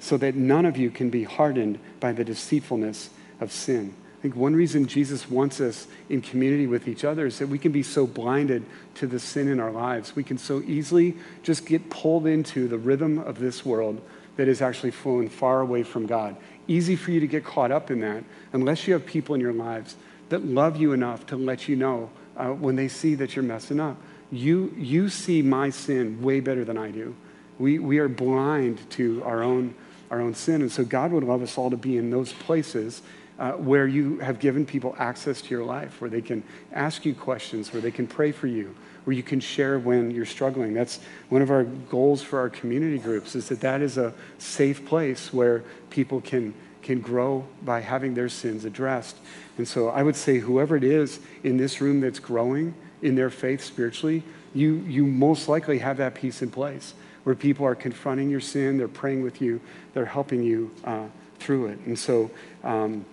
so 0.00 0.16
that 0.16 0.34
none 0.34 0.64
of 0.64 0.76
you 0.76 0.90
can 0.90 1.10
be 1.10 1.24
hardened 1.24 1.78
by 2.00 2.12
the 2.12 2.24
deceitfulness 2.24 3.10
of 3.40 3.52
sin. 3.52 3.94
I 4.18 4.22
think 4.22 4.36
one 4.36 4.56
reason 4.56 4.86
Jesus 4.86 5.30
wants 5.30 5.60
us 5.60 5.86
in 6.08 6.22
community 6.22 6.66
with 6.66 6.88
each 6.88 7.04
other 7.04 7.26
is 7.26 7.38
that 7.38 7.48
we 7.48 7.58
can 7.58 7.72
be 7.72 7.82
so 7.82 8.06
blinded 8.06 8.64
to 8.94 9.06
the 9.06 9.20
sin 9.20 9.48
in 9.48 9.60
our 9.60 9.70
lives. 9.70 10.16
We 10.16 10.24
can 10.24 10.38
so 10.38 10.62
easily 10.62 11.16
just 11.42 11.66
get 11.66 11.90
pulled 11.90 12.26
into 12.26 12.66
the 12.66 12.78
rhythm 12.78 13.18
of 13.18 13.38
this 13.38 13.64
world 13.64 14.00
that 14.36 14.48
is 14.48 14.62
actually 14.62 14.90
flowing 14.90 15.28
far 15.28 15.60
away 15.60 15.82
from 15.82 16.06
God. 16.06 16.36
Easy 16.66 16.96
for 16.96 17.10
you 17.10 17.20
to 17.20 17.26
get 17.26 17.44
caught 17.44 17.70
up 17.70 17.90
in 17.90 18.00
that 18.00 18.24
unless 18.52 18.86
you 18.86 18.94
have 18.94 19.04
people 19.04 19.34
in 19.34 19.40
your 19.40 19.52
lives 19.52 19.96
that 20.28 20.44
love 20.44 20.76
you 20.76 20.92
enough 20.92 21.26
to 21.26 21.36
let 21.36 21.68
you 21.68 21.76
know 21.76 22.10
uh, 22.36 22.48
when 22.48 22.76
they 22.76 22.88
see 22.88 23.14
that 23.16 23.34
you're 23.34 23.42
messing 23.42 23.80
up. 23.80 23.96
you, 24.30 24.74
you 24.76 25.08
see 25.08 25.42
my 25.42 25.70
sin 25.70 26.20
way 26.22 26.40
better 26.40 26.64
than 26.64 26.76
I 26.76 26.90
do. 26.90 27.14
We, 27.58 27.78
we 27.78 27.98
are 27.98 28.08
blind 28.08 28.88
to 28.90 29.22
our 29.24 29.42
own, 29.42 29.74
our 30.10 30.20
own 30.20 30.34
sin. 30.34 30.60
And 30.62 30.70
so 30.70 30.84
God 30.84 31.12
would 31.12 31.24
love 31.24 31.42
us 31.42 31.56
all 31.56 31.70
to 31.70 31.76
be 31.76 31.96
in 31.96 32.10
those 32.10 32.32
places 32.32 33.02
uh, 33.38 33.52
where 33.52 33.86
you 33.86 34.18
have 34.20 34.38
given 34.38 34.64
people 34.64 34.94
access 34.98 35.42
to 35.42 35.50
your 35.50 35.64
life, 35.64 36.00
where 36.00 36.10
they 36.10 36.22
can 36.22 36.42
ask 36.72 37.04
you 37.04 37.14
questions, 37.14 37.72
where 37.72 37.82
they 37.82 37.90
can 37.90 38.06
pray 38.06 38.32
for 38.32 38.46
you, 38.46 38.74
where 39.04 39.14
you 39.14 39.22
can 39.22 39.40
share 39.40 39.78
when 39.78 40.10
you're 40.10 40.24
struggling. 40.24 40.74
That's 40.74 41.00
one 41.28 41.42
of 41.42 41.50
our 41.50 41.64
goals 41.64 42.22
for 42.22 42.38
our 42.38 42.48
community 42.48 42.98
groups 42.98 43.34
is 43.34 43.48
that 43.48 43.60
that 43.60 43.80
is 43.82 43.98
a 43.98 44.14
safe 44.38 44.86
place 44.86 45.32
where 45.32 45.62
people 45.90 46.20
can, 46.20 46.54
can 46.86 47.00
grow 47.00 47.44
by 47.64 47.80
having 47.80 48.14
their 48.14 48.28
sins 48.28 48.64
addressed. 48.64 49.16
And 49.58 49.66
so 49.66 49.88
I 49.88 50.04
would 50.04 50.14
say 50.14 50.38
whoever 50.38 50.76
it 50.76 50.84
is 50.84 51.18
in 51.42 51.56
this 51.56 51.80
room 51.80 52.00
that's 52.00 52.20
growing 52.20 52.74
in 53.02 53.16
their 53.16 53.28
faith 53.28 53.62
spiritually, 53.62 54.22
you, 54.54 54.76
you 54.86 55.04
most 55.04 55.48
likely 55.48 55.80
have 55.80 55.96
that 55.96 56.14
piece 56.14 56.42
in 56.42 56.50
place 56.50 56.94
where 57.24 57.34
people 57.34 57.66
are 57.66 57.74
confronting 57.74 58.30
your 58.30 58.40
sin, 58.40 58.78
they're 58.78 58.86
praying 58.86 59.24
with 59.24 59.42
you, 59.42 59.60
they're 59.94 60.06
helping 60.06 60.44
you 60.44 60.70
uh, 60.84 61.06
through 61.40 61.66
it. 61.66 61.78
And 61.86 61.98
so 61.98 62.30
um, 62.62 63.04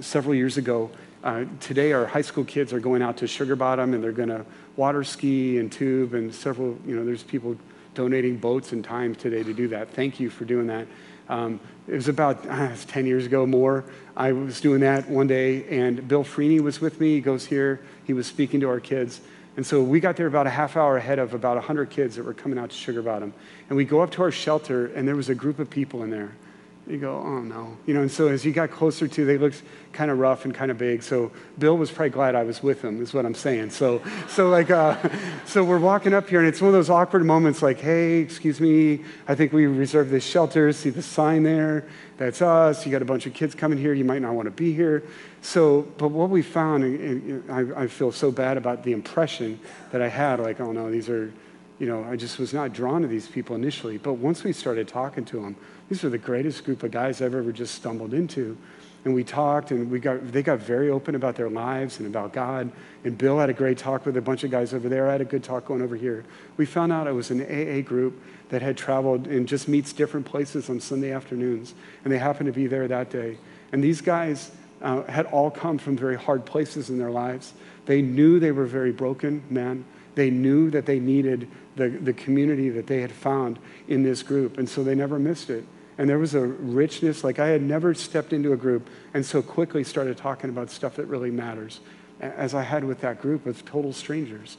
several 0.00 0.34
years 0.34 0.56
ago, 0.56 0.90
uh, 1.22 1.44
today 1.60 1.92
our 1.92 2.06
high 2.06 2.22
school 2.22 2.44
kids 2.44 2.72
are 2.72 2.80
going 2.80 3.02
out 3.02 3.18
to 3.18 3.26
Sugar 3.26 3.54
Bottom 3.54 3.92
and 3.92 4.02
they're 4.02 4.12
going 4.12 4.30
to 4.30 4.46
water 4.76 5.04
ski 5.04 5.58
and 5.58 5.70
tube 5.70 6.14
and 6.14 6.34
several, 6.34 6.78
you 6.86 6.96
know, 6.96 7.04
there's 7.04 7.22
people 7.22 7.54
donating 7.94 8.38
boats 8.38 8.72
and 8.72 8.82
time 8.82 9.14
today 9.14 9.42
to 9.42 9.52
do 9.52 9.68
that. 9.68 9.90
Thank 9.90 10.18
you 10.18 10.30
for 10.30 10.46
doing 10.46 10.68
that. 10.68 10.86
Um, 11.30 11.60
it 11.86 11.94
was 11.94 12.08
about 12.08 12.44
uh, 12.46 12.74
10 12.88 13.06
years 13.06 13.24
ago 13.24 13.46
more. 13.46 13.84
I 14.16 14.32
was 14.32 14.60
doing 14.60 14.80
that 14.80 15.08
one 15.08 15.28
day, 15.28 15.64
and 15.68 16.06
Bill 16.06 16.24
Freeney 16.24 16.60
was 16.60 16.80
with 16.80 17.00
me. 17.00 17.14
He 17.14 17.20
goes 17.20 17.46
here. 17.46 17.80
He 18.04 18.12
was 18.12 18.26
speaking 18.26 18.60
to 18.60 18.68
our 18.68 18.80
kids. 18.80 19.20
And 19.56 19.64
so 19.64 19.80
we 19.82 20.00
got 20.00 20.16
there 20.16 20.26
about 20.26 20.48
a 20.48 20.50
half 20.50 20.76
hour 20.76 20.96
ahead 20.96 21.20
of 21.20 21.32
about 21.32 21.56
100 21.56 21.88
kids 21.88 22.16
that 22.16 22.24
were 22.24 22.34
coming 22.34 22.58
out 22.58 22.70
to 22.70 22.76
Sugar 22.76 23.00
Bottom. 23.00 23.32
And 23.68 23.76
we 23.76 23.84
go 23.84 24.00
up 24.00 24.10
to 24.12 24.22
our 24.22 24.32
shelter, 24.32 24.86
and 24.86 25.06
there 25.06 25.16
was 25.16 25.28
a 25.28 25.34
group 25.34 25.60
of 25.60 25.70
people 25.70 26.02
in 26.02 26.10
there 26.10 26.32
you 26.88 26.98
go, 26.98 27.16
oh 27.16 27.40
no. 27.40 27.76
You 27.86 27.94
know, 27.94 28.02
and 28.02 28.10
so 28.10 28.28
as 28.28 28.44
you 28.44 28.52
got 28.52 28.70
closer 28.70 29.06
to, 29.06 29.24
they 29.24 29.38
looked 29.38 29.62
kind 29.92 30.10
of 30.10 30.18
rough 30.18 30.44
and 30.44 30.54
kind 30.54 30.70
of 30.70 30.78
big. 30.78 31.02
So 31.02 31.30
Bill 31.58 31.76
was 31.76 31.90
probably 31.90 32.10
glad 32.10 32.34
I 32.34 32.42
was 32.42 32.62
with 32.62 32.82
him, 32.82 33.00
is 33.02 33.14
what 33.14 33.24
I'm 33.26 33.34
saying. 33.34 33.70
So, 33.70 34.02
so 34.28 34.48
like, 34.48 34.70
uh, 34.70 34.96
so 35.46 35.62
we're 35.62 35.78
walking 35.78 36.14
up 36.14 36.28
here, 36.28 36.40
and 36.40 36.48
it's 36.48 36.60
one 36.60 36.68
of 36.68 36.74
those 36.74 36.90
awkward 36.90 37.24
moments 37.24 37.62
like, 37.62 37.78
hey, 37.78 38.18
excuse 38.18 38.60
me, 38.60 39.04
I 39.28 39.34
think 39.34 39.52
we 39.52 39.66
reserved 39.66 40.10
this 40.10 40.24
shelter. 40.24 40.72
See 40.72 40.90
the 40.90 41.02
sign 41.02 41.42
there? 41.42 41.86
That's 42.16 42.42
us. 42.42 42.84
You 42.84 42.92
got 42.92 43.02
a 43.02 43.06
bunch 43.06 43.26
of 43.26 43.34
kids 43.34 43.54
coming 43.54 43.78
here. 43.78 43.94
You 43.94 44.04
might 44.04 44.22
not 44.22 44.34
want 44.34 44.46
to 44.46 44.50
be 44.50 44.72
here. 44.72 45.04
So, 45.42 45.82
but 45.96 46.08
what 46.08 46.28
we 46.28 46.42
found, 46.42 46.84
and 46.84 47.50
I, 47.50 47.84
I 47.84 47.86
feel 47.86 48.12
so 48.12 48.30
bad 48.30 48.56
about 48.56 48.84
the 48.84 48.92
impression 48.92 49.60
that 49.90 50.02
I 50.02 50.08
had, 50.08 50.40
like, 50.40 50.60
oh 50.60 50.72
no, 50.72 50.90
these 50.90 51.08
are, 51.08 51.32
you 51.80 51.86
know, 51.86 52.04
I 52.04 52.14
just 52.14 52.38
was 52.38 52.52
not 52.52 52.74
drawn 52.74 53.00
to 53.02 53.08
these 53.08 53.26
people 53.26 53.56
initially. 53.56 53.96
But 53.96 54.14
once 54.14 54.44
we 54.44 54.52
started 54.52 54.86
talking 54.86 55.24
to 55.24 55.40
them, 55.40 55.56
these 55.88 56.04
are 56.04 56.10
the 56.10 56.18
greatest 56.18 56.64
group 56.64 56.82
of 56.82 56.90
guys 56.90 57.22
I've 57.22 57.34
ever 57.34 57.50
just 57.50 57.74
stumbled 57.74 58.12
into. 58.14 58.56
And 59.06 59.14
we 59.14 59.24
talked, 59.24 59.70
and 59.70 59.90
we 59.90 59.98
got, 59.98 60.30
they 60.30 60.42
got 60.42 60.58
very 60.58 60.90
open 60.90 61.14
about 61.14 61.34
their 61.34 61.48
lives 61.48 61.98
and 61.98 62.06
about 62.06 62.34
God. 62.34 62.70
And 63.02 63.16
Bill 63.16 63.38
had 63.38 63.48
a 63.48 63.54
great 63.54 63.78
talk 63.78 64.04
with 64.04 64.14
a 64.18 64.20
bunch 64.20 64.44
of 64.44 64.50
guys 64.50 64.74
over 64.74 64.90
there. 64.90 65.08
I 65.08 65.12
had 65.12 65.22
a 65.22 65.24
good 65.24 65.42
talk 65.42 65.64
going 65.64 65.80
over 65.80 65.96
here. 65.96 66.22
We 66.58 66.66
found 66.66 66.92
out 66.92 67.06
it 67.06 67.12
was 67.12 67.30
an 67.30 67.40
AA 67.40 67.80
group 67.80 68.20
that 68.50 68.60
had 68.60 68.76
traveled 68.76 69.26
and 69.26 69.48
just 69.48 69.66
meets 69.66 69.94
different 69.94 70.26
places 70.26 70.68
on 70.68 70.80
Sunday 70.80 71.12
afternoons. 71.12 71.72
And 72.04 72.12
they 72.12 72.18
happened 72.18 72.48
to 72.48 72.52
be 72.52 72.66
there 72.66 72.86
that 72.88 73.08
day. 73.08 73.38
And 73.72 73.82
these 73.82 74.02
guys 74.02 74.50
uh, 74.82 75.02
had 75.04 75.24
all 75.26 75.50
come 75.50 75.78
from 75.78 75.96
very 75.96 76.16
hard 76.16 76.44
places 76.44 76.90
in 76.90 76.98
their 76.98 77.10
lives. 77.10 77.54
They 77.86 78.02
knew 78.02 78.38
they 78.38 78.52
were 78.52 78.66
very 78.66 78.92
broken 78.92 79.42
men. 79.48 79.86
They 80.20 80.28
knew 80.28 80.68
that 80.68 80.84
they 80.84 81.00
needed 81.00 81.48
the, 81.76 81.88
the 81.88 82.12
community 82.12 82.68
that 82.68 82.86
they 82.86 83.00
had 83.00 83.10
found 83.10 83.58
in 83.88 84.02
this 84.02 84.22
group. 84.22 84.58
And 84.58 84.68
so 84.68 84.84
they 84.84 84.94
never 84.94 85.18
missed 85.18 85.48
it. 85.48 85.64
And 85.96 86.10
there 86.10 86.18
was 86.18 86.34
a 86.34 86.42
richness, 86.42 87.24
like 87.24 87.38
I 87.38 87.46
had 87.46 87.62
never 87.62 87.94
stepped 87.94 88.34
into 88.34 88.52
a 88.52 88.56
group 88.58 88.90
and 89.14 89.24
so 89.24 89.40
quickly 89.40 89.82
started 89.82 90.18
talking 90.18 90.50
about 90.50 90.70
stuff 90.70 90.96
that 90.96 91.06
really 91.06 91.30
matters, 91.30 91.80
as 92.20 92.52
I 92.52 92.64
had 92.64 92.84
with 92.84 93.00
that 93.00 93.22
group 93.22 93.46
of 93.46 93.64
total 93.64 93.94
strangers. 93.94 94.58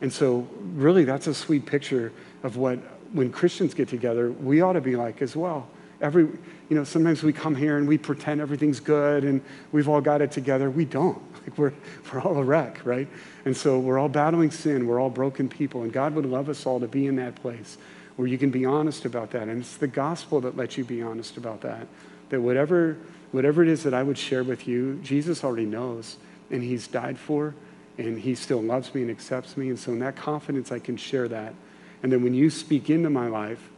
And 0.00 0.12
so, 0.12 0.48
really, 0.74 1.04
that's 1.04 1.28
a 1.28 1.34
sweet 1.34 1.66
picture 1.66 2.12
of 2.42 2.56
what, 2.56 2.80
when 3.12 3.30
Christians 3.30 3.74
get 3.74 3.88
together, 3.88 4.32
we 4.32 4.60
ought 4.60 4.72
to 4.72 4.80
be 4.80 4.96
like 4.96 5.22
as 5.22 5.36
well. 5.36 5.68
Every, 6.00 6.24
you 6.24 6.76
know, 6.76 6.84
sometimes 6.84 7.22
we 7.22 7.32
come 7.32 7.54
here 7.54 7.78
and 7.78 7.88
we 7.88 7.98
pretend 7.98 8.40
everything's 8.40 8.80
good 8.80 9.24
and 9.24 9.40
we've 9.72 9.88
all 9.88 10.00
got 10.00 10.20
it 10.20 10.30
together. 10.30 10.70
We 10.70 10.84
don't. 10.84 11.22
Like 11.46 11.58
we're, 11.58 11.72
we're 12.12 12.20
all 12.22 12.38
a 12.38 12.42
wreck, 12.42 12.80
right? 12.84 13.06
And 13.44 13.56
so 13.56 13.78
we're 13.78 14.00
all 14.00 14.08
battling 14.08 14.50
sin. 14.50 14.88
We're 14.88 15.00
all 15.00 15.10
broken 15.10 15.48
people. 15.48 15.82
And 15.82 15.92
God 15.92 16.12
would 16.16 16.26
love 16.26 16.48
us 16.48 16.66
all 16.66 16.80
to 16.80 16.88
be 16.88 17.06
in 17.06 17.14
that 17.16 17.36
place 17.36 17.78
where 18.16 18.26
you 18.26 18.38
can 18.38 18.50
be 18.50 18.64
honest 18.64 19.04
about 19.04 19.30
that. 19.30 19.42
And 19.42 19.60
it's 19.60 19.76
the 19.76 19.86
gospel 19.86 20.40
that 20.40 20.56
lets 20.56 20.76
you 20.76 20.84
be 20.84 21.02
honest 21.02 21.36
about 21.36 21.60
that. 21.60 21.86
That 22.30 22.40
whatever, 22.40 22.96
whatever 23.30 23.62
it 23.62 23.68
is 23.68 23.82
that 23.84 23.94
I 23.94 24.02
would 24.02 24.18
share 24.18 24.42
with 24.42 24.66
you, 24.66 24.98
Jesus 25.02 25.44
already 25.44 25.66
knows, 25.66 26.16
and 26.50 26.62
He's 26.62 26.88
died 26.88 27.18
for, 27.18 27.54
and 27.98 28.18
He 28.18 28.34
still 28.34 28.62
loves 28.62 28.94
me 28.94 29.02
and 29.02 29.10
accepts 29.10 29.56
me. 29.56 29.68
And 29.68 29.78
so, 29.78 29.92
in 29.92 29.98
that 30.00 30.16
confidence, 30.16 30.72
I 30.72 30.78
can 30.78 30.96
share 30.96 31.28
that. 31.28 31.54
And 32.02 32.10
then 32.10 32.22
when 32.22 32.34
you 32.34 32.50
speak 32.50 32.90
into 32.90 33.10
my 33.10 33.28
life, 33.28 33.70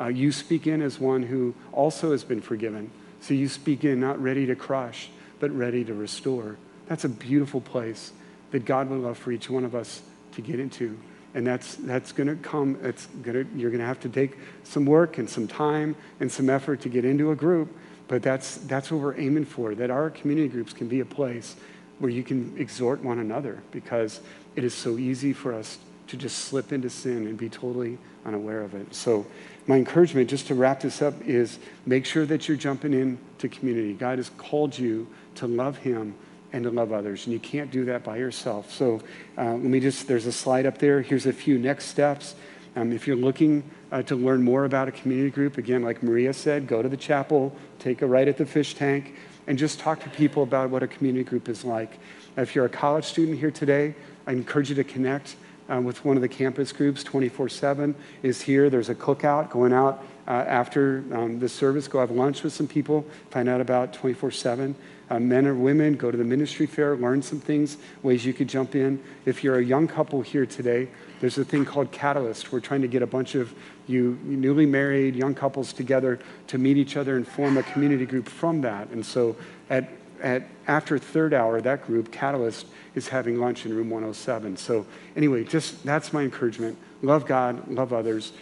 uh, 0.00 0.08
you 0.08 0.32
speak 0.32 0.66
in 0.66 0.80
as 0.82 0.98
one 0.98 1.22
who 1.22 1.54
also 1.72 2.12
has 2.12 2.24
been 2.24 2.40
forgiven. 2.40 2.90
So 3.20 3.34
you 3.34 3.48
speak 3.48 3.84
in 3.84 4.00
not 4.00 4.20
ready 4.20 4.46
to 4.46 4.54
crush, 4.54 5.10
but 5.38 5.50
ready 5.56 5.84
to 5.84 5.94
restore. 5.94 6.56
That's 6.86 7.04
a 7.04 7.08
beautiful 7.08 7.60
place 7.60 8.12
that 8.50 8.64
God 8.64 8.88
would 8.88 9.00
love 9.00 9.18
for 9.18 9.30
each 9.30 9.50
one 9.50 9.64
of 9.64 9.74
us 9.74 10.02
to 10.32 10.40
get 10.40 10.58
into 10.58 10.98
and 11.34 11.46
that's 11.46 11.76
that's 11.76 12.12
going 12.12 12.26
to 12.26 12.36
come 12.36 12.78
it's 12.82 13.06
to 13.24 13.46
you're 13.54 13.70
going 13.70 13.80
to 13.80 13.86
have 13.86 14.00
to 14.00 14.08
take 14.08 14.36
some 14.64 14.84
work 14.84 15.18
and 15.18 15.28
some 15.28 15.46
time 15.46 15.94
and 16.18 16.30
some 16.30 16.50
effort 16.50 16.80
to 16.80 16.88
get 16.88 17.04
into 17.04 17.30
a 17.30 17.36
group 17.36 17.74
but 18.08 18.22
that's 18.22 18.56
that's 18.58 18.90
what 18.90 19.00
we're 19.00 19.18
aiming 19.18 19.44
for 19.44 19.74
that 19.74 19.90
our 19.90 20.10
community 20.10 20.48
groups 20.48 20.72
can 20.72 20.88
be 20.88 21.00
a 21.00 21.04
place 21.04 21.56
where 21.98 22.10
you 22.10 22.22
can 22.22 22.54
exhort 22.58 23.02
one 23.02 23.18
another 23.18 23.62
because 23.70 24.20
it 24.56 24.64
is 24.64 24.74
so 24.74 24.98
easy 24.98 25.32
for 25.32 25.54
us 25.54 25.78
to 26.10 26.16
just 26.16 26.38
slip 26.38 26.72
into 26.72 26.90
sin 26.90 27.26
and 27.26 27.36
be 27.38 27.48
totally 27.48 27.98
unaware 28.24 28.62
of 28.62 28.74
it 28.74 28.94
so 28.94 29.26
my 29.66 29.76
encouragement 29.76 30.28
just 30.28 30.46
to 30.46 30.54
wrap 30.54 30.80
this 30.80 31.00
up 31.00 31.14
is 31.26 31.58
make 31.86 32.04
sure 32.04 32.26
that 32.26 32.48
you're 32.48 32.56
jumping 32.56 32.92
into 32.92 33.48
community 33.48 33.94
god 33.94 34.18
has 34.18 34.30
called 34.36 34.78
you 34.78 35.06
to 35.34 35.46
love 35.46 35.78
him 35.78 36.14
and 36.52 36.64
to 36.64 36.70
love 36.70 36.92
others. 36.92 37.26
And 37.26 37.32
you 37.32 37.38
can't 37.38 37.70
do 37.70 37.84
that 37.86 38.04
by 38.04 38.16
yourself. 38.16 38.72
So 38.72 39.00
uh, 39.38 39.52
let 39.52 39.60
me 39.60 39.80
just, 39.80 40.08
there's 40.08 40.26
a 40.26 40.32
slide 40.32 40.66
up 40.66 40.78
there. 40.78 41.02
Here's 41.02 41.26
a 41.26 41.32
few 41.32 41.58
next 41.58 41.86
steps. 41.86 42.34
Um, 42.76 42.92
if 42.92 43.06
you're 43.06 43.16
looking 43.16 43.64
uh, 43.90 44.02
to 44.02 44.16
learn 44.16 44.42
more 44.42 44.64
about 44.64 44.88
a 44.88 44.92
community 44.92 45.30
group, 45.30 45.58
again, 45.58 45.82
like 45.82 46.02
Maria 46.02 46.32
said, 46.32 46.66
go 46.66 46.82
to 46.82 46.88
the 46.88 46.96
chapel, 46.96 47.54
take 47.78 48.02
a 48.02 48.06
ride 48.06 48.28
at 48.28 48.36
the 48.36 48.46
fish 48.46 48.74
tank, 48.74 49.14
and 49.46 49.58
just 49.58 49.80
talk 49.80 50.00
to 50.02 50.10
people 50.10 50.42
about 50.42 50.70
what 50.70 50.82
a 50.82 50.86
community 50.86 51.24
group 51.24 51.48
is 51.48 51.64
like. 51.64 51.98
If 52.36 52.54
you're 52.54 52.66
a 52.66 52.70
college 52.70 53.04
student 53.04 53.38
here 53.38 53.50
today, 53.50 53.94
I 54.26 54.32
encourage 54.32 54.68
you 54.68 54.76
to 54.76 54.84
connect 54.84 55.34
uh, 55.70 55.80
with 55.80 56.04
one 56.04 56.16
of 56.16 56.22
the 56.22 56.28
campus 56.28 56.72
groups. 56.72 57.04
24 57.04 57.48
7 57.48 57.94
is 58.22 58.42
here. 58.42 58.70
There's 58.70 58.88
a 58.88 58.94
cookout 58.94 59.50
going 59.50 59.72
out 59.72 60.04
uh, 60.26 60.32
after 60.32 61.04
um, 61.12 61.38
the 61.38 61.48
service. 61.48 61.88
Go 61.88 62.00
have 62.00 62.10
lunch 62.10 62.42
with 62.42 62.52
some 62.52 62.68
people, 62.68 63.06
find 63.30 63.48
out 63.48 63.60
about 63.60 63.92
24 63.92 64.30
7 64.30 64.74
uh, 65.10 65.18
men 65.18 65.46
or 65.46 65.54
women, 65.54 65.94
go 65.94 66.10
to 66.10 66.16
the 66.16 66.24
ministry 66.24 66.66
fair, 66.66 66.96
learn 66.96 67.20
some 67.20 67.40
things, 67.40 67.76
ways 68.02 68.24
you 68.24 68.32
could 68.32 68.48
jump 68.48 68.76
in. 68.76 69.02
If 69.26 69.42
you're 69.42 69.58
a 69.58 69.64
young 69.64 69.88
couple 69.88 70.22
here 70.22 70.46
today, 70.46 70.88
there's 71.20 71.36
a 71.36 71.44
thing 71.44 71.64
called 71.64 71.90
Catalyst. 71.90 72.52
We're 72.52 72.60
trying 72.60 72.82
to 72.82 72.88
get 72.88 73.02
a 73.02 73.06
bunch 73.06 73.34
of 73.34 73.52
you 73.88 74.18
newly 74.22 74.66
married 74.66 75.16
young 75.16 75.34
couples 75.34 75.72
together 75.72 76.20
to 76.46 76.58
meet 76.58 76.76
each 76.76 76.96
other 76.96 77.16
and 77.16 77.26
form 77.26 77.58
a 77.58 77.62
community 77.64 78.06
group 78.06 78.28
from 78.28 78.60
that. 78.60 78.88
And 78.90 79.04
so 79.04 79.36
at, 79.68 79.90
at 80.22 80.44
after 80.66 80.98
third 80.98 81.34
hour, 81.34 81.60
that 81.60 81.86
group, 81.86 82.12
Catalyst, 82.12 82.66
is 82.94 83.08
having 83.08 83.38
lunch 83.38 83.66
in 83.66 83.74
room 83.74 83.90
107. 83.90 84.56
So 84.56 84.86
anyway, 85.16 85.44
just 85.44 85.84
that's 85.84 86.12
my 86.12 86.22
encouragement. 86.22 86.78
Love 87.02 87.26
God, 87.26 87.68
love 87.68 87.92
others, 87.92 88.32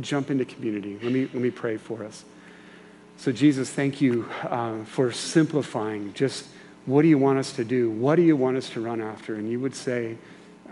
jump 0.00 0.30
into 0.30 0.44
community. 0.44 0.98
Let 1.02 1.12
me, 1.12 1.22
let 1.26 1.42
me 1.42 1.50
pray 1.50 1.76
for 1.76 2.04
us. 2.04 2.24
So, 3.16 3.32
Jesus, 3.32 3.68
thank 3.70 4.00
you 4.00 4.28
uh, 4.44 4.84
for 4.84 5.10
simplifying 5.10 6.12
just 6.14 6.46
what 6.86 7.02
do 7.02 7.08
you 7.08 7.18
want 7.18 7.38
us 7.38 7.52
to 7.54 7.64
do? 7.64 7.90
What 7.90 8.16
do 8.16 8.22
you 8.22 8.36
want 8.36 8.56
us 8.56 8.70
to 8.70 8.80
run 8.80 9.00
after? 9.00 9.34
And 9.34 9.50
you 9.50 9.60
would 9.60 9.74
say, 9.74 10.16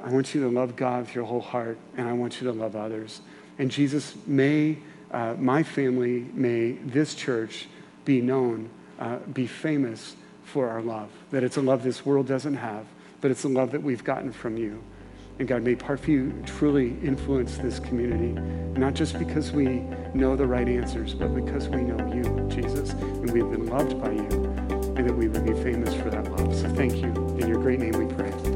I 0.03 0.11
want 0.11 0.35
you 0.35 0.43
to 0.43 0.49
love 0.49 0.77
God 0.77 1.07
with 1.07 1.15
your 1.15 1.25
whole 1.25 1.41
heart, 1.41 1.77
and 1.97 2.09
I 2.09 2.13
want 2.13 2.41
you 2.41 2.47
to 2.47 2.53
love 2.53 2.77
others. 2.77 3.21
And 3.59 3.71
Jesus, 3.71 4.15
may 4.27 4.79
uh, 5.11 5.35
my 5.39 5.63
family, 5.63 6.27
may 6.33 6.73
this 6.73 7.15
church 7.15 7.67
be 8.05 8.21
known, 8.21 8.71
uh, 8.99 9.19
be 9.33 9.47
famous 9.47 10.17
for 10.47 10.69
our 10.69 10.81
love. 10.81 11.11
That 11.31 11.45
it's 11.45 11.57
a 11.57 11.63
love 11.63 11.83
this 11.83 12.07
world 12.07 12.27
doesn't 12.27 12.57
have, 12.57 12.87
but 13.21 13.31
it's 13.31 13.45
a 13.45 13.49
love 13.49 13.73
that 13.73 13.83
we've 13.83 14.05
gotten 14.05 14.33
from 14.33 14.57
you. 14.57 14.83
And 15.39 15.47
God, 15.47 15.63
may 15.63 15.75
Parkview 15.75 16.47
truly 16.47 16.97
influence 17.03 17.59
this 17.59 17.79
community, 17.79 18.33
not 18.79 18.95
just 18.95 19.19
because 19.19 19.53
we 19.53 19.85
know 20.15 20.35
the 20.35 20.47
right 20.47 20.67
answers, 20.67 21.13
but 21.13 21.35
because 21.35 21.69
we 21.69 21.83
know 21.83 22.13
you, 22.15 22.23
Jesus, 22.49 22.93
and 22.93 23.31
we've 23.31 23.51
been 23.51 23.67
loved 23.67 24.01
by 24.01 24.13
you, 24.13 24.29
and 24.97 25.07
that 25.07 25.15
we 25.15 25.29
would 25.29 25.45
be 25.45 25.53
famous 25.63 25.95
for 25.95 26.09
that 26.09 26.31
love. 26.33 26.57
So 26.57 26.69
thank 26.75 26.95
you. 26.97 27.09
In 27.39 27.49
your 27.49 27.61
great 27.61 27.81
name 27.81 27.93
we 27.93 28.07
pray. 28.15 28.56